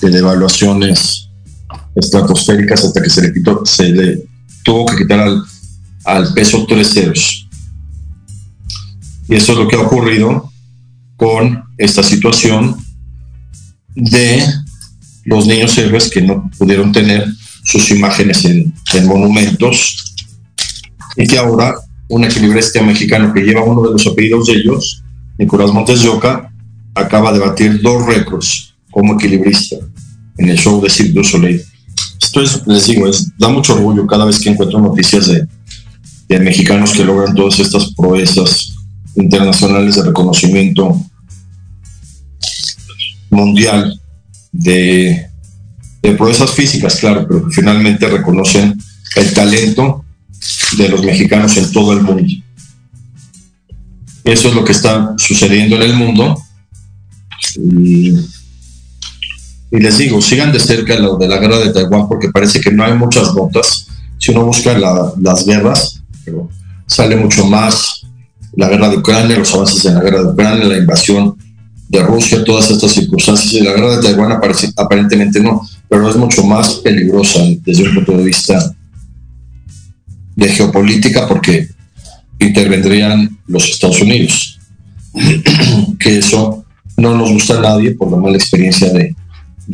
devaluaciones 0.00 1.28
estratosféricas 1.94 2.84
hasta 2.84 3.02
que 3.02 3.10
se 3.10 3.22
le 3.22 3.32
quitó, 3.32 3.66
se 3.66 3.88
le 3.90 4.24
tuvo 4.62 4.86
que 4.86 4.96
quitar 4.96 5.20
al, 5.20 5.42
al 6.04 6.32
peso 6.32 6.64
tres 6.66 6.92
ceros. 6.92 7.48
Y 9.28 9.34
eso 9.34 9.52
es 9.52 9.58
lo 9.58 9.68
que 9.68 9.76
ha 9.76 9.80
ocurrido 9.80 10.50
con 11.16 11.64
esta 11.76 12.02
situación 12.02 12.76
de 13.94 14.42
los 15.24 15.46
niños 15.46 15.76
héroes 15.76 16.08
que 16.08 16.22
no 16.22 16.50
pudieron 16.56 16.92
tener 16.92 17.26
sus 17.64 17.90
imágenes 17.90 18.44
en, 18.44 18.72
en 18.94 19.06
monumentos 19.06 20.14
y 21.16 21.26
que 21.26 21.36
ahora 21.36 21.74
un 22.08 22.24
equilibrista 22.24 22.82
mexicano 22.82 23.34
que 23.34 23.42
lleva 23.42 23.64
uno 23.64 23.82
de 23.82 23.92
los 23.92 24.06
apellidos 24.06 24.46
de 24.46 24.54
ellos 24.54 25.02
Nicolás 25.38 25.72
Montes 25.72 26.02
de 26.02 26.10
acaba 26.94 27.32
de 27.32 27.38
batir 27.38 27.80
dos 27.80 28.04
récords 28.06 28.74
como 28.90 29.14
equilibrista 29.14 29.76
en 30.36 30.48
el 30.48 30.58
show 30.58 30.80
de 30.80 30.90
Cirque 30.90 31.12
du 31.12 31.24
Soleil. 31.24 31.62
Esto 32.20 32.42
es, 32.42 32.66
les 32.66 32.86
digo, 32.86 33.06
es, 33.06 33.30
da 33.38 33.48
mucho 33.48 33.74
orgullo 33.74 34.06
cada 34.06 34.24
vez 34.24 34.38
que 34.38 34.50
encuentro 34.50 34.80
noticias 34.80 35.28
de, 35.28 35.46
mexicanos 36.40 36.92
que 36.92 37.04
logran 37.04 37.34
todas 37.34 37.58
estas 37.58 37.94
proezas 37.94 38.74
internacionales 39.16 39.96
de 39.96 40.02
reconocimiento 40.02 41.00
mundial 43.30 43.98
de, 44.52 45.26
de 46.02 46.12
proezas 46.12 46.50
físicas, 46.50 46.96
claro, 46.96 47.26
pero 47.26 47.46
que 47.46 47.54
finalmente 47.54 48.08
reconocen 48.08 48.78
el 49.16 49.32
talento 49.32 50.04
de 50.76 50.88
los 50.88 51.02
mexicanos 51.02 51.56
en 51.56 51.72
todo 51.72 51.92
el 51.92 52.02
mundo. 52.02 52.24
Eso 54.28 54.48
es 54.48 54.54
lo 54.54 54.62
que 54.62 54.72
está 54.72 55.14
sucediendo 55.16 55.76
en 55.76 55.82
el 55.82 55.94
mundo. 55.94 56.38
Y, 57.56 58.12
les 59.70 59.96
digo, 59.96 60.20
sigan 60.20 60.52
de 60.52 60.60
cerca 60.60 60.98
lo 60.98 61.16
de 61.16 61.28
la 61.28 61.38
guerra 61.38 61.58
de 61.58 61.72
Taiwán 61.72 62.08
porque 62.08 62.28
parece 62.28 62.60
que 62.60 62.70
no 62.70 62.84
hay 62.84 62.92
muchas 62.92 63.34
notas. 63.34 63.86
Si 64.18 64.30
uno 64.30 64.44
busca 64.44 64.76
las 64.76 65.46
guerras, 65.46 66.02
pero 66.26 66.50
sale 66.86 67.16
mucho 67.16 67.46
más 67.46 68.02
la 68.52 68.68
guerra 68.68 68.90
de 68.90 68.98
Ucrania, 68.98 69.38
los 69.38 69.54
avances 69.54 69.82
en 69.86 69.94
la 69.94 70.02
guerra 70.02 70.22
de 70.22 70.32
Ucrania, 70.32 70.64
la 70.64 70.76
invasión 70.76 71.34
de 71.88 72.02
Rusia, 72.02 72.44
todas 72.44 72.70
estas 72.70 72.92
circunstancias. 72.92 73.54
Y 73.54 73.60
la 73.60 73.72
guerra 73.72 73.96
de 73.96 74.02
Taiwán 74.02 74.32
aparece, 74.32 74.70
aparentemente 74.76 75.40
no, 75.40 75.66
pero 75.88 76.06
es 76.06 76.16
mucho 76.16 76.44
más 76.44 76.74
peligrosa 76.74 77.40
desde 77.64 77.88
un 77.88 77.94
punto 77.94 78.12
de 78.12 78.24
vista 78.24 78.74
de 80.36 80.48
geopolítica 80.50 81.26
porque 81.26 81.66
intervendrían 82.38 83.37
los 83.48 83.68
Estados 83.68 84.00
Unidos. 84.00 84.58
que 85.98 86.18
eso 86.18 86.64
no 86.96 87.16
nos 87.16 87.32
gusta 87.32 87.58
a 87.58 87.60
nadie 87.60 87.92
por 87.92 88.10
la 88.10 88.18
mala 88.18 88.36
experiencia 88.36 88.90
de, 88.92 89.14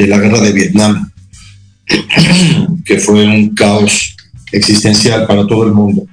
la 0.07 0.19
guerra 0.19 0.41
de 0.41 0.53
Vietnam, 0.53 1.11
que 2.85 2.99
fue 2.99 3.25
un 3.25 3.55
caos 3.55 4.17
existencial 4.53 5.27
para 5.27 5.47
todo 5.47 5.65
el 5.67 5.73
mundo. 5.73 6.07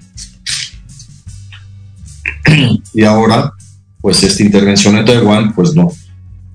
y 2.93 3.03
ahora, 3.03 3.53
pues 4.01 4.23
esta 4.23 4.43
intervención 4.43 4.97
en 4.97 5.05
Taiwán, 5.05 5.53
pues 5.53 5.75
no, 5.75 5.91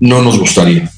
no 0.01 0.23
nos 0.23 0.39
gustaría. 0.39 0.91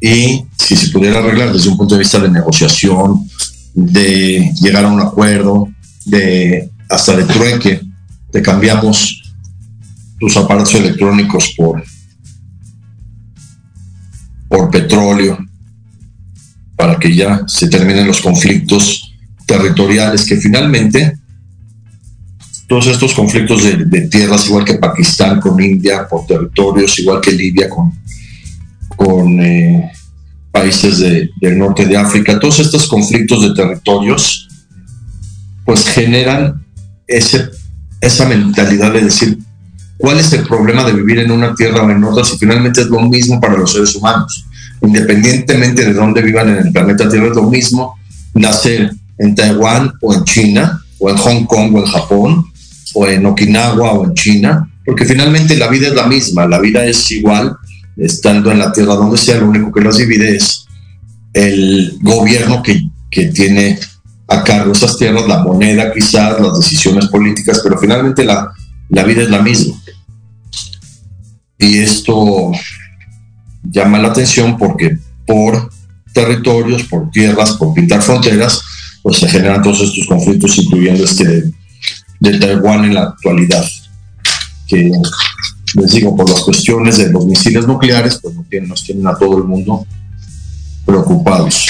Y 0.00 0.44
si 0.56 0.76
se 0.76 0.88
pudiera 0.88 1.18
arreglar 1.18 1.52
desde 1.52 1.68
un 1.68 1.76
punto 1.76 1.94
de 1.94 2.00
vista 2.00 2.18
de 2.18 2.30
negociación, 2.30 3.28
de 3.74 4.52
llegar 4.62 4.84
a 4.84 4.88
un 4.88 5.00
acuerdo, 5.00 5.68
de 6.06 6.70
hasta 6.88 7.16
de 7.16 7.24
trueque, 7.24 7.80
te 8.32 8.42
cambiamos 8.42 9.22
tus 10.18 10.36
aparatos 10.36 10.74
electrónicos 10.74 11.54
por, 11.56 11.82
por 14.48 14.70
petróleo, 14.70 15.38
para 16.76 16.98
que 16.98 17.14
ya 17.14 17.42
se 17.46 17.68
terminen 17.68 18.06
los 18.06 18.20
conflictos 18.20 19.14
territoriales, 19.46 20.24
que 20.24 20.36
finalmente 20.36 21.18
todos 22.66 22.86
estos 22.86 23.14
conflictos 23.14 23.64
de, 23.64 24.08
tierras, 24.08 24.46
igual 24.46 24.64
que 24.64 24.74
Pakistán 24.74 25.40
con 25.40 25.60
India, 25.60 26.06
por 26.08 26.24
territorios, 26.24 26.98
igual 27.00 27.20
que 27.20 27.32
Libia 27.32 27.68
con, 27.68 27.92
con 28.96 29.40
eh, 29.40 29.90
países 30.52 31.00
del 31.00 31.58
norte 31.58 31.84
de 31.86 31.96
África, 31.96 32.38
todos 32.38 32.60
estos 32.60 32.86
conflictos 32.86 33.42
de 33.42 33.54
territorios, 33.54 34.48
pues 35.64 35.84
generan 35.86 36.64
ese 37.08 37.50
esa 38.00 38.26
mentalidad 38.26 38.92
de 38.92 39.02
decir, 39.02 39.38
¿Cuál 40.00 40.18
es 40.18 40.32
el 40.32 40.44
problema 40.44 40.82
de 40.84 40.94
vivir 40.94 41.18
en 41.18 41.30
una 41.30 41.54
tierra 41.54 41.82
o 41.82 41.90
en 41.90 42.02
otra 42.02 42.24
si 42.24 42.38
finalmente 42.38 42.80
es 42.80 42.86
lo 42.86 43.02
mismo 43.02 43.38
para 43.38 43.58
los 43.58 43.70
seres 43.70 43.94
humanos? 43.94 44.46
Independientemente 44.80 45.84
de 45.84 45.92
dónde 45.92 46.22
vivan 46.22 46.48
en 46.48 46.56
el 46.66 46.72
planeta 46.72 47.06
Tierra, 47.06 47.28
es 47.28 47.36
lo 47.36 47.50
mismo 47.50 47.98
nacer 48.32 48.92
en 49.18 49.34
Taiwán 49.34 49.92
o 50.00 50.14
en 50.14 50.24
China, 50.24 50.82
o 50.98 51.10
en 51.10 51.18
Hong 51.18 51.44
Kong 51.44 51.74
o 51.74 51.80
en 51.80 51.84
Japón, 51.84 52.46
o 52.94 53.06
en 53.06 53.26
Okinawa 53.26 53.92
o 53.92 54.06
en 54.06 54.14
China, 54.14 54.70
porque 54.86 55.04
finalmente 55.04 55.54
la 55.58 55.68
vida 55.68 55.88
es 55.88 55.94
la 55.94 56.06
misma, 56.06 56.46
la 56.46 56.58
vida 56.58 56.82
es 56.86 57.10
igual, 57.10 57.54
estando 57.98 58.50
en 58.50 58.60
la 58.60 58.72
tierra 58.72 58.94
donde 58.94 59.18
sea, 59.18 59.36
lo 59.36 59.50
único 59.50 59.70
que 59.70 59.82
las 59.82 59.98
divide 59.98 60.34
es 60.34 60.64
el 61.34 61.98
gobierno 62.00 62.62
que, 62.62 62.80
que 63.10 63.26
tiene 63.26 63.78
a 64.30 64.44
cargo 64.44 64.72
esas 64.72 64.96
tierras, 64.96 65.26
la 65.26 65.42
moneda 65.42 65.92
quizás, 65.92 66.40
las 66.40 66.56
decisiones 66.56 67.08
políticas, 67.08 67.60
pero 67.62 67.76
finalmente 67.76 68.24
la, 68.24 68.52
la 68.88 69.02
vida 69.02 69.22
es 69.22 69.30
la 69.30 69.42
misma. 69.42 69.74
Y 71.58 71.78
esto 71.78 72.52
llama 73.64 73.98
la 73.98 74.08
atención 74.08 74.56
porque 74.56 74.98
por 75.26 75.70
territorios, 76.14 76.84
por 76.84 77.10
tierras, 77.10 77.52
por 77.52 77.74
pintar 77.74 78.02
fronteras, 78.02 78.62
pues 79.02 79.18
se 79.18 79.28
generan 79.28 79.62
todos 79.62 79.80
estos 79.80 80.06
conflictos, 80.06 80.58
incluyendo 80.58 81.04
este 81.04 81.52
de 82.20 82.38
Taiwán 82.38 82.84
en 82.84 82.94
la 82.94 83.02
actualidad, 83.04 83.64
que 84.68 84.92
les 85.74 85.92
digo, 85.92 86.14
por 86.14 86.28
las 86.28 86.40
cuestiones 86.40 86.98
de 86.98 87.10
los 87.10 87.26
misiles 87.26 87.66
nucleares, 87.66 88.20
pues 88.22 88.34
nos 88.34 88.48
tienen, 88.48 88.68
nos 88.68 88.84
tienen 88.84 89.06
a 89.06 89.16
todo 89.16 89.38
el 89.38 89.44
mundo 89.44 89.86
preocupados. 90.84 91.66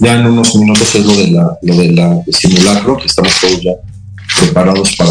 Ya 0.00 0.14
en 0.14 0.26
unos 0.26 0.54
minutos 0.54 0.94
es 0.94 1.04
lo 1.04 1.16
de 1.16 1.28
la, 1.28 1.58
lo 1.62 1.76
de 1.76 1.92
la 1.92 2.22
simulacro, 2.30 2.96
que 2.96 3.06
estamos 3.06 3.32
todos 3.40 3.60
ya 3.60 3.72
preparados 4.40 4.94
para 4.96 5.10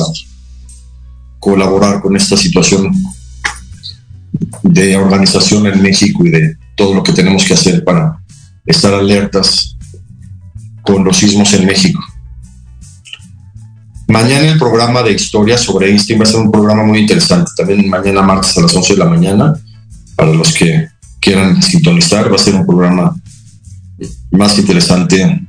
colaborar 1.39 2.01
con 2.01 2.15
esta 2.15 2.37
situación 2.37 2.93
de 4.63 4.95
organización 4.95 5.67
en 5.67 5.81
México 5.81 6.25
y 6.25 6.29
de 6.29 6.55
todo 6.75 6.93
lo 6.93 7.03
que 7.03 7.11
tenemos 7.11 7.43
que 7.43 7.53
hacer 7.53 7.83
para 7.83 8.19
estar 8.65 8.93
alertas 8.93 9.75
con 10.83 11.03
los 11.03 11.17
sismos 11.17 11.53
en 11.53 11.65
México. 11.65 12.01
Mañana 14.07 14.47
el 14.47 14.57
programa 14.57 15.03
de 15.03 15.11
historia 15.11 15.57
sobre 15.57 15.89
Einstein 15.89 16.19
va 16.19 16.23
a 16.23 16.27
ser 16.27 16.39
un 16.39 16.51
programa 16.51 16.83
muy 16.83 16.99
interesante. 16.99 17.51
También 17.57 17.89
mañana 17.89 18.21
martes 18.21 18.57
a 18.57 18.61
las 18.61 18.73
11 18.73 18.93
de 18.93 18.99
la 18.99 19.05
mañana, 19.05 19.53
para 20.15 20.31
los 20.31 20.53
que 20.53 20.87
quieran 21.19 21.61
sintonizar, 21.61 22.31
va 22.31 22.35
a 22.35 22.39
ser 22.39 22.55
un 22.55 22.65
programa 22.65 23.13
más 24.31 24.57
interesante 24.57 25.47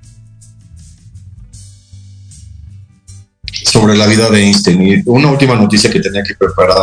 sobre 3.65 3.97
la 3.97 4.07
vida 4.07 4.31
de 4.31 4.43
Einstein. 4.43 4.83
Y 4.83 5.03
una 5.07 5.31
última 5.31 5.55
noticia 5.55 5.91
que 5.91 6.01
tenía 6.01 6.23
que 6.23 6.35
preparar, 6.35 6.77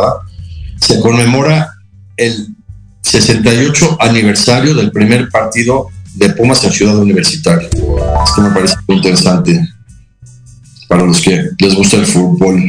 se 0.80 1.00
conmemora 1.00 1.72
el 2.16 2.54
68 3.02 3.98
aniversario 4.00 4.74
del 4.74 4.90
primer 4.90 5.28
partido 5.28 5.88
de 6.14 6.30
Pumas 6.30 6.64
en 6.64 6.72
Ciudad 6.72 6.98
Universitaria. 6.98 7.68
Esto 7.68 8.42
me 8.42 8.50
parece 8.50 8.76
muy 8.86 8.96
interesante 8.96 9.68
para 10.88 11.04
los 11.04 11.20
que 11.20 11.50
les 11.58 11.74
gusta 11.74 11.96
el 11.96 12.06
fútbol. 12.06 12.62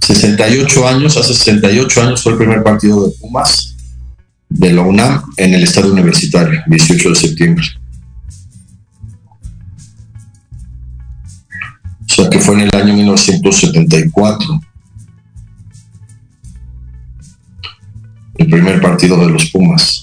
68 0.00 0.88
años, 0.88 1.16
hace 1.16 1.34
68 1.34 2.02
años 2.02 2.22
fue 2.22 2.32
el 2.32 2.38
primer 2.38 2.62
partido 2.62 3.06
de 3.06 3.12
Pumas 3.20 3.71
de 4.54 4.72
la 4.72 4.82
UNAM 4.82 5.22
en 5.36 5.54
el 5.54 5.62
Estadio 5.62 5.92
Universitario, 5.92 6.60
18 6.66 7.08
de 7.08 7.14
septiembre. 7.14 7.64
O 12.00 12.14
sea 12.14 12.28
que 12.28 12.38
fue 12.38 12.54
en 12.54 12.60
el 12.62 12.76
año 12.76 12.94
1974. 12.94 14.60
El 18.36 18.46
primer 18.48 18.80
partido 18.80 19.16
de 19.18 19.30
los 19.30 19.50
Pumas. 19.50 20.02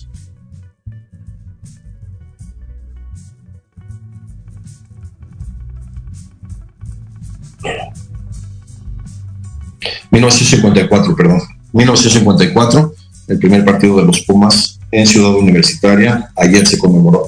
1954, 10.11 11.15
perdón. 11.15 11.41
1954, 11.73 12.93
el 13.29 13.37
primer 13.37 13.63
partido 13.63 13.97
de 13.97 14.05
los 14.05 14.21
Pumas 14.21 14.79
en 14.91 15.05
Ciudad 15.05 15.35
Universitaria. 15.35 16.31
Ayer 16.35 16.67
se 16.67 16.77
conmemoró. 16.77 17.27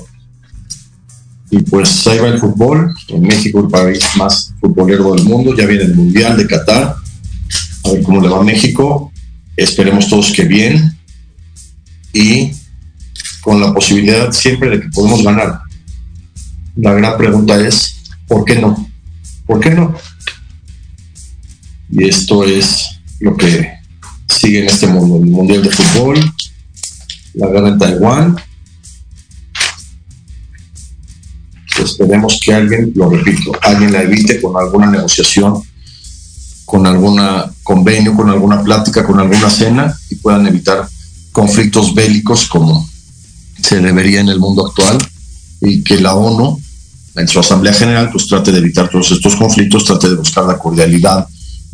Y 1.51 1.59
pues 1.59 2.07
ahí 2.07 2.17
va 2.17 2.29
el 2.29 2.39
fútbol. 2.39 2.93
En 3.09 3.21
México, 3.21 3.59
el 3.59 3.67
país 3.67 4.03
más 4.17 4.53
futbolero 4.59 5.13
del 5.13 5.23
mundo. 5.25 5.55
Ya 5.55 5.65
viene 5.67 5.83
el 5.83 5.95
Mundial 5.95 6.35
de 6.37 6.47
Qatar. 6.47 6.95
A 7.83 7.91
ver 7.91 8.03
cómo 8.03 8.19
le 8.19 8.29
va 8.29 8.39
a 8.39 8.43
México. 8.43 9.11
Esperemos 9.55 10.09
todos 10.09 10.31
que 10.31 10.43
bien. 10.43 10.97
Y 12.13 12.51
con 13.41 13.61
la 13.61 13.73
posibilidad 13.73 14.31
siempre 14.31 14.71
de 14.71 14.81
que 14.81 14.89
podemos 14.89 15.23
ganar. 15.23 15.61
La 16.77 16.93
gran 16.93 17.17
pregunta 17.17 17.59
es, 17.59 18.01
¿por 18.27 18.43
qué 18.43 18.55
no? 18.55 18.89
¿Por 19.45 19.59
qué 19.59 19.71
no? 19.71 19.93
Y 21.91 22.07
esto 22.07 22.43
es 22.43 23.01
lo 23.19 23.35
que 23.35 23.80
sigue 24.41 24.61
en 24.61 24.67
este 24.67 24.87
mundo, 24.87 25.17
el 25.17 25.29
Mundial 25.29 25.61
de 25.61 25.69
Fútbol, 25.69 26.19
la 27.35 27.47
guerra 27.47 27.69
en 27.69 27.77
Taiwán. 27.77 28.35
Esperemos 31.79 32.39
que 32.43 32.53
alguien, 32.53 32.91
lo 32.95 33.09
repito, 33.09 33.51
alguien 33.61 33.93
la 33.93 34.01
evite 34.01 34.41
con 34.41 34.55
alguna 34.57 34.87
negociación, 34.87 35.61
con 36.65 36.87
alguna 36.87 37.51
convenio, 37.63 38.15
con 38.15 38.29
alguna 38.29 38.63
plática, 38.63 39.05
con 39.05 39.19
alguna 39.19 39.49
cena 39.49 39.95
y 40.09 40.15
puedan 40.15 40.47
evitar 40.47 40.87
conflictos 41.31 41.93
bélicos 41.93 42.47
como 42.47 42.87
se 43.61 43.79
debería 43.79 44.21
en 44.21 44.29
el 44.29 44.39
mundo 44.39 44.65
actual 44.67 44.97
y 45.61 45.83
que 45.83 46.01
la 46.01 46.15
ONU 46.15 46.59
en 47.15 47.27
su 47.27 47.39
Asamblea 47.39 47.73
General 47.73 48.09
pues 48.11 48.27
trate 48.27 48.51
de 48.51 48.57
evitar 48.57 48.89
todos 48.89 49.11
estos 49.11 49.35
conflictos, 49.35 49.85
trate 49.85 50.09
de 50.09 50.15
buscar 50.15 50.45
la 50.45 50.57
cordialidad, 50.57 51.27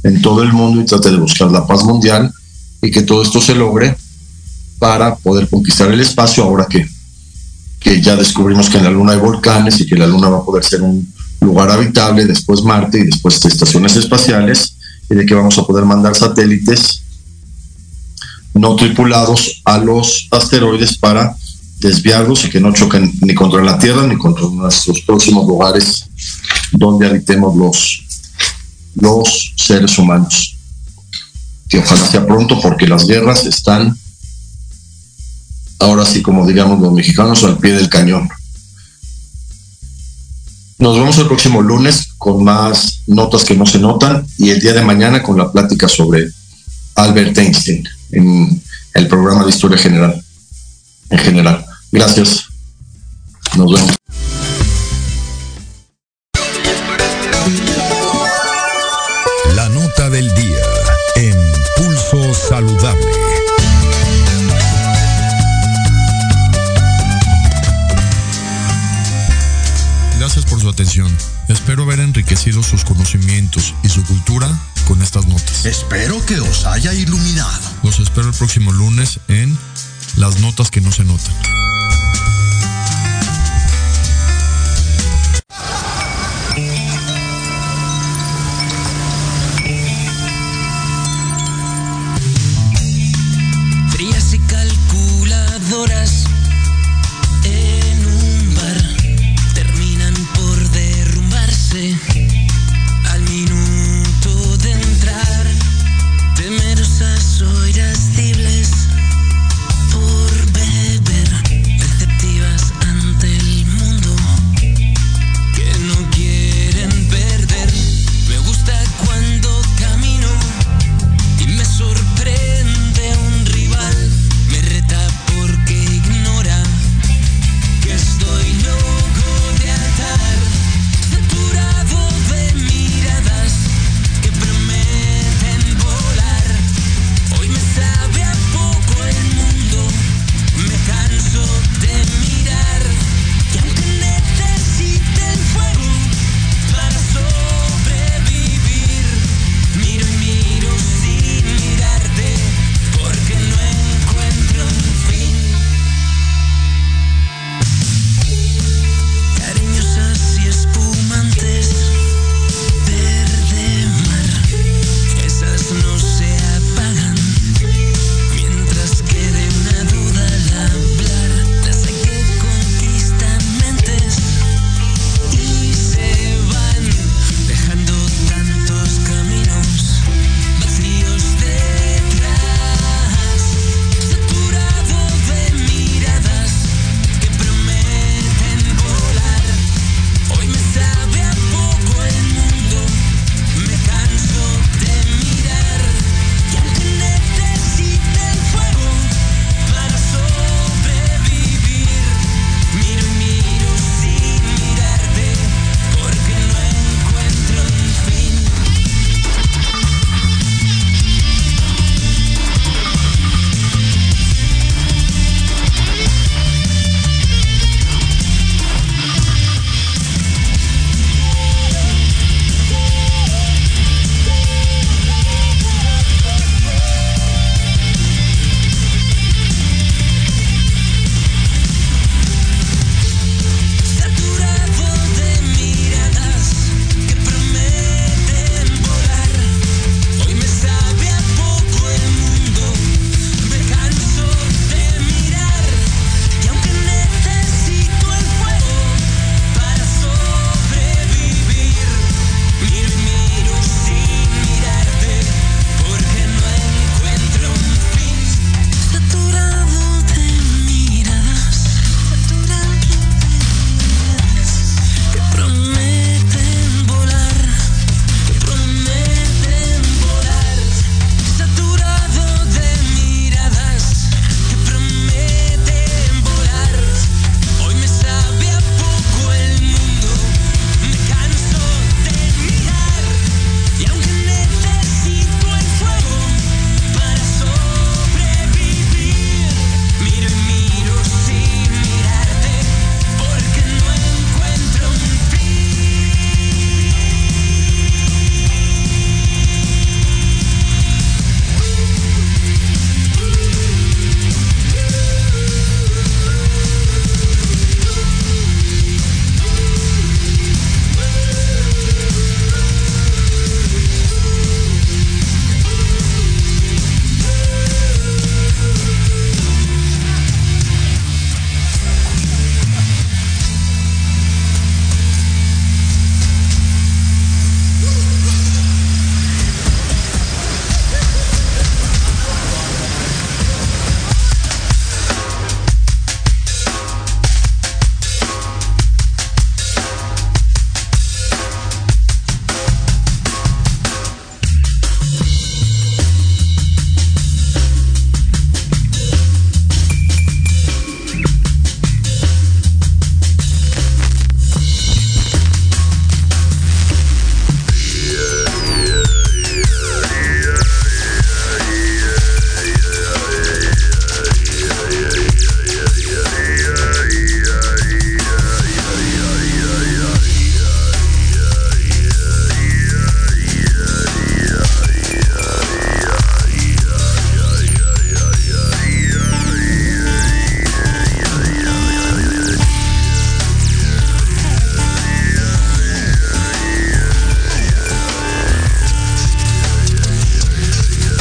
en 0.03 0.22
todo 0.22 0.43
el 0.43 0.51
mundo 0.51 0.82
y 0.82 0.86
trate 0.86 1.11
de 1.11 1.18
buscar 1.18 1.49
la 1.51 1.65
paz 1.65 1.84
mundial 1.84 2.32
y 2.82 2.92
que 2.92 3.02
todo 3.02 3.22
esto 3.24 3.42
se 3.42 3.56
logre 3.56 3.96
para 4.80 5.16
poder 5.16 5.50
conquistar 5.50 5.92
el 5.92 6.00
espacio 6.00 6.44
ahora 6.44 6.68
que, 6.70 6.88
que 7.80 8.02
ya 8.02 8.16
descubrimos 8.16 8.70
que 8.70 8.78
en 8.78 8.84
la 8.84 8.92
Luna 8.92 9.14
hay 9.14 9.20
volcanes 9.20 9.80
y 9.82 9.88
que 9.88 9.96
la 9.96 10.08
Luna 10.08 10.30
va 10.30 10.38
a 10.40 10.46
poder 10.46 10.64
ser 10.64 10.82
un 10.82 11.12
lugar 11.42 11.72
habitable, 11.72 12.26
después 12.26 12.62
Marte 12.64 13.00
y 13.00 13.06
después 13.06 13.44
estaciones 13.44 13.96
espaciales 13.96 14.76
y 15.10 15.16
de 15.16 15.26
que 15.26 15.34
vamos 15.34 15.58
a 15.58 15.66
poder 15.66 15.86
mandar 15.86 16.16
satélites 16.16 17.02
no 18.54 18.76
tripulados 18.76 19.62
a 19.66 19.78
los 19.78 20.28
asteroides 20.32 20.98
para 20.98 21.36
desviarlos 21.80 22.44
y 22.46 22.50
que 22.50 22.60
no 22.60 22.74
choquen 22.74 23.14
ni 23.22 23.36
contra 23.36 23.64
la 23.64 23.78
Tierra 23.78 24.06
ni 24.08 24.18
contra 24.18 24.46
nuestros 24.48 25.02
próximos 25.02 25.48
lugares 25.48 26.06
donde 26.72 27.08
habitemos 27.08 27.56
los, 27.56 28.04
los 28.96 29.54
seres 29.56 29.98
humanos. 29.98 30.57
Que 31.70 31.80
ojalá 31.80 32.26
pronto 32.26 32.59
porque 32.61 32.88
las 32.88 33.05
guerras 33.05 33.45
están 33.45 33.97
ahora 35.80 36.05
sí 36.05 36.22
como 36.22 36.47
digamos 36.47 36.80
los 36.80 36.93
mexicanos 36.93 37.43
al 37.43 37.57
pie 37.57 37.74
del 37.74 37.89
cañón. 37.89 38.30
Nos 40.80 40.95
vemos 40.95 41.18
el 41.18 41.28
próximo 41.28 41.61
lunes 41.61 42.09
con 42.18 42.43
más 42.43 43.01
notas 43.07 43.43
que 43.43 43.55
no 43.55 43.65
se 43.65 43.80
notan 43.80 44.26
y 44.38 44.51
el 44.51 44.59
día 44.59 44.74
de 44.74 44.84
mañana 44.84 45.24
con 45.24 45.38
la 45.38 45.51
plática 45.51 45.88
sobre 45.88 46.30
Albert 46.95 47.38
Einstein 47.38 47.88
en 48.11 48.61
el 48.93 49.07
programa 49.07 49.43
de 49.43 49.49
historia 49.49 49.78
general. 49.78 50.24
En 51.09 51.20
general. 51.20 51.65
Gracias. 51.91 52.45
Nos 53.55 53.74
vemos. 53.74 53.97
Enriquecido 72.38 72.62
sus 72.62 72.86
conocimientos 72.86 73.74
y 73.84 73.90
su 73.90 74.04
cultura 74.04 74.48
con 74.88 75.02
estas 75.02 75.26
notas. 75.26 75.66
Espero 75.66 76.24
que 76.26 76.40
os 76.40 76.66
haya 76.66 76.94
iluminado. 76.94 77.60
Los 77.84 78.00
espero 78.00 78.28
el 78.30 78.36
próximo 78.36 78.72
lunes 78.72 79.20
en 79.28 79.58
Las 80.18 80.40
Notas 80.40 80.70
que 80.70 80.80
no 80.80 80.92
se 80.92 81.04
notan. 81.04 81.34